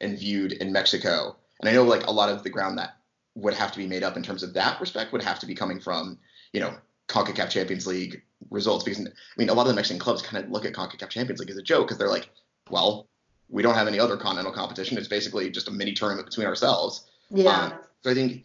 and 0.00 0.18
viewed 0.18 0.52
in 0.52 0.70
Mexico. 0.70 1.36
And 1.60 1.68
I 1.68 1.72
know 1.72 1.84
like 1.84 2.06
a 2.06 2.12
lot 2.12 2.28
of 2.28 2.42
the 2.42 2.50
ground 2.50 2.78
that 2.78 2.96
would 3.34 3.54
have 3.54 3.72
to 3.72 3.78
be 3.78 3.86
made 3.86 4.02
up 4.02 4.16
in 4.16 4.22
terms 4.22 4.42
of 4.42 4.52
that 4.54 4.80
respect 4.80 5.12
would 5.12 5.22
have 5.22 5.38
to 5.38 5.46
be 5.46 5.54
coming 5.54 5.80
from 5.80 6.18
you 6.52 6.60
know, 6.60 6.74
CONCACAF 7.08 7.50
Champions 7.50 7.86
League 7.86 8.22
results 8.50 8.84
because 8.84 9.00
I 9.06 9.10
mean 9.36 9.48
a 9.48 9.54
lot 9.54 9.62
of 9.62 9.68
the 9.68 9.74
Mexican 9.74 10.00
clubs 10.00 10.22
kind 10.22 10.42
of 10.42 10.50
look 10.50 10.64
at 10.64 10.72
CONCACAF 10.72 11.08
Champions 11.10 11.40
League 11.40 11.50
as 11.50 11.56
a 11.56 11.62
joke 11.62 11.86
because 11.86 11.98
they're 11.98 12.08
like, 12.08 12.30
well, 12.70 13.08
we 13.48 13.62
don't 13.62 13.74
have 13.74 13.88
any 13.88 13.98
other 13.98 14.16
continental 14.16 14.52
competition. 14.52 14.96
It's 14.96 15.08
basically 15.08 15.50
just 15.50 15.68
a 15.68 15.70
mini 15.70 15.92
tournament 15.92 16.26
between 16.26 16.46
ourselves. 16.46 17.10
Yeah. 17.30 17.50
Um, 17.50 17.72
so 18.02 18.10
I 18.10 18.14
think 18.14 18.44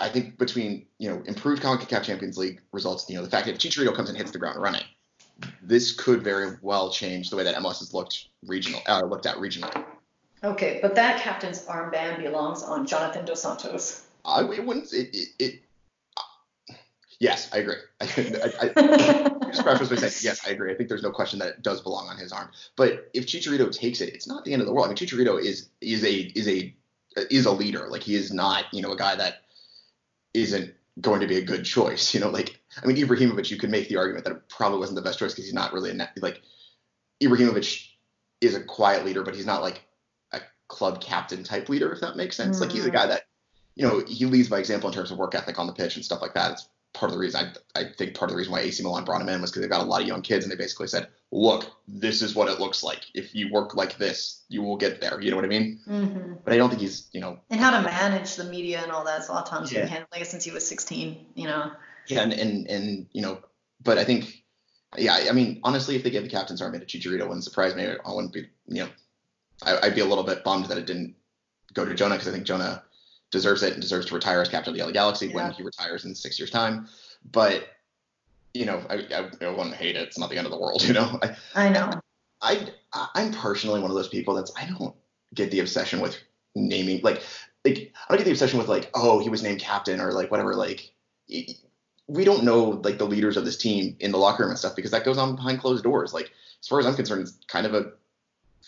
I 0.00 0.08
think 0.08 0.38
between 0.38 0.86
you 0.98 1.10
know 1.10 1.22
improved 1.26 1.62
CONCACAF 1.62 2.02
Champions 2.02 2.36
League 2.36 2.60
results, 2.72 3.08
you 3.08 3.16
know 3.16 3.22
the 3.22 3.30
fact 3.30 3.46
that 3.46 3.58
Chicharito 3.58 3.94
comes 3.94 4.08
and 4.08 4.18
hits 4.18 4.30
the 4.30 4.38
ground 4.38 4.60
running, 4.60 4.84
this 5.62 5.92
could 5.92 6.22
very 6.22 6.56
well 6.62 6.90
change 6.90 7.30
the 7.30 7.36
way 7.36 7.44
that 7.44 7.54
MLS 7.56 7.82
is 7.82 7.94
looked 7.94 8.28
regional 8.46 8.80
uh, 8.86 9.02
looked 9.04 9.26
at 9.26 9.36
regionally. 9.36 9.84
Okay, 10.42 10.78
but 10.82 10.94
that 10.94 11.20
captain's 11.20 11.64
armband 11.66 12.22
belongs 12.22 12.62
on 12.62 12.86
Jonathan 12.86 13.24
Dos 13.24 13.42
Santos. 13.42 14.06
I 14.24 14.42
it 14.42 14.64
wouldn't. 14.64 14.92
It, 14.92 15.14
it, 15.14 15.28
it 15.38 15.60
Yes, 17.20 17.50
I 17.52 17.58
agree. 17.58 17.76
I, 18.00 18.04
I, 18.04 18.72
I 18.76 19.48
just 19.48 19.62
preface 19.62 19.88
by 19.88 19.96
saying 19.96 20.12
yes, 20.22 20.46
I 20.46 20.50
agree. 20.50 20.72
I 20.72 20.74
think 20.74 20.88
there's 20.88 21.02
no 21.02 21.10
question 21.10 21.38
that 21.38 21.48
it 21.48 21.62
does 21.62 21.80
belong 21.80 22.08
on 22.08 22.16
his 22.16 22.32
arm. 22.32 22.50
But 22.76 23.10
if 23.14 23.26
Chicharito 23.26 23.70
takes 23.70 24.00
it, 24.00 24.14
it's 24.14 24.26
not 24.26 24.44
the 24.44 24.52
end 24.52 24.62
of 24.62 24.66
the 24.66 24.74
world. 24.74 24.86
I 24.86 24.88
mean, 24.88 24.96
Chicharito 24.96 25.40
is 25.40 25.68
is 25.80 26.04
a 26.04 26.12
is 26.12 26.48
a 26.48 26.74
is 27.30 27.46
a 27.46 27.52
leader. 27.52 27.88
Like 27.88 28.02
he 28.02 28.14
is 28.14 28.32
not, 28.32 28.66
you 28.72 28.82
know, 28.82 28.92
a 28.92 28.96
guy 28.96 29.14
that 29.16 29.42
isn't 30.32 30.74
going 31.00 31.20
to 31.20 31.26
be 31.26 31.36
a 31.36 31.42
good 31.42 31.64
choice. 31.64 32.14
You 32.14 32.20
know, 32.20 32.30
like 32.30 32.60
I 32.82 32.86
mean, 32.86 32.96
Ibrahimovic, 32.96 33.50
you 33.50 33.58
could 33.58 33.70
make 33.70 33.88
the 33.88 33.96
argument 33.96 34.24
that 34.24 34.32
it 34.32 34.48
probably 34.48 34.78
wasn't 34.78 34.96
the 34.96 35.02
best 35.02 35.18
choice 35.18 35.32
because 35.32 35.44
he's 35.44 35.54
not 35.54 35.72
really 35.72 35.90
a 35.90 36.08
like 36.20 36.42
Ibrahimovic 37.22 37.88
is 38.40 38.54
a 38.54 38.62
quiet 38.62 39.04
leader, 39.04 39.22
but 39.22 39.34
he's 39.34 39.46
not 39.46 39.62
like 39.62 39.84
a 40.32 40.40
club 40.68 41.00
captain 41.00 41.44
type 41.44 41.68
leader, 41.68 41.92
if 41.92 42.00
that 42.00 42.16
makes 42.16 42.36
sense. 42.36 42.58
Mm. 42.58 42.60
Like 42.62 42.72
he's 42.72 42.86
a 42.86 42.90
mm. 42.90 42.94
guy 42.94 43.06
that, 43.06 43.22
you 43.74 43.86
know, 43.86 44.04
he 44.06 44.26
leads 44.26 44.48
by 44.48 44.58
example 44.58 44.88
in 44.88 44.94
terms 44.94 45.10
of 45.10 45.18
work 45.18 45.34
ethic 45.34 45.58
on 45.58 45.66
the 45.66 45.72
pitch 45.72 45.96
and 45.96 46.04
stuff 46.04 46.22
like 46.22 46.34
that. 46.34 46.52
It's 46.52 46.68
part 46.94 47.10
of 47.10 47.14
the 47.14 47.20
reason 47.20 47.52
I, 47.74 47.80
I 47.80 47.84
think 47.84 48.14
part 48.14 48.30
of 48.30 48.34
the 48.34 48.38
reason 48.38 48.52
why 48.52 48.60
AC 48.60 48.82
Milan 48.82 49.04
brought 49.04 49.20
him 49.20 49.28
in 49.28 49.40
was 49.40 49.50
because 49.50 49.60
they've 49.60 49.70
got 49.70 49.82
a 49.82 49.84
lot 49.84 50.00
of 50.00 50.06
young 50.06 50.22
kids 50.22 50.44
and 50.44 50.52
they 50.52 50.56
basically 50.56 50.86
said, 50.86 51.08
look, 51.32 51.70
this 51.88 52.22
is 52.22 52.34
what 52.34 52.48
it 52.48 52.60
looks 52.60 52.82
like. 52.82 53.04
If 53.14 53.34
you 53.34 53.52
work 53.52 53.74
like 53.74 53.98
this, 53.98 54.44
you 54.48 54.62
will 54.62 54.76
get 54.76 55.00
there. 55.00 55.20
You 55.20 55.30
know 55.30 55.36
what 55.36 55.44
I 55.44 55.48
mean? 55.48 55.80
Mm-hmm. 55.86 56.34
But 56.44 56.54
I 56.54 56.56
don't 56.56 56.70
think 56.70 56.80
he's, 56.80 57.08
you 57.12 57.20
know. 57.20 57.40
And 57.50 57.60
how 57.60 57.72
to 57.72 57.82
manage 57.82 58.36
the 58.36 58.44
media 58.44 58.80
and 58.80 58.92
all 58.92 59.04
that. 59.04 59.28
a 59.28 59.32
lot 59.32 59.46
of 59.46 59.52
Zlatan's 59.52 59.72
yeah. 59.72 59.80
been 59.80 59.88
handling 59.88 60.22
it 60.22 60.28
since 60.28 60.44
he 60.44 60.52
was 60.52 60.66
16, 60.66 61.26
you 61.34 61.44
know. 61.44 61.72
Yeah, 62.06 62.22
and, 62.22 62.32
and, 62.32 62.66
and, 62.68 63.06
you 63.12 63.22
know, 63.22 63.40
but 63.82 63.98
I 63.98 64.04
think, 64.04 64.44
yeah, 64.96 65.26
I 65.28 65.32
mean, 65.32 65.60
honestly, 65.64 65.96
if 65.96 66.04
they 66.04 66.10
gave 66.10 66.22
the 66.22 66.28
captain's 66.28 66.62
army 66.62 66.78
to 66.78 66.86
Chicharito, 66.86 67.26
wouldn't 67.26 67.44
surprise 67.44 67.74
me. 67.74 67.84
I 67.86 68.12
wouldn't 68.12 68.32
be, 68.32 68.46
you 68.68 68.84
know, 68.84 68.88
I, 69.62 69.78
I'd 69.82 69.94
be 69.94 70.00
a 70.00 70.06
little 70.06 70.24
bit 70.24 70.44
bummed 70.44 70.66
that 70.66 70.78
it 70.78 70.86
didn't 70.86 71.16
go 71.72 71.84
to 71.84 71.94
Jonah 71.94 72.14
because 72.14 72.28
I 72.28 72.32
think 72.32 72.46
Jonah 72.46 72.84
deserves 73.34 73.62
it 73.62 73.74
and 73.74 73.82
deserves 73.82 74.06
to 74.06 74.14
retire 74.14 74.40
as 74.40 74.48
captain 74.48 74.72
of 74.72 74.78
the 74.78 74.84
LA 74.84 74.92
Galaxy 74.92 75.26
yeah. 75.26 75.34
when 75.34 75.52
he 75.52 75.62
retires 75.62 76.06
in 76.06 76.14
six 76.14 76.38
years' 76.38 76.50
time 76.50 76.88
but 77.30 77.68
you 78.54 78.64
know, 78.64 78.82
I, 78.88 78.94
I, 78.94 79.30
I 79.44 79.50
wouldn't 79.50 79.74
hate 79.74 79.96
it. 79.96 80.06
It's 80.06 80.18
not 80.18 80.30
the 80.30 80.38
end 80.38 80.46
of 80.46 80.52
the 80.52 80.58
world, 80.58 80.82
you 80.84 80.94
know. 80.94 81.18
I, 81.22 81.36
I 81.54 81.68
know. 81.68 81.90
I 82.40 82.68
I'm 83.14 83.32
personally 83.32 83.80
one 83.80 83.90
of 83.90 83.96
those 83.96 84.08
people 84.08 84.34
that's 84.34 84.52
I 84.56 84.66
don't 84.66 84.94
get 85.34 85.50
the 85.50 85.60
obsession 85.60 86.00
with 86.00 86.18
naming 86.54 87.00
like 87.02 87.22
like 87.64 87.92
I 87.96 88.04
don't 88.08 88.18
get 88.18 88.24
the 88.24 88.30
obsession 88.30 88.58
with 88.58 88.68
like 88.68 88.90
oh 88.94 89.18
he 89.18 89.28
was 89.28 89.42
named 89.42 89.60
captain 89.60 89.98
or 90.00 90.12
like 90.12 90.30
whatever 90.30 90.54
like 90.54 90.92
we 92.06 92.24
don't 92.24 92.44
know 92.44 92.80
like 92.84 92.98
the 92.98 93.06
leaders 93.06 93.36
of 93.36 93.44
this 93.46 93.56
team 93.56 93.96
in 93.98 94.12
the 94.12 94.18
locker 94.18 94.42
room 94.42 94.50
and 94.50 94.58
stuff 94.58 94.76
because 94.76 94.90
that 94.90 95.04
goes 95.04 95.18
on 95.18 95.36
behind 95.36 95.58
closed 95.58 95.82
doors. 95.82 96.12
Like 96.12 96.30
as 96.60 96.68
far 96.68 96.78
as 96.78 96.86
I'm 96.86 96.94
concerned, 96.94 97.22
it's 97.22 97.38
kind 97.48 97.66
of 97.66 97.74
a 97.74 97.92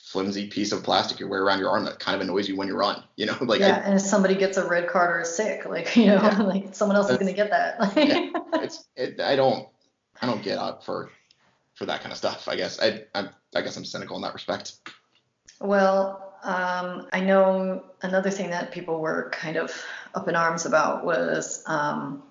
flimsy 0.06 0.46
piece 0.46 0.70
of 0.70 0.84
plastic 0.84 1.18
you 1.18 1.26
wear 1.26 1.42
around 1.42 1.58
your 1.58 1.68
arm 1.68 1.84
that 1.84 1.98
kind 1.98 2.14
of 2.14 2.20
annoys 2.20 2.48
you 2.48 2.54
when 2.54 2.68
you 2.68 2.76
run. 2.76 3.02
You 3.16 3.26
know, 3.26 3.36
like 3.40 3.60
yeah. 3.60 3.76
I, 3.76 3.78
and 3.80 3.94
if 3.94 4.02
somebody 4.02 4.36
gets 4.36 4.56
a 4.56 4.66
red 4.66 4.88
card 4.88 5.10
or 5.10 5.20
is 5.20 5.34
sick, 5.34 5.66
like 5.66 5.94
you 5.96 6.06
know, 6.06 6.14
yeah. 6.14 6.42
like 6.42 6.74
someone 6.74 6.96
else 6.96 7.10
is 7.10 7.18
gonna 7.18 7.32
get 7.32 7.50
that. 7.50 7.76
yeah, 7.96 8.62
it's 8.62 8.84
it, 8.94 9.20
I 9.20 9.34
don't 9.34 9.68
I 10.22 10.26
don't 10.26 10.42
get 10.42 10.58
up 10.58 10.84
for 10.84 11.10
for 11.74 11.86
that 11.86 12.00
kind 12.00 12.12
of 12.12 12.18
stuff. 12.18 12.46
I 12.48 12.56
guess 12.56 12.80
I 12.80 13.02
I, 13.14 13.28
I 13.54 13.60
guess 13.62 13.76
I'm 13.76 13.84
cynical 13.84 14.16
in 14.16 14.22
that 14.22 14.32
respect. 14.32 14.76
Well, 15.60 16.34
um, 16.44 17.08
I 17.12 17.20
know 17.20 17.82
another 18.02 18.30
thing 18.30 18.50
that 18.50 18.70
people 18.70 19.00
were 19.00 19.30
kind 19.32 19.56
of 19.56 19.72
up 20.14 20.28
in 20.28 20.36
arms 20.36 20.66
about 20.66 21.04
was 21.04 21.64
um, 21.66 22.22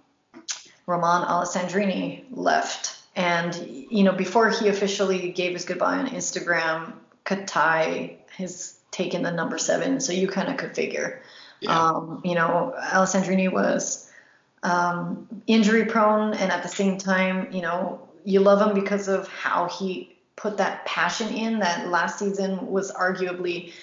Romain 0.86 1.26
Alessandrini 1.26 2.26
left. 2.32 3.02
And, 3.16 3.56
you 3.66 4.04
know, 4.04 4.12
before 4.12 4.50
he 4.50 4.68
officially 4.68 5.32
gave 5.32 5.54
his 5.54 5.64
goodbye 5.64 5.98
on 5.98 6.10
Instagram, 6.10 6.94
Katai 7.26 8.18
has 8.38 8.78
taken 8.92 9.24
the 9.24 9.32
number 9.32 9.58
seven, 9.58 10.00
so 10.00 10.14
you 10.14 10.28
kind 10.28 10.50
of 10.50 10.58
could 10.58 10.76
figure. 10.76 11.22
Yeah. 11.60 11.78
Um, 11.78 12.22
you 12.24 12.36
know, 12.36 12.74
Alessandrini 12.80 13.52
was 13.52 14.10
um, 14.64 15.28
injury 15.48 15.86
prone, 15.86 16.34
and 16.34 16.52
at 16.52 16.64
the 16.64 16.70
same 16.70 16.98
time, 16.98 17.52
you 17.52 17.62
know, 17.62 18.08
you 18.24 18.40
love 18.40 18.68
him 18.68 18.74
because 18.74 19.08
of 19.08 19.28
how 19.28 19.68
he 19.68 20.16
put 20.36 20.58
that 20.58 20.86
passion 20.86 21.34
in. 21.34 21.60
That 21.60 21.88
last 21.90 22.20
season 22.20 22.68
was 22.68 22.92
arguably, 22.92 23.74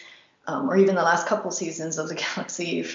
um, 0.47 0.71
or 0.71 0.77
even 0.77 0.95
the 0.95 1.03
last 1.03 1.27
couple 1.27 1.51
seasons 1.51 1.99
of 1.99 2.09
the 2.09 2.15
Galaxy, 2.37 2.87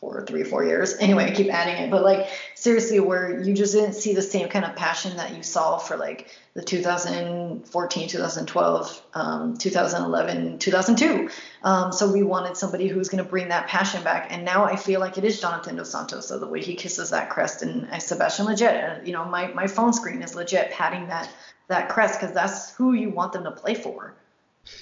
for 0.00 0.24
three 0.24 0.44
four 0.44 0.64
years. 0.64 0.96
Anyway, 0.98 1.26
I 1.26 1.30
keep 1.30 1.52
adding 1.52 1.76
it, 1.76 1.90
but 1.90 2.02
like 2.02 2.26
seriously, 2.54 3.00
where 3.00 3.38
you 3.42 3.52
just 3.52 3.74
didn't 3.74 3.92
see 3.92 4.14
the 4.14 4.22
same 4.22 4.48
kind 4.48 4.64
of 4.64 4.74
passion 4.74 5.18
that 5.18 5.36
you 5.36 5.42
saw 5.42 5.76
for 5.76 5.98
like 5.98 6.30
the 6.54 6.62
2014, 6.62 8.08
2012, 8.08 9.02
um, 9.14 9.56
2011, 9.58 10.58
2002. 10.58 11.30
Um, 11.62 11.92
so 11.92 12.10
we 12.10 12.22
wanted 12.22 12.56
somebody 12.56 12.88
who's 12.88 13.10
going 13.10 13.22
to 13.22 13.28
bring 13.28 13.48
that 13.48 13.68
passion 13.68 14.02
back. 14.02 14.28
And 14.30 14.44
now 14.44 14.64
I 14.64 14.76
feel 14.76 15.00
like 15.00 15.18
it 15.18 15.24
is 15.24 15.38
Jonathan 15.38 15.76
Dos 15.76 15.92
Santos. 15.92 16.26
So 16.26 16.38
the 16.38 16.48
way 16.48 16.62
he 16.62 16.74
kisses 16.74 17.10
that 17.10 17.28
crest 17.30 17.62
and 17.62 17.88
Sebastian 18.02 18.46
uh, 18.48 19.00
you 19.04 19.12
know, 19.12 19.26
my, 19.26 19.48
my 19.48 19.66
phone 19.66 19.92
screen 19.92 20.22
is 20.22 20.34
legit 20.34 20.72
patting 20.72 21.08
that, 21.08 21.30
that 21.68 21.88
crest 21.90 22.18
because 22.18 22.34
that's 22.34 22.74
who 22.74 22.94
you 22.94 23.10
want 23.10 23.32
them 23.32 23.44
to 23.44 23.52
play 23.52 23.74
for. 23.74 24.14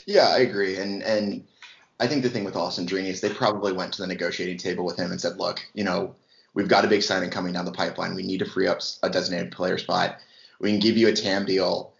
Yeah, 0.06 0.28
I 0.28 0.38
agree. 0.38 0.76
And, 0.76 1.02
and, 1.02 1.44
I 2.00 2.06
think 2.06 2.22
the 2.22 2.30
thing 2.30 2.44
with 2.44 2.54
Alessandrini 2.54 3.08
is 3.08 3.20
they 3.20 3.30
probably 3.30 3.72
went 3.72 3.92
to 3.94 4.02
the 4.02 4.06
negotiating 4.06 4.58
table 4.58 4.84
with 4.84 4.98
him 4.98 5.10
and 5.10 5.20
said, 5.20 5.36
look, 5.36 5.60
you 5.74 5.84
know, 5.84 6.14
we've 6.54 6.68
got 6.68 6.84
a 6.84 6.88
big 6.88 7.02
signing 7.02 7.30
coming 7.30 7.52
down 7.52 7.64
the 7.64 7.72
pipeline. 7.72 8.14
We 8.14 8.22
need 8.22 8.38
to 8.38 8.44
free 8.44 8.68
up 8.68 8.80
a 9.02 9.10
designated 9.10 9.52
player 9.52 9.78
spot. 9.78 10.18
We 10.60 10.70
can 10.70 10.80
give 10.80 10.96
you 10.96 11.08
a 11.08 11.12
TAM 11.12 11.44
deal. 11.44 11.92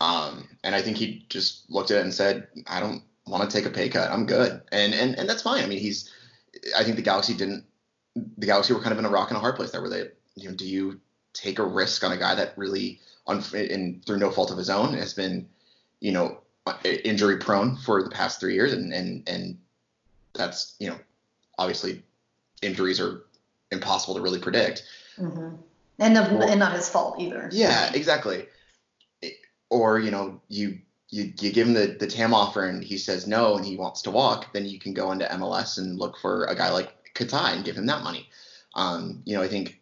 Um, 0.00 0.48
and 0.62 0.74
I 0.74 0.82
think 0.82 0.96
he 0.96 1.26
just 1.28 1.68
looked 1.70 1.90
at 1.90 1.98
it 1.98 2.04
and 2.04 2.14
said, 2.14 2.48
I 2.66 2.80
don't 2.80 3.02
want 3.26 3.48
to 3.48 3.56
take 3.56 3.66
a 3.66 3.70
pay 3.70 3.88
cut. 3.88 4.10
I'm 4.10 4.26
good. 4.26 4.62
And, 4.72 4.94
and, 4.94 5.18
and 5.18 5.28
that's 5.28 5.42
fine. 5.42 5.64
I 5.64 5.66
mean, 5.66 5.78
he's, 5.78 6.10
I 6.76 6.84
think 6.84 6.96
the 6.96 7.02
Galaxy 7.02 7.34
didn't, 7.34 7.64
the 8.14 8.46
Galaxy 8.46 8.72
were 8.72 8.80
kind 8.80 8.92
of 8.92 8.98
in 8.98 9.04
a 9.04 9.10
rock 9.10 9.30
and 9.30 9.36
a 9.36 9.40
hard 9.40 9.56
place 9.56 9.70
there 9.70 9.80
where 9.80 9.90
they, 9.90 10.04
you 10.36 10.48
know, 10.48 10.54
do 10.54 10.66
you 10.66 11.00
take 11.32 11.58
a 11.58 11.64
risk 11.64 12.02
on 12.02 12.12
a 12.12 12.16
guy 12.16 12.34
that 12.34 12.56
really, 12.56 13.00
and 13.26 14.04
through 14.04 14.18
no 14.18 14.30
fault 14.30 14.50
of 14.50 14.58
his 14.58 14.70
own, 14.70 14.94
has 14.94 15.14
been, 15.14 15.48
you 16.00 16.10
know, 16.10 16.39
injury 16.84 17.38
prone 17.38 17.76
for 17.76 18.02
the 18.02 18.10
past 18.10 18.40
three 18.40 18.54
years, 18.54 18.72
and 18.72 18.92
and 18.92 19.28
and 19.28 19.58
that's 20.34 20.74
you 20.78 20.88
know 20.88 20.98
obviously 21.58 22.02
injuries 22.62 23.00
are 23.00 23.22
impossible 23.70 24.14
to 24.14 24.20
really 24.20 24.40
predict. 24.40 24.84
Mm-hmm. 25.18 25.56
And 25.98 26.16
and 26.16 26.58
not 26.58 26.72
his 26.72 26.88
fault 26.88 27.20
either. 27.20 27.48
Yeah, 27.52 27.92
exactly. 27.92 28.46
Or 29.68 29.98
you 29.98 30.10
know 30.10 30.40
you 30.48 30.78
you, 31.10 31.32
you 31.40 31.52
give 31.52 31.66
him 31.66 31.74
the, 31.74 31.96
the 31.98 32.06
TAM 32.06 32.32
offer 32.32 32.64
and 32.64 32.82
he 32.82 32.96
says 32.96 33.26
no 33.26 33.56
and 33.56 33.64
he 33.64 33.76
wants 33.76 34.02
to 34.02 34.10
walk, 34.10 34.52
then 34.52 34.64
you 34.64 34.78
can 34.78 34.94
go 34.94 35.10
into 35.10 35.26
MLS 35.26 35.76
and 35.76 35.98
look 35.98 36.16
for 36.16 36.44
a 36.44 36.54
guy 36.54 36.70
like 36.70 36.92
Katai 37.14 37.54
and 37.54 37.64
give 37.64 37.76
him 37.76 37.86
that 37.86 38.04
money. 38.04 38.28
Um, 38.74 39.22
you 39.24 39.36
know, 39.36 39.42
I 39.42 39.48
think 39.48 39.80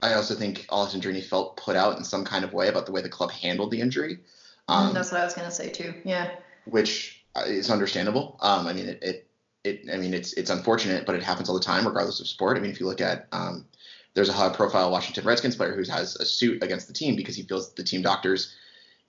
I 0.00 0.14
also 0.14 0.34
think 0.34 0.66
Alessandrini 0.68 1.24
felt 1.24 1.56
put 1.56 1.74
out 1.74 1.98
in 1.98 2.04
some 2.04 2.24
kind 2.24 2.44
of 2.44 2.52
way 2.52 2.68
about 2.68 2.86
the 2.86 2.92
way 2.92 3.02
the 3.02 3.08
club 3.08 3.32
handled 3.32 3.72
the 3.72 3.80
injury. 3.80 4.20
Um, 4.68 4.94
That's 4.94 5.10
what 5.10 5.20
I 5.20 5.24
was 5.24 5.34
gonna 5.34 5.50
say 5.50 5.70
too. 5.70 5.94
Yeah. 6.04 6.30
Which 6.66 7.24
is 7.46 7.70
understandable. 7.70 8.38
Um, 8.40 8.66
I 8.66 8.72
mean, 8.72 8.88
it, 8.88 9.02
it, 9.02 9.26
it, 9.64 9.92
I 9.92 9.96
mean, 9.96 10.14
it's 10.14 10.32
it's 10.34 10.50
unfortunate, 10.50 11.06
but 11.06 11.14
it 11.14 11.22
happens 11.22 11.48
all 11.48 11.54
the 11.54 11.64
time, 11.64 11.86
regardless 11.86 12.20
of 12.20 12.28
sport. 12.28 12.56
I 12.56 12.60
mean, 12.60 12.70
if 12.70 12.80
you 12.80 12.86
look 12.86 13.00
at, 13.00 13.26
um, 13.32 13.66
there's 14.14 14.28
a 14.28 14.32
high-profile 14.32 14.90
Washington 14.90 15.24
Redskins 15.24 15.56
player 15.56 15.74
who 15.74 15.90
has 15.90 16.16
a 16.16 16.24
suit 16.24 16.62
against 16.62 16.88
the 16.88 16.94
team 16.94 17.16
because 17.16 17.36
he 17.36 17.42
feels 17.42 17.74
the 17.74 17.84
team 17.84 18.02
doctors 18.02 18.54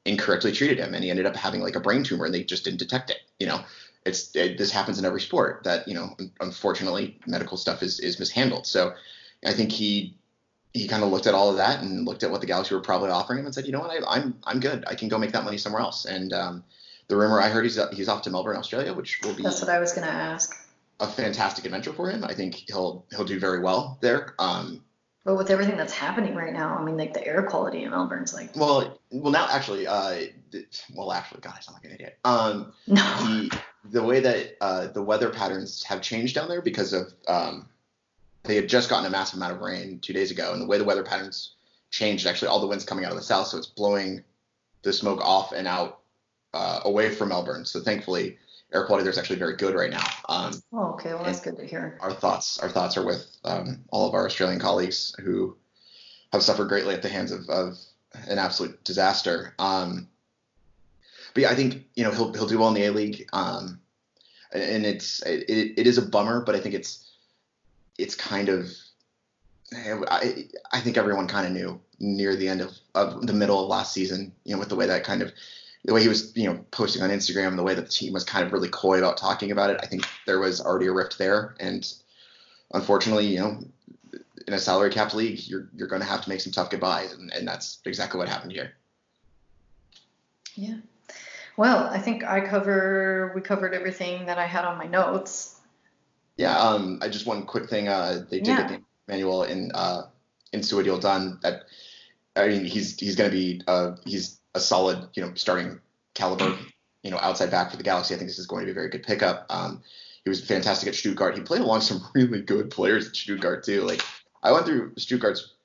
incorrectly 0.05 0.51
treated 0.51 0.77
him, 0.77 0.93
and 0.93 1.03
he 1.03 1.09
ended 1.09 1.25
up 1.25 1.35
having 1.35 1.61
like 1.61 1.75
a 1.75 1.79
brain 1.79 2.03
tumor, 2.03 2.25
and 2.25 2.33
they 2.33 2.43
just 2.43 2.63
didn't 2.63 2.79
detect 2.79 3.09
it. 3.09 3.17
You 3.39 3.47
know, 3.47 3.61
it's 4.05 4.35
it, 4.35 4.57
this 4.57 4.71
happens 4.71 4.99
in 4.99 5.05
every 5.05 5.21
sport 5.21 5.63
that 5.63 5.87
you 5.87 5.93
know, 5.93 6.15
unfortunately, 6.39 7.19
medical 7.27 7.57
stuff 7.57 7.83
is 7.83 7.99
is 7.99 8.19
mishandled. 8.19 8.65
So, 8.65 8.93
I 9.45 9.53
think 9.53 9.71
he 9.71 10.17
he 10.73 10.88
kind 10.88 11.03
of 11.03 11.10
looked 11.10 11.27
at 11.27 11.34
all 11.34 11.49
of 11.49 11.58
that 11.58 11.82
and 11.82 12.05
looked 12.05 12.23
at 12.23 12.29
what 12.29 12.41
the 12.41 12.47
Galaxy 12.47 12.75
were 12.75 12.82
probably 12.82 13.10
offering 13.10 13.39
him 13.39 13.45
and 13.45 13.55
said, 13.55 13.65
you 13.65 13.71
know 13.71 13.79
what, 13.79 13.91
I, 13.91 13.95
am 13.95 14.03
I'm, 14.08 14.36
I'm 14.45 14.60
good. 14.60 14.84
I 14.88 14.95
can 14.95 15.08
go 15.08 15.17
make 15.17 15.32
that 15.32 15.43
money 15.43 15.58
somewhere 15.58 15.82
else. 15.82 16.05
And 16.05 16.32
um, 16.34 16.63
the 17.08 17.17
rumor 17.17 17.41
I 17.41 17.49
heard 17.49 17.63
he's 17.63 17.79
he's 17.91 18.08
off 18.08 18.21
to 18.23 18.29
Melbourne, 18.29 18.58
Australia, 18.58 18.93
which 18.93 19.19
will 19.23 19.34
be 19.34 19.43
that's 19.43 19.62
what 19.62 19.69
I 19.69 19.79
was 19.79 19.93
going 19.93 20.08
to 20.08 20.13
ask. 20.13 20.55
A 20.99 21.08
fantastic 21.08 21.65
adventure 21.65 21.93
for 21.93 22.10
him. 22.10 22.23
I 22.23 22.33
think 22.33 22.56
he'll 22.67 23.06
he'll 23.12 23.25
do 23.25 23.39
very 23.39 23.60
well 23.60 23.98
there. 24.02 24.35
Um, 24.37 24.83
but 25.25 25.35
with 25.35 25.50
everything 25.50 25.77
that's 25.77 25.93
happening 25.93 26.35
right 26.35 26.54
now, 26.54 26.77
I 26.77 26.83
mean, 26.83 26.98
like 26.98 27.13
the 27.13 27.25
air 27.25 27.43
quality 27.43 27.83
in 27.83 27.91
Melbourne's 27.91 28.33
like. 28.33 28.56
Well, 28.56 29.00
well, 29.12 29.31
now 29.31 29.48
actually, 29.50 29.85
uh, 29.85 30.21
well, 30.96 31.12
actually, 31.12 31.41
God, 31.41 31.56
I 31.58 31.62
sound 31.62 31.75
like 31.75 31.85
an 31.85 31.91
idiot. 31.91 32.17
Um, 32.23 32.73
no. 32.87 33.02
The, 33.02 33.60
the 33.91 34.04
way 34.04 34.19
that 34.21 34.58
uh, 34.62 34.87
the 34.87 35.02
weather 35.02 35.29
patterns 35.29 35.83
have 35.83 36.02
changed 36.02 36.35
down 36.35 36.48
there 36.48 36.62
because 36.62 36.93
of 36.93 37.13
um, 37.27 37.67
they 38.44 38.56
had 38.56 38.69
just 38.69 38.90
gotten 38.90 39.06
a 39.06 39.10
massive 39.10 39.37
amount 39.37 39.54
of 39.54 39.62
rain 39.62 40.00
two 40.00 40.13
days 40.13 40.31
ago, 40.31 40.54
and 40.54 40.62
the 40.62 40.65
way 40.65 40.77
the 40.77 40.83
weather 40.83 41.04
patterns 41.04 41.56
changed, 41.92 42.25
actually, 42.27 42.48
all 42.48 42.60
the 42.60 42.67
winds 42.67 42.85
coming 42.85 43.06
out 43.06 43.12
of 43.12 43.17
the 43.17 43.23
south, 43.23 43.48
so 43.48 43.58
it's 43.58 43.67
blowing 43.67 44.23
the 44.83 44.94
smoke 44.94 45.19
off 45.21 45.52
and 45.52 45.67
out 45.67 46.00
uh, 46.54 46.79
away 46.85 47.10
from 47.10 47.29
Melbourne. 47.29 47.65
So 47.65 47.81
thankfully, 47.81 48.37
air 48.73 48.85
quality 48.85 49.04
there 49.04 49.12
is 49.12 49.17
actually 49.17 49.40
very 49.40 49.56
good 49.56 49.75
right 49.75 49.92
now. 49.92 50.06
Um, 50.29 50.54
oh, 50.73 50.94
okay, 50.94 51.13
well 51.13 51.23
that's 51.23 51.42
good 51.42 51.58
to 51.58 51.65
hear. 51.65 51.98
Our 52.02 52.13
thoughts, 52.13 52.60
our 52.60 52.69
thoughts 52.69 52.98
are 52.98 53.06
with 53.06 53.25
um, 53.44 53.83
all 53.90 54.08
of 54.08 54.13
our 54.13 54.25
Australian 54.25 54.60
colleagues 54.60 55.15
who 55.23 55.58
have 56.31 56.44
suffered 56.44 56.69
greatly 56.69 56.94
at 56.94 57.02
the 57.02 57.10
hands 57.10 57.31
of, 57.31 57.48
of 57.50 57.77
an 58.27 58.37
absolute 58.37 58.83
disaster. 58.83 59.54
Um, 59.60 60.08
but 61.33 61.44
yeah, 61.44 61.50
I 61.52 61.56
think 61.56 61.85
you 61.96 62.04
know 62.04 62.12
he'll 62.12 62.33
he'll 62.33 62.48
do 62.48 62.60
well 62.60 62.69
in 62.69 62.73
the 62.73 62.85
A 62.85 62.92
League. 62.92 63.27
Um, 63.33 63.79
and 64.52 64.85
it's 64.85 65.21
it, 65.23 65.46
it 65.77 65.87
is 65.87 65.98
a 65.98 66.02
bummer, 66.02 66.42
but 66.42 66.56
I 66.56 66.60
think 66.60 66.75
it's 66.75 67.08
it's 68.00 68.15
kind 68.15 68.50
of 68.50 68.69
I, 69.75 70.47
I 70.71 70.79
think 70.79 70.97
everyone 70.97 71.27
kind 71.27 71.45
of 71.45 71.54
knew 71.54 71.79
near 72.00 72.35
the 72.35 72.47
end 72.47 72.62
of, 72.62 72.71
of 72.95 73.27
the 73.27 73.33
middle 73.33 73.62
of 73.62 73.69
last 73.69 73.93
season, 73.93 74.31
you 74.43 74.54
know, 74.54 74.60
with 74.60 74.69
the 74.69 74.75
way 74.75 74.87
that 74.87 75.04
kind 75.04 75.21
of 75.21 75.31
the 75.85 75.93
way 75.93 76.02
he 76.02 76.08
was, 76.08 76.35
you 76.35 76.50
know, 76.50 76.65
posting 76.71 77.04
on 77.04 77.10
Instagram, 77.10 77.56
the 77.56 77.63
way 77.63 77.73
that 77.73 77.85
the 77.85 77.91
team 77.91 78.13
was 78.13 78.23
kind 78.23 78.45
of 78.45 78.52
really 78.52 78.69
coy 78.69 78.97
about 78.97 79.17
talking 79.17 79.52
about 79.52 79.69
it. 79.69 79.79
I 79.81 79.85
think 79.85 80.06
there 80.25 80.39
was 80.39 80.60
already 80.60 80.87
a 80.87 80.91
rift 80.91 81.17
there, 81.17 81.56
and 81.60 81.91
unfortunately, 82.73 83.27
you 83.27 83.39
know, 83.39 83.60
in 84.47 84.54
a 84.54 84.60
salary 84.60 84.89
cap 84.89 85.13
league, 85.13 85.47
you're 85.47 85.69
you're 85.75 85.87
going 85.87 86.02
to 86.02 86.08
have 86.08 86.21
to 86.23 86.29
make 86.29 86.41
some 86.41 86.52
tough 86.52 86.69
goodbyes, 86.69 87.13
and, 87.13 87.31
and 87.33 87.47
that's 87.47 87.79
exactly 87.85 88.17
what 88.17 88.27
happened 88.27 88.52
here. 88.52 88.73
Yeah. 90.56 90.77
Well, 91.56 91.87
I 91.87 92.00
think 92.00 92.23
I 92.23 92.41
cover 92.41 93.31
we 93.35 93.41
covered 93.41 93.73
everything 93.73 94.25
that 94.25 94.37
I 94.37 94.45
had 94.45 94.65
on 94.65 94.77
my 94.77 94.87
notes. 94.87 95.58
Yeah. 96.40 96.58
Um. 96.58 97.00
I 97.02 97.10
just 97.10 97.25
one 97.25 97.46
quick 97.46 97.69
thing. 97.69 97.90
Uh, 97.90 98.23
they 98.29 98.37
did 98.37 98.48
yeah. 98.48 98.62
get 98.62 98.69
the 98.69 98.81
manual 99.10 99.44
in 99.44 99.71
uh 99.73 100.04
Insua 100.54 101.02
done. 101.02 101.37
That 101.44 101.63
I 102.37 102.48
mean, 102.48 102.63
he's 102.63 102.98
he's 102.98 103.17
going 103.17 103.29
to 103.29 103.35
be 103.35 103.62
uh 103.67 103.98
he's 104.06 104.40
a 104.56 104.60
solid 104.62 105.10
you 105.15 105.21
know 105.21 105.33
starting 105.35 105.81
caliber 106.13 106.58
you 107.04 107.12
know 107.12 107.19
outside 107.19 107.52
back 107.52 107.71
for 107.71 107.77
the 107.77 107.83
Galaxy. 107.83 108.15
I 108.15 108.17
think 108.17 108.29
this 108.29 108.40
is 108.40 108.48
going 108.48 108.62
to 108.62 108.65
be 108.67 108.71
a 108.71 108.73
very 108.73 108.90
good 108.90 109.04
pickup. 109.04 109.48
Um, 109.50 109.81
he 110.23 110.29
was 110.29 110.46
fantastic 110.46 110.87
at 110.87 110.96
Stuttgart. 110.96 111.35
He 111.35 111.42
played 111.42 111.62
along 111.62 111.81
some 111.81 112.02
really 112.15 112.42
good 112.42 112.69
players 112.69 113.08
at 113.08 113.15
Stuttgart 113.17 113.65
too. 113.65 113.81
Like 113.81 114.02
I 114.42 114.54
went 114.54 114.65
through 114.65 114.94
Stuttgart's. 114.96 115.56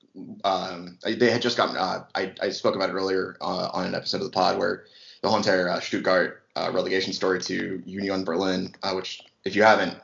Um, 0.44 0.98
they 1.04 1.30
had 1.30 1.42
just 1.42 1.56
gotten. 1.56 1.76
Uh, 1.76 2.04
I, 2.16 2.34
I 2.40 2.50
spoke 2.50 2.74
about 2.74 2.90
it 2.90 2.94
earlier 2.94 3.36
uh, 3.40 3.68
on 3.72 3.86
an 3.86 3.94
episode 3.94 4.18
of 4.18 4.24
the 4.24 4.30
pod 4.30 4.58
where 4.58 4.86
the 5.22 5.28
whole 5.28 5.38
entire 5.38 5.68
uh, 5.68 5.78
Stuttgart 5.78 6.42
uh, 6.56 6.70
relegation 6.72 7.12
story 7.12 7.40
to 7.42 7.80
Union 7.86 8.24
Berlin, 8.24 8.74
uh, 8.82 8.92
which 8.92 9.22
if 9.44 9.54
you 9.54 9.62
haven't 9.62 9.96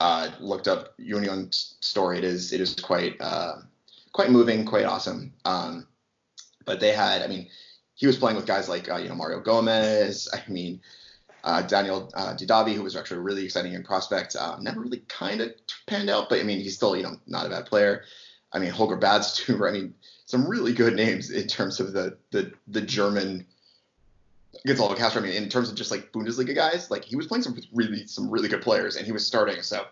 uh, 0.00 0.30
looked 0.40 0.68
up 0.68 0.94
Union's 0.98 1.76
story, 1.80 2.18
it 2.18 2.24
is 2.24 2.52
it 2.52 2.60
is 2.60 2.74
quite 2.74 3.18
quite 4.12 4.30
moving, 4.30 4.64
quite 4.64 4.86
awesome. 4.86 5.34
Um, 5.44 5.86
but 6.64 6.80
they 6.80 6.92
had, 6.92 7.20
I 7.22 7.26
mean, 7.26 7.48
he 7.94 8.06
was 8.06 8.16
playing 8.16 8.36
with 8.36 8.46
guys 8.46 8.68
like 8.68 8.90
uh, 8.90 8.96
you 8.96 9.08
know 9.08 9.14
Mario 9.14 9.40
Gomez. 9.40 10.28
I 10.34 10.50
mean. 10.50 10.80
Uh, 11.46 11.60
Daniel 11.60 12.10
uh, 12.14 12.32
Didavi, 12.32 12.74
who 12.74 12.82
was 12.82 12.96
actually 12.96 13.18
a 13.18 13.20
really 13.20 13.44
exciting 13.44 13.70
young 13.70 13.82
prospect, 13.82 14.34
um, 14.34 14.64
never 14.64 14.80
really 14.80 15.02
kind 15.08 15.42
of 15.42 15.52
panned 15.86 16.08
out, 16.08 16.30
but 16.30 16.40
I 16.40 16.42
mean, 16.42 16.58
he's 16.58 16.74
still, 16.74 16.96
you 16.96 17.02
know, 17.02 17.16
not 17.26 17.44
a 17.44 17.50
bad 17.50 17.66
player. 17.66 18.04
I 18.50 18.60
mean, 18.60 18.70
Holger 18.70 18.96
Badstuber, 18.96 19.68
I 19.68 19.72
mean, 19.72 19.94
some 20.24 20.48
really 20.48 20.72
good 20.72 20.94
names 20.94 21.30
in 21.30 21.46
terms 21.46 21.80
of 21.80 21.92
the 21.92 22.16
the 22.30 22.50
the 22.68 22.80
German 22.80 23.46
Gonzalo 24.66 24.94
Castro. 24.94 25.22
I 25.22 25.24
mean, 25.24 25.34
in 25.34 25.48
terms 25.48 25.68
of 25.68 25.76
just 25.76 25.90
like 25.90 26.12
Bundesliga 26.12 26.54
guys, 26.54 26.90
like 26.90 27.04
he 27.04 27.16
was 27.16 27.26
playing 27.26 27.42
some 27.42 27.56
really 27.72 28.06
some 28.06 28.30
really 28.30 28.48
good 28.48 28.62
players, 28.62 28.96
and 28.96 29.06
he 29.06 29.12
was 29.12 29.26
starting. 29.26 29.62
So 29.62 29.84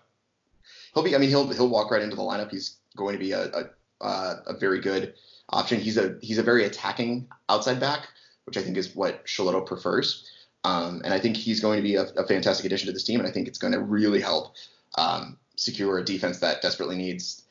he'll 0.94 1.02
be. 1.02 1.14
I 1.14 1.18
mean, 1.18 1.28
he'll 1.28 1.48
he'll 1.52 1.68
walk 1.68 1.90
right 1.90 2.02
into 2.02 2.16
the 2.16 2.22
lineup. 2.22 2.50
He's 2.50 2.76
going 2.96 3.14
to 3.14 3.18
be 3.18 3.32
a 3.32 3.68
a, 4.00 4.42
a 4.46 4.56
very 4.58 4.80
good 4.80 5.14
option. 5.48 5.80
He's 5.80 5.96
a 5.96 6.16
he's 6.20 6.38
a 6.38 6.42
very 6.42 6.64
attacking 6.64 7.28
outside 7.48 7.80
back, 7.80 8.08
which 8.44 8.56
I 8.56 8.62
think 8.62 8.76
is 8.76 8.94
what 8.94 9.24
Schelotto 9.26 9.64
prefers. 9.66 10.28
Um, 10.64 11.02
and 11.04 11.12
I 11.12 11.18
think 11.18 11.36
he's 11.36 11.60
going 11.60 11.78
to 11.78 11.82
be 11.82 11.96
a, 11.96 12.04
a, 12.04 12.24
fantastic 12.24 12.64
addition 12.64 12.86
to 12.86 12.92
this 12.92 13.02
team, 13.02 13.18
and 13.18 13.28
I 13.28 13.32
think 13.32 13.48
it's 13.48 13.58
going 13.58 13.72
to 13.72 13.80
really 13.80 14.20
help 14.20 14.54
um, 14.96 15.36
secure 15.56 15.98
a 15.98 16.04
defense 16.04 16.38
that 16.38 16.62
desperately 16.62 16.96
needs 16.96 17.42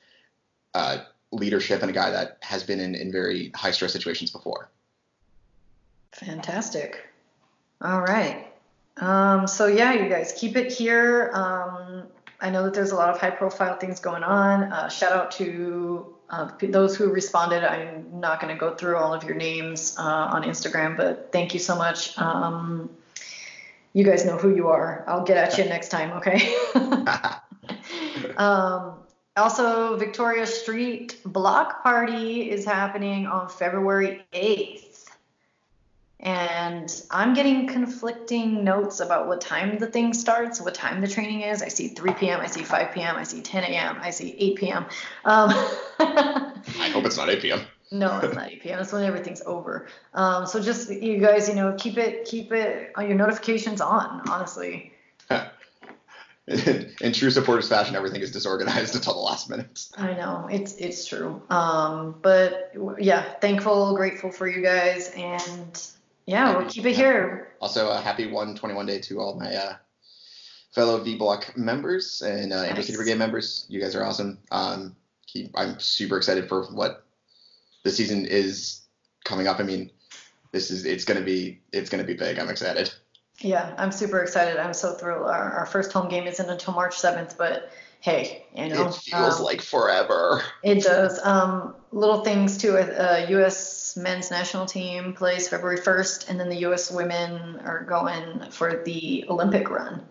uh, 0.74 1.00
leadership 1.34 1.82
and 1.82 1.90
a 1.90 1.94
guy 1.94 2.10
that 2.12 2.38
has 2.42 2.64
been 2.64 2.80
in, 2.80 2.96
in 2.96 3.12
very 3.12 3.52
high 3.54 3.72
stress 3.72 3.92
situations 3.92 4.32
before. 4.32 4.70
Fantastic. 6.12 7.08
All 7.82 8.02
right. 8.02 8.48
Um, 8.98 9.48
so 9.48 9.68
yeah, 9.68 9.94
you 9.94 10.10
guys 10.10 10.34
keep 10.38 10.56
it 10.56 10.72
here. 10.72 11.32
Um, 11.34 12.04
I 12.40 12.50
know 12.50 12.64
that 12.64 12.74
there's 12.74 12.92
a 12.92 12.96
lot 12.96 13.10
of 13.10 13.20
high 13.20 13.30
profile 13.30 13.78
things 13.78 14.00
going 14.00 14.24
on. 14.24 14.64
Uh, 14.72 14.90
shout 14.90 15.12
out 15.12 15.32
to 15.34 16.16
uh, 16.30 16.50
those 16.62 16.96
who 16.96 17.12
responded. 17.12 17.64
I'm 17.64 18.20
not 18.20 18.42
going 18.42 18.54
to 18.54 18.60
go 18.60 18.76
through 18.76 18.98
all 18.98 19.14
of 19.14 19.24
your 19.24 19.36
names 19.36 19.96
uh, 19.98 20.02
on 20.02 20.44
Instagram, 20.44 20.98
but 20.98 21.32
thank 21.32 21.54
you 21.54 21.60
so 21.60 21.76
much. 21.76 22.18
Um, 22.18 22.90
you 23.94 24.04
guys 24.04 24.26
know 24.26 24.38
who 24.38 24.56
you 24.56 24.70
are. 24.70 25.04
I'll 25.08 25.24
get 25.24 25.38
at 25.38 25.58
you 25.58 25.66
next 25.66 25.90
time, 25.90 26.12
okay? 26.14 26.56
um, 28.38 28.94
also, 29.38 29.98
Victoria 29.98 30.48
Street 30.48 31.20
Block 31.26 31.84
Party 31.84 32.50
is 32.50 32.66
happening 32.66 33.28
on 33.28 33.50
February 33.50 34.24
8th. 34.34 34.91
And 36.22 37.04
I'm 37.10 37.34
getting 37.34 37.66
conflicting 37.68 38.64
notes 38.64 39.00
about 39.00 39.28
what 39.28 39.42
time 39.42 39.80
the 39.80 39.88
thing 39.88 40.14
starts, 40.14 40.62
what 40.62 40.76
time 40.76 41.02
the 41.02 41.08
training 41.08 41.42
is. 41.42 41.64
I 41.64 41.68
see 41.68 41.88
3 41.88 42.14
p.m., 42.14 42.40
I 42.40 42.48
see 42.48 42.62
5 42.62 42.94
p.m., 42.94 43.16
I 43.16 43.24
see 43.24 43.42
10 43.42 43.64
a.m., 43.64 43.98
I 44.00 44.12
see 44.12 44.36
8 44.38 44.56
p.m. 44.56 44.86
Um, 45.26 45.50
I 46.00 46.90
hope 46.94 47.06
it's 47.06 47.18
not 47.18 47.30
8 47.30 47.42
p.m. 47.42 47.62
no, 47.92 48.20
it's 48.20 48.36
not 48.36 48.52
8 48.52 48.62
p.m. 48.62 48.80
It's 48.80 48.94
when 48.94 49.04
everything's 49.04 49.42
over. 49.42 49.88
Um, 50.14 50.46
so 50.46 50.62
just 50.62 50.92
you 50.92 51.18
guys, 51.18 51.50
you 51.50 51.56
know, 51.56 51.76
keep 51.78 51.98
it, 51.98 52.26
keep 52.26 52.52
it 52.52 52.92
on 52.96 53.08
your 53.08 53.18
notifications 53.18 53.82
on. 53.82 54.22
Honestly. 54.30 54.94
in 56.48 57.14
true 57.14 57.32
supporters 57.32 57.70
fashion, 57.70 57.96
everything 57.96 58.22
is 58.22 58.32
disorganized 58.32 58.96
until 58.96 59.14
the 59.14 59.20
last 59.20 59.50
minute. 59.50 59.88
I 59.98 60.14
know 60.14 60.48
it's 60.52 60.76
it's 60.76 61.06
true. 61.06 61.42
Um, 61.50 62.16
but 62.22 62.76
yeah, 63.00 63.22
thankful, 63.40 63.96
grateful 63.96 64.32
for 64.32 64.48
you 64.48 64.62
guys, 64.62 65.12
and 65.16 65.88
yeah, 66.26 66.58
we'll 66.58 66.70
keep 66.70 66.86
it 66.86 66.96
here. 66.96 67.54
Also, 67.62 67.90
a 67.90 68.00
happy 68.00 68.26
121 68.26 68.86
day 68.86 69.00
to 69.00 69.20
all 69.20 69.40
my 69.40 69.54
uh, 69.54 69.74
fellow 70.72 71.00
V 71.04 71.18
Block 71.18 71.58
members 71.58 72.22
and 72.22 72.54
uh, 72.54 72.64
nice. 72.74 72.86
City 72.86 72.98
Brigade 72.98 73.18
members. 73.18 73.66
You 73.70 73.82
guys 73.82 73.96
are 73.96 74.04
awesome. 74.04 74.38
Um, 74.52 74.96
keep, 75.28 75.52
I'm 75.56 75.80
super 75.80 76.18
excited 76.18 76.48
for 76.48 76.66
what 76.72 77.06
the 77.84 77.92
season 77.92 78.26
is 78.26 78.82
coming 79.24 79.48
up. 79.48 79.60
I 79.60 79.64
mean, 79.64 79.92
this 80.52 80.72
is 80.72 80.86
it's 80.86 81.06
gonna 81.06 81.22
be 81.22 81.62
it's 81.72 81.90
gonna 81.90 82.04
be 82.04 82.14
big. 82.14 82.40
I'm 82.40 82.50
excited. 82.50 82.94
Yeah, 83.40 83.74
I'm 83.78 83.92
super 83.92 84.22
excited. 84.22 84.58
I'm 84.58 84.74
so 84.74 84.94
thrilled. 84.94 85.24
Our, 85.24 85.52
our 85.52 85.66
first 85.66 85.92
home 85.92 86.10
game 86.10 86.28
isn't 86.28 86.48
until 86.48 86.74
March 86.74 86.96
7th, 86.96 87.38
but 87.38 87.72
hey, 88.02 88.46
you 88.56 88.68
know, 88.68 88.88
it 88.88 88.96
feels 88.96 89.40
um, 89.40 89.44
like 89.44 89.62
forever. 89.62 90.44
It 90.64 90.84
does. 90.84 91.20
Um, 91.24 91.76
little 91.92 92.24
things 92.24 92.58
too. 92.58 92.78
Uh, 92.78 93.26
U.S. 93.30 93.96
men's 93.96 94.30
national 94.30 94.66
team 94.66 95.14
plays 95.14 95.48
February 95.48 95.78
1st, 95.78 96.30
and 96.30 96.40
then 96.40 96.50
the 96.50 96.58
U.S. 96.58 96.92
women 96.92 97.60
are 97.64 97.84
going 97.84 98.50
for 98.52 98.84
the 98.84 99.26
Olympic 99.30 99.70
run. 99.70 100.04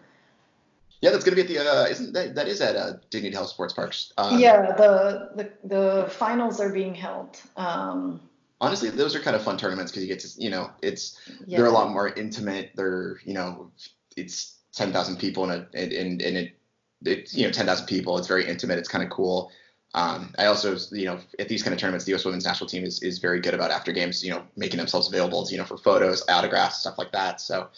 Yeah, 1.03 1.11
that's 1.11 1.25
gonna 1.25 1.37
be 1.37 1.43
at 1.43 1.49
the. 1.49 1.59
Uh, 1.59 1.87
isn't 1.87 2.13
that 2.13 2.35
that 2.35 2.47
is 2.47 2.61
at 2.61 2.77
uh, 2.77 2.93
Dignity 3.09 3.35
Health 3.35 3.49
Sports 3.49 3.73
Parks? 3.73 4.13
Um, 4.19 4.39
yeah, 4.39 4.73
the, 4.73 5.31
the 5.35 5.51
the 5.65 6.11
finals 6.11 6.61
are 6.61 6.69
being 6.69 6.95
held. 6.95 7.41
Um, 7.57 8.21
honestly, 8.61 8.91
those 8.91 9.17
are 9.17 9.21
kind 9.21 9.35
of 9.35 9.43
fun 9.43 9.57
tournaments 9.57 9.91
because 9.91 10.03
you 10.03 10.09
get 10.09 10.21
to, 10.21 10.29
you 10.37 10.51
know, 10.51 10.71
it's 10.83 11.19
yeah. 11.47 11.57
they're 11.57 11.67
a 11.67 11.73
lot 11.73 11.91
more 11.91 12.09
intimate. 12.09 12.73
They're, 12.75 13.19
you 13.25 13.33
know, 13.33 13.71
it's 14.15 14.59
ten 14.73 14.93
thousand 14.93 15.19
people 15.19 15.51
in 15.51 15.51
a 15.51 15.67
and 15.73 16.21
in 16.21 16.37
it, 16.37 16.60
it's 17.05 17.35
you 17.35 17.47
know 17.47 17.53
ten 17.53 17.67
thousand 17.67 17.87
people. 17.87 18.19
It's 18.19 18.29
very 18.29 18.47
intimate. 18.47 18.79
It's 18.79 18.89
kind 18.89 19.05
of 19.05 19.11
cool. 19.11 19.51
Um, 19.93 20.35
I 20.39 20.47
also, 20.47 20.77
you 20.93 21.07
know, 21.07 21.19
at 21.39 21.49
these 21.49 21.63
kind 21.63 21.75
of 21.75 21.81
tournaments, 21.81 22.05
the 22.05 22.13
U.S. 22.13 22.25
Women's 22.25 22.45
National 22.45 22.69
Team 22.69 22.85
is, 22.85 23.03
is 23.03 23.19
very 23.19 23.41
good 23.41 23.55
about 23.55 23.73
after 23.73 23.91
games, 23.91 24.25
you 24.25 24.31
know, 24.31 24.45
making 24.57 24.79
themselves 24.79 25.09
available, 25.09 25.47
you 25.51 25.59
know, 25.59 25.65
for 25.65 25.77
photos, 25.77 26.23
autographs, 26.29 26.79
stuff 26.79 26.97
like 26.97 27.11
that. 27.11 27.41
So 27.41 27.69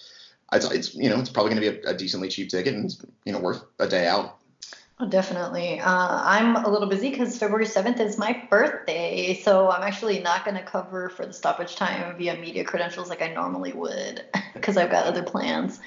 it's, 0.52 0.70
it's 0.70 0.94
you 0.94 1.08
know, 1.08 1.18
it's 1.18 1.30
probably 1.30 1.54
going 1.54 1.62
to 1.62 1.70
be 1.72 1.86
a, 1.86 1.90
a, 1.92 1.94
decently 1.94 2.28
cheap 2.28 2.50
ticket 2.50 2.74
and, 2.74 2.94
you 3.24 3.32
know, 3.32 3.38
worth 3.38 3.64
a 3.78 3.88
day 3.88 4.06
out. 4.06 4.36
Oh, 5.00 5.06
definitely. 5.08 5.80
Uh, 5.80 6.20
I'm 6.22 6.54
a 6.54 6.68
little 6.68 6.86
busy 6.86 7.10
because 7.10 7.36
February 7.38 7.64
7th 7.64 7.98
is 7.98 8.18
my 8.18 8.46
birthday. 8.50 9.34
So 9.34 9.70
I'm 9.70 9.82
actually 9.82 10.20
not 10.20 10.44
going 10.44 10.56
to 10.56 10.62
cover 10.62 11.08
for 11.08 11.24
the 11.24 11.32
stoppage 11.32 11.76
time 11.76 12.16
via 12.18 12.36
media 12.36 12.62
credentials 12.62 13.08
like 13.08 13.22
I 13.22 13.32
normally 13.32 13.72
would 13.72 14.24
because 14.54 14.76
I've 14.76 14.90
got 14.90 15.06
other 15.06 15.22
plans. 15.22 15.80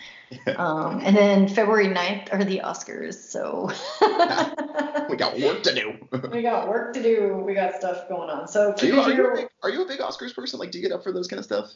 Um, 0.58 1.02
and 1.04 1.16
then 1.16 1.48
February 1.48 1.88
9th 1.88 2.34
are 2.34 2.44
the 2.44 2.62
Oscars. 2.64 3.16
So 3.16 3.70
we 5.10 5.18
got 5.18 5.40
work 5.40 5.64
to 5.64 5.76
do. 5.76 6.30
we 6.32 6.42
got 6.42 6.68
work 6.68 6.94
to 6.94 7.04
do. 7.04 7.44
We 7.46 7.54
got 7.54 7.76
stuff 7.76 8.08
going 8.10 8.30
on. 8.30 8.48
So 8.48 8.74
are 8.74 8.86
you, 8.86 9.00
are, 9.00 9.12
you 9.12 9.32
big, 9.36 9.48
are 9.64 9.70
you 9.70 9.84
a 9.84 9.88
big 9.88 10.00
Oscars 10.00 10.34
person? 10.34 10.60
Like, 10.60 10.72
do 10.72 10.80
you 10.80 10.88
get 10.88 10.94
up 10.94 11.04
for 11.04 11.12
those 11.12 11.28
kind 11.28 11.40
of 11.40 11.46
stuff? 11.46 11.72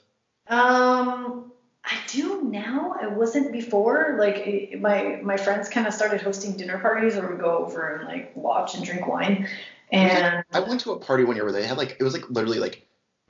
Um, 0.47 1.51
I 1.85 1.97
do 2.07 2.43
now. 2.43 2.95
I 2.99 3.07
wasn't 3.07 3.51
before. 3.51 4.17
Like 4.19 4.75
my 4.79 5.19
my 5.23 5.37
friends 5.37 5.69
kind 5.69 5.87
of 5.87 5.93
started 5.93 6.21
hosting 6.21 6.57
dinner 6.57 6.77
parties 6.79 7.15
where 7.15 7.29
we 7.29 7.37
go 7.37 7.57
over 7.57 7.95
and 7.95 8.07
like 8.07 8.35
watch 8.35 8.75
and 8.75 8.83
drink 8.83 9.07
wine. 9.07 9.47
And 9.91 10.43
I 10.51 10.59
went 10.59 10.81
to 10.81 10.91
a 10.91 10.99
party 10.99 11.23
one 11.23 11.35
year 11.35 11.45
where 11.45 11.53
they 11.53 11.65
had 11.65 11.77
like 11.77 11.97
it 11.99 12.03
was 12.03 12.13
like 12.13 12.29
literally 12.29 12.59
like 12.59 12.85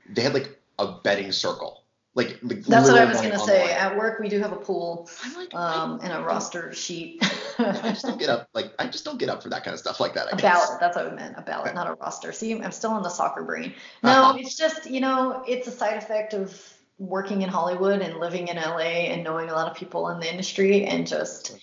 they 0.08 0.22
had 0.22 0.34
like 0.34 0.58
a 0.78 0.92
betting 1.04 1.32
circle. 1.32 1.84
Like, 2.14 2.38
like 2.42 2.64
that's 2.64 2.88
what 2.88 2.98
I 2.98 3.04
was 3.04 3.20
gonna 3.20 3.38
say. 3.38 3.72
At 3.72 3.96
work 3.96 4.18
we 4.18 4.28
do 4.28 4.40
have 4.40 4.52
a 4.52 4.56
pool 4.56 5.08
like, 5.36 5.54
um, 5.54 6.00
and 6.02 6.12
a 6.12 6.20
roster 6.20 6.72
sheet. 6.72 7.22
I 7.58 7.90
just 7.90 8.02
don't 8.04 8.18
get 8.18 8.28
up 8.28 8.48
like 8.52 8.72
I 8.80 8.88
just 8.88 9.04
don't 9.04 9.18
get 9.18 9.28
up 9.28 9.42
for 9.42 9.48
that 9.50 9.62
kind 9.62 9.74
of 9.74 9.80
stuff 9.80 10.00
like 10.00 10.14
that. 10.14 10.26
I 10.26 10.30
a 10.30 10.36
guess. 10.36 10.66
ballot. 10.66 10.80
That's 10.80 10.96
what 10.96 11.06
I 11.06 11.14
meant. 11.14 11.36
A 11.38 11.42
ballot, 11.42 11.72
not 11.74 11.86
a 11.86 11.94
roster. 11.94 12.32
See, 12.32 12.60
I'm 12.60 12.72
still 12.72 12.96
in 12.96 13.04
the 13.04 13.10
soccer 13.10 13.44
brain. 13.44 13.74
No, 14.02 14.10
uh-huh. 14.10 14.38
it's 14.38 14.56
just 14.56 14.90
you 14.90 15.00
know 15.00 15.44
it's 15.46 15.68
a 15.68 15.70
side 15.70 15.98
effect 15.98 16.34
of 16.34 16.60
working 16.98 17.42
in 17.42 17.48
Hollywood 17.48 18.02
and 18.02 18.18
living 18.18 18.48
in 18.48 18.56
LA 18.56 19.08
and 19.08 19.22
knowing 19.22 19.48
a 19.48 19.52
lot 19.52 19.70
of 19.70 19.76
people 19.76 20.08
in 20.08 20.20
the 20.20 20.30
industry 20.30 20.84
and 20.84 21.06
just 21.06 21.56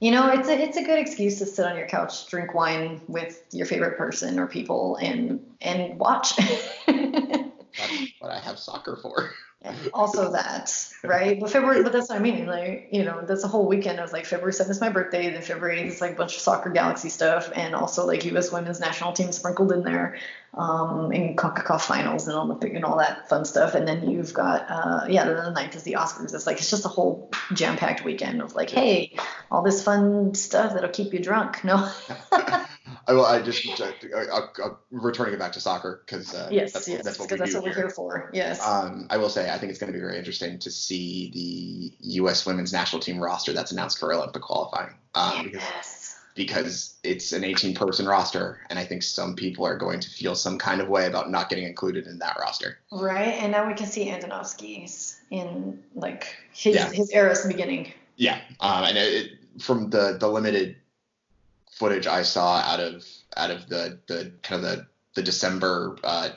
you 0.00 0.10
know 0.10 0.30
it's 0.30 0.48
a 0.48 0.58
it's 0.58 0.76
a 0.76 0.82
good 0.82 0.98
excuse 0.98 1.38
to 1.38 1.46
sit 1.46 1.66
on 1.66 1.76
your 1.76 1.86
couch 1.86 2.26
drink 2.28 2.54
wine 2.54 3.00
with 3.08 3.44
your 3.52 3.66
favorite 3.66 3.98
person 3.98 4.38
or 4.38 4.46
people 4.46 4.96
and 4.96 5.44
and 5.60 5.98
watch 5.98 6.36
that's 6.86 8.12
what 8.20 8.30
I 8.30 8.38
have 8.38 8.58
soccer 8.58 8.96
for 8.96 9.30
also 9.92 10.32
that, 10.32 10.72
right? 11.02 11.38
But 11.40 11.50
February, 11.50 11.82
but 11.82 11.92
that's 11.92 12.08
what 12.08 12.18
I 12.18 12.22
mean. 12.22 12.46
Like, 12.46 12.88
you 12.90 13.04
know, 13.04 13.24
that's 13.26 13.44
a 13.44 13.48
whole 13.48 13.66
weekend 13.66 14.00
of 14.00 14.12
like 14.12 14.26
February 14.26 14.52
7th 14.52 14.70
is 14.70 14.80
my 14.80 14.88
birthday, 14.88 15.30
then 15.30 15.42
February 15.42 15.78
8th 15.80 15.86
is 15.86 16.00
like 16.00 16.12
a 16.12 16.16
bunch 16.16 16.36
of 16.36 16.40
soccer 16.40 16.70
galaxy 16.70 17.08
stuff, 17.08 17.50
and 17.54 17.74
also 17.74 18.06
like 18.06 18.24
U.S. 18.26 18.52
women's 18.52 18.80
national 18.80 19.12
team 19.12 19.32
sprinkled 19.32 19.72
in 19.72 19.82
there, 19.82 20.18
um, 20.54 21.10
and 21.12 21.36
CONCACAF 21.36 21.80
finals 21.80 22.28
and 22.28 22.36
Olympic 22.36 22.74
and 22.74 22.84
all 22.84 22.98
that 22.98 23.28
fun 23.28 23.44
stuff. 23.44 23.74
And 23.74 23.86
then 23.86 24.10
you've 24.10 24.32
got, 24.34 24.66
uh, 24.68 25.06
yeah, 25.08 25.24
then 25.24 25.36
the 25.36 25.50
ninth 25.50 25.76
is 25.76 25.82
the 25.82 25.94
Oscars. 25.94 26.34
It's 26.34 26.46
like, 26.46 26.58
it's 26.58 26.70
just 26.70 26.84
a 26.84 26.88
whole 26.88 27.30
jam 27.54 27.76
packed 27.76 28.04
weekend 28.04 28.42
of 28.42 28.54
like, 28.54 28.70
hey, 28.70 29.16
all 29.50 29.62
this 29.62 29.82
fun 29.82 30.34
stuff 30.34 30.74
that'll 30.74 30.90
keep 30.90 31.12
you 31.12 31.20
drunk. 31.20 31.64
No. 31.64 31.90
I 33.06 33.12
will. 33.12 33.24
I 33.24 33.40
just 33.42 33.80
uh, 33.80 33.92
uh, 34.12 34.70
returning 34.90 35.34
it 35.34 35.38
back 35.38 35.52
to 35.52 35.60
soccer 35.60 36.02
because 36.04 36.34
uh, 36.34 36.48
yes, 36.50 36.72
that's, 36.72 36.88
yes, 36.88 37.04
that's 37.04 37.18
what, 37.18 37.30
we 37.30 37.36
that's 37.36 37.54
what 37.54 37.64
we're 37.64 37.74
here 37.74 37.90
for. 37.90 38.30
Yes. 38.32 38.66
Um, 38.66 39.06
I 39.10 39.16
will 39.16 39.28
say 39.28 39.50
I 39.50 39.58
think 39.58 39.70
it's 39.70 39.78
going 39.78 39.92
to 39.92 39.96
be 39.96 40.00
very 40.00 40.18
interesting 40.18 40.58
to 40.58 40.70
see 40.70 41.30
the 41.32 42.06
U.S. 42.10 42.46
women's 42.46 42.72
national 42.72 43.00
team 43.00 43.18
roster 43.18 43.52
that's 43.52 43.72
announced 43.72 43.98
for 43.98 44.12
Olympic 44.12 44.42
qualifying. 44.42 44.94
Um, 45.14 45.50
yes. 45.52 46.04
Because, 46.34 46.94
it's 47.02 47.32
an 47.32 47.42
18 47.42 47.74
person 47.74 48.06
roster, 48.06 48.60
and 48.70 48.78
I 48.78 48.84
think 48.84 49.02
some 49.02 49.34
people 49.34 49.66
are 49.66 49.76
going 49.76 49.98
to 49.98 50.08
feel 50.08 50.36
some 50.36 50.56
kind 50.56 50.80
of 50.80 50.88
way 50.88 51.06
about 51.06 51.32
not 51.32 51.48
getting 51.48 51.64
included 51.64 52.06
in 52.06 52.20
that 52.20 52.36
roster. 52.38 52.78
Right, 52.92 53.34
and 53.42 53.50
now 53.50 53.66
we 53.66 53.74
can 53.74 53.86
see 53.86 54.06
Andonovski's 54.08 55.20
in 55.32 55.82
like 55.96 56.36
his 56.52 56.76
yeah. 56.76 56.92
his 56.92 57.10
era's 57.10 57.44
beginning. 57.44 57.92
Yeah, 58.14 58.38
um, 58.60 58.84
and 58.84 58.96
it, 58.96 59.32
from 59.58 59.90
the 59.90 60.16
the 60.18 60.28
limited 60.28 60.76
footage 61.72 62.06
I 62.06 62.22
saw 62.22 62.58
out 62.58 62.80
of 62.80 63.04
out 63.36 63.50
of 63.50 63.68
the 63.68 63.98
the 64.06 64.32
kind 64.42 64.64
of 64.64 64.70
the 64.70 64.86
the 65.14 65.22
December 65.22 65.96
uh, 66.04 66.30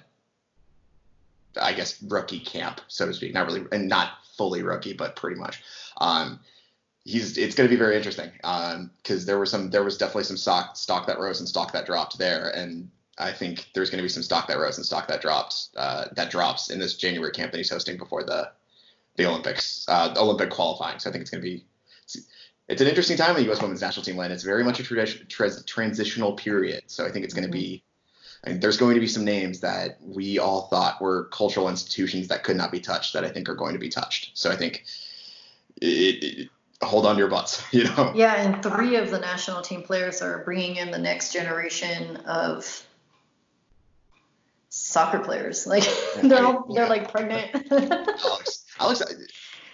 I 1.59 1.73
guess 1.73 2.01
rookie 2.03 2.39
camp, 2.39 2.81
so 2.87 3.05
to 3.05 3.13
speak. 3.13 3.33
Not 3.33 3.47
really 3.47 3.65
and 3.71 3.87
not 3.87 4.13
fully 4.37 4.63
rookie, 4.63 4.93
but 4.93 5.15
pretty 5.15 5.39
much. 5.39 5.61
Um, 5.97 6.39
he's 7.03 7.37
it's 7.37 7.55
going 7.55 7.67
to 7.67 7.73
be 7.73 7.79
very 7.79 7.95
interesting 7.95 8.31
because 8.35 9.21
um, 9.21 9.25
there 9.25 9.39
was 9.39 9.51
some 9.51 9.69
there 9.69 9.83
was 9.83 9.97
definitely 9.97 10.23
some 10.23 10.37
stock 10.37 10.77
stock 10.77 11.07
that 11.07 11.19
rose 11.19 11.39
and 11.39 11.49
stock 11.49 11.71
that 11.73 11.85
dropped 11.85 12.17
there, 12.17 12.49
and 12.55 12.89
I 13.17 13.31
think 13.31 13.67
there's 13.73 13.89
going 13.89 13.99
to 13.99 14.03
be 14.03 14.09
some 14.09 14.23
stock 14.23 14.47
that 14.47 14.57
rose 14.57 14.77
and 14.77 14.85
stock 14.85 15.07
that 15.07 15.21
dropped 15.21 15.69
uh, 15.75 16.05
that 16.15 16.31
drops 16.31 16.69
in 16.69 16.79
this 16.79 16.95
January 16.95 17.31
camp 17.31 17.51
that 17.51 17.57
he's 17.57 17.69
hosting 17.69 17.97
before 17.97 18.23
the 18.23 18.51
the 19.17 19.25
Olympics 19.25 19.85
uh, 19.87 20.13
Olympic 20.17 20.49
qualifying. 20.49 20.99
So 20.99 21.09
I 21.09 21.13
think 21.13 21.21
it's 21.21 21.31
going 21.31 21.43
to 21.43 21.49
be 21.49 21.65
it's 22.67 22.81
an 22.81 22.87
interesting 22.87 23.17
time 23.17 23.31
in 23.31 23.35
the 23.37 23.43
U.S. 23.43 23.61
women's 23.61 23.81
national 23.81 24.05
team 24.05 24.17
land. 24.17 24.31
It's 24.31 24.43
very 24.43 24.63
much 24.63 24.79
a 24.79 24.83
tradi- 24.83 25.27
tra- 25.27 25.63
transitional 25.63 26.33
period. 26.33 26.83
So 26.87 27.05
I 27.05 27.11
think 27.11 27.25
it's 27.25 27.33
going 27.33 27.49
to 27.49 27.49
mm-hmm. 27.49 27.59
be, 27.59 27.83
I 28.45 28.49
mean, 28.51 28.59
there's 28.59 28.77
going 28.77 28.95
to 28.95 28.99
be 28.99 29.07
some 29.07 29.25
names 29.25 29.59
that 29.59 29.97
we 30.01 30.39
all 30.39 30.63
thought 30.67 31.01
were 31.01 31.25
cultural 31.25 31.69
institutions 31.69 32.29
that 32.29 32.43
could 32.43 32.55
not 32.55 32.71
be 32.71 32.79
touched 32.79 33.13
that 33.13 33.25
I 33.25 33.29
think 33.29 33.49
are 33.49 33.55
going 33.55 33.73
to 33.73 33.79
be 33.79 33.89
touched. 33.89 34.31
So 34.33 34.49
I 34.49 34.55
think 34.55 34.85
it, 35.81 36.23
it, 36.23 36.49
hold 36.81 37.05
on 37.05 37.15
to 37.15 37.19
your 37.19 37.29
butts, 37.29 37.63
you 37.71 37.83
know. 37.83 38.13
Yeah, 38.15 38.35
and 38.35 38.63
three 38.63 38.95
of 38.95 39.11
the 39.11 39.19
national 39.19 39.61
team 39.61 39.83
players 39.83 40.21
are 40.21 40.43
bringing 40.43 40.77
in 40.77 40.91
the 40.91 40.99
next 40.99 41.33
generation 41.33 42.17
of 42.17 42.85
soccer 44.69 45.19
players. 45.19 45.67
Like 45.67 45.83
they're 46.23 46.45
all, 46.45 46.73
they're 46.73 46.89
like 46.89 47.11
pregnant. 47.11 47.71
Alex, 47.71 48.65
Alex, 48.79 49.01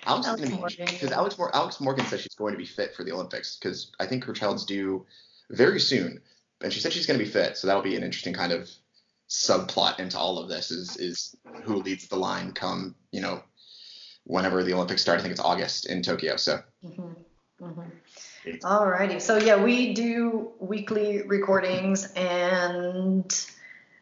Alex, 0.08 0.28
Alex 0.28 0.42
is 0.44 0.50
going 0.50 0.70
to 0.70 0.78
be 0.78 0.86
because 0.86 1.12
Alex, 1.12 1.38
Mor- 1.38 1.56
Alex 1.56 1.80
Morgan 1.80 2.06
says 2.06 2.22
she's 2.22 2.36
going 2.36 2.54
to 2.54 2.58
be 2.58 2.66
fit 2.66 2.96
for 2.96 3.04
the 3.04 3.12
Olympics 3.12 3.58
because 3.58 3.92
I 4.00 4.06
think 4.06 4.24
her 4.26 4.34
child's 4.34 4.66
due 4.66 5.06
very 5.50 5.80
soon, 5.80 6.22
and 6.62 6.72
she 6.72 6.80
said 6.80 6.94
she's 6.94 7.06
going 7.06 7.20
to 7.20 7.26
be 7.26 7.30
fit. 7.30 7.58
So 7.58 7.68
that'll 7.68 7.84
be 7.84 7.96
an 7.96 8.04
interesting 8.04 8.34
kind 8.34 8.52
of 8.52 8.70
subplot 9.30 10.00
into 10.00 10.18
all 10.18 10.40
of 10.40 10.48
this 10.50 10.72
is 10.72 10.98
is 10.98 11.36
who 11.64 11.76
leads 11.78 12.08
the 12.08 12.16
line 12.16 12.54
come 12.54 12.96
you 13.12 13.20
know 13.20 13.44
whenever 14.24 14.64
the 14.64 14.74
Olympics 14.74 15.02
start. 15.02 15.20
I 15.20 15.22
think 15.22 15.32
it's 15.32 15.42
August 15.42 15.88
in 15.88 16.02
Tokyo. 16.02 16.38
So. 16.38 16.60
Mm-hmm. 16.86 17.12
Mm-hmm. 17.62 17.82
Alrighty, 18.64 19.20
so 19.20 19.38
yeah, 19.38 19.62
we 19.62 19.94
do 19.94 20.52
weekly 20.60 21.24
recordings 21.24 22.12
and 22.14 23.48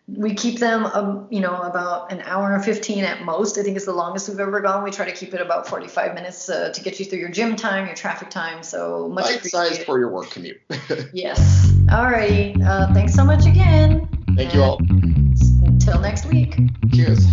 we 0.08 0.36
keep 0.36 0.60
them, 0.60 0.86
um, 0.86 1.28
you 1.32 1.40
know, 1.40 1.62
about 1.62 2.12
an 2.12 2.22
hour 2.22 2.54
and 2.54 2.64
15 2.64 3.04
at 3.04 3.24
most. 3.24 3.58
I 3.58 3.64
think 3.64 3.76
it's 3.76 3.86
the 3.86 3.94
longest 3.94 4.30
we've 4.30 4.40
ever 4.40 4.62
gone. 4.62 4.84
We 4.84 4.92
try 4.92 5.06
to 5.06 5.12
keep 5.12 5.34
it 5.34 5.42
about 5.42 5.68
45 5.68 6.14
minutes 6.14 6.48
uh, 6.48 6.70
to 6.70 6.82
get 6.82 7.00
you 7.00 7.06
through 7.06 7.20
your 7.20 7.30
gym 7.30 7.56
time, 7.56 7.88
your 7.88 7.96
traffic 7.96 8.30
time. 8.30 8.62
So 8.62 9.10
much 9.10 9.26
Bite 9.26 9.46
sized 9.46 9.84
for 9.84 9.98
your 9.98 10.10
work 10.10 10.30
commute. 10.30 10.62
yes. 11.14 11.72
All 11.92 12.06
righty. 12.06 12.56
Uh, 12.64 12.94
thanks 12.94 13.14
so 13.14 13.24
much 13.24 13.46
again. 13.46 14.08
Thank 14.36 14.54
you 14.54 14.62
all. 14.62 14.78
Until 14.80 16.00
next 16.00 16.26
week. 16.26 16.56
Cheers. 16.94 17.26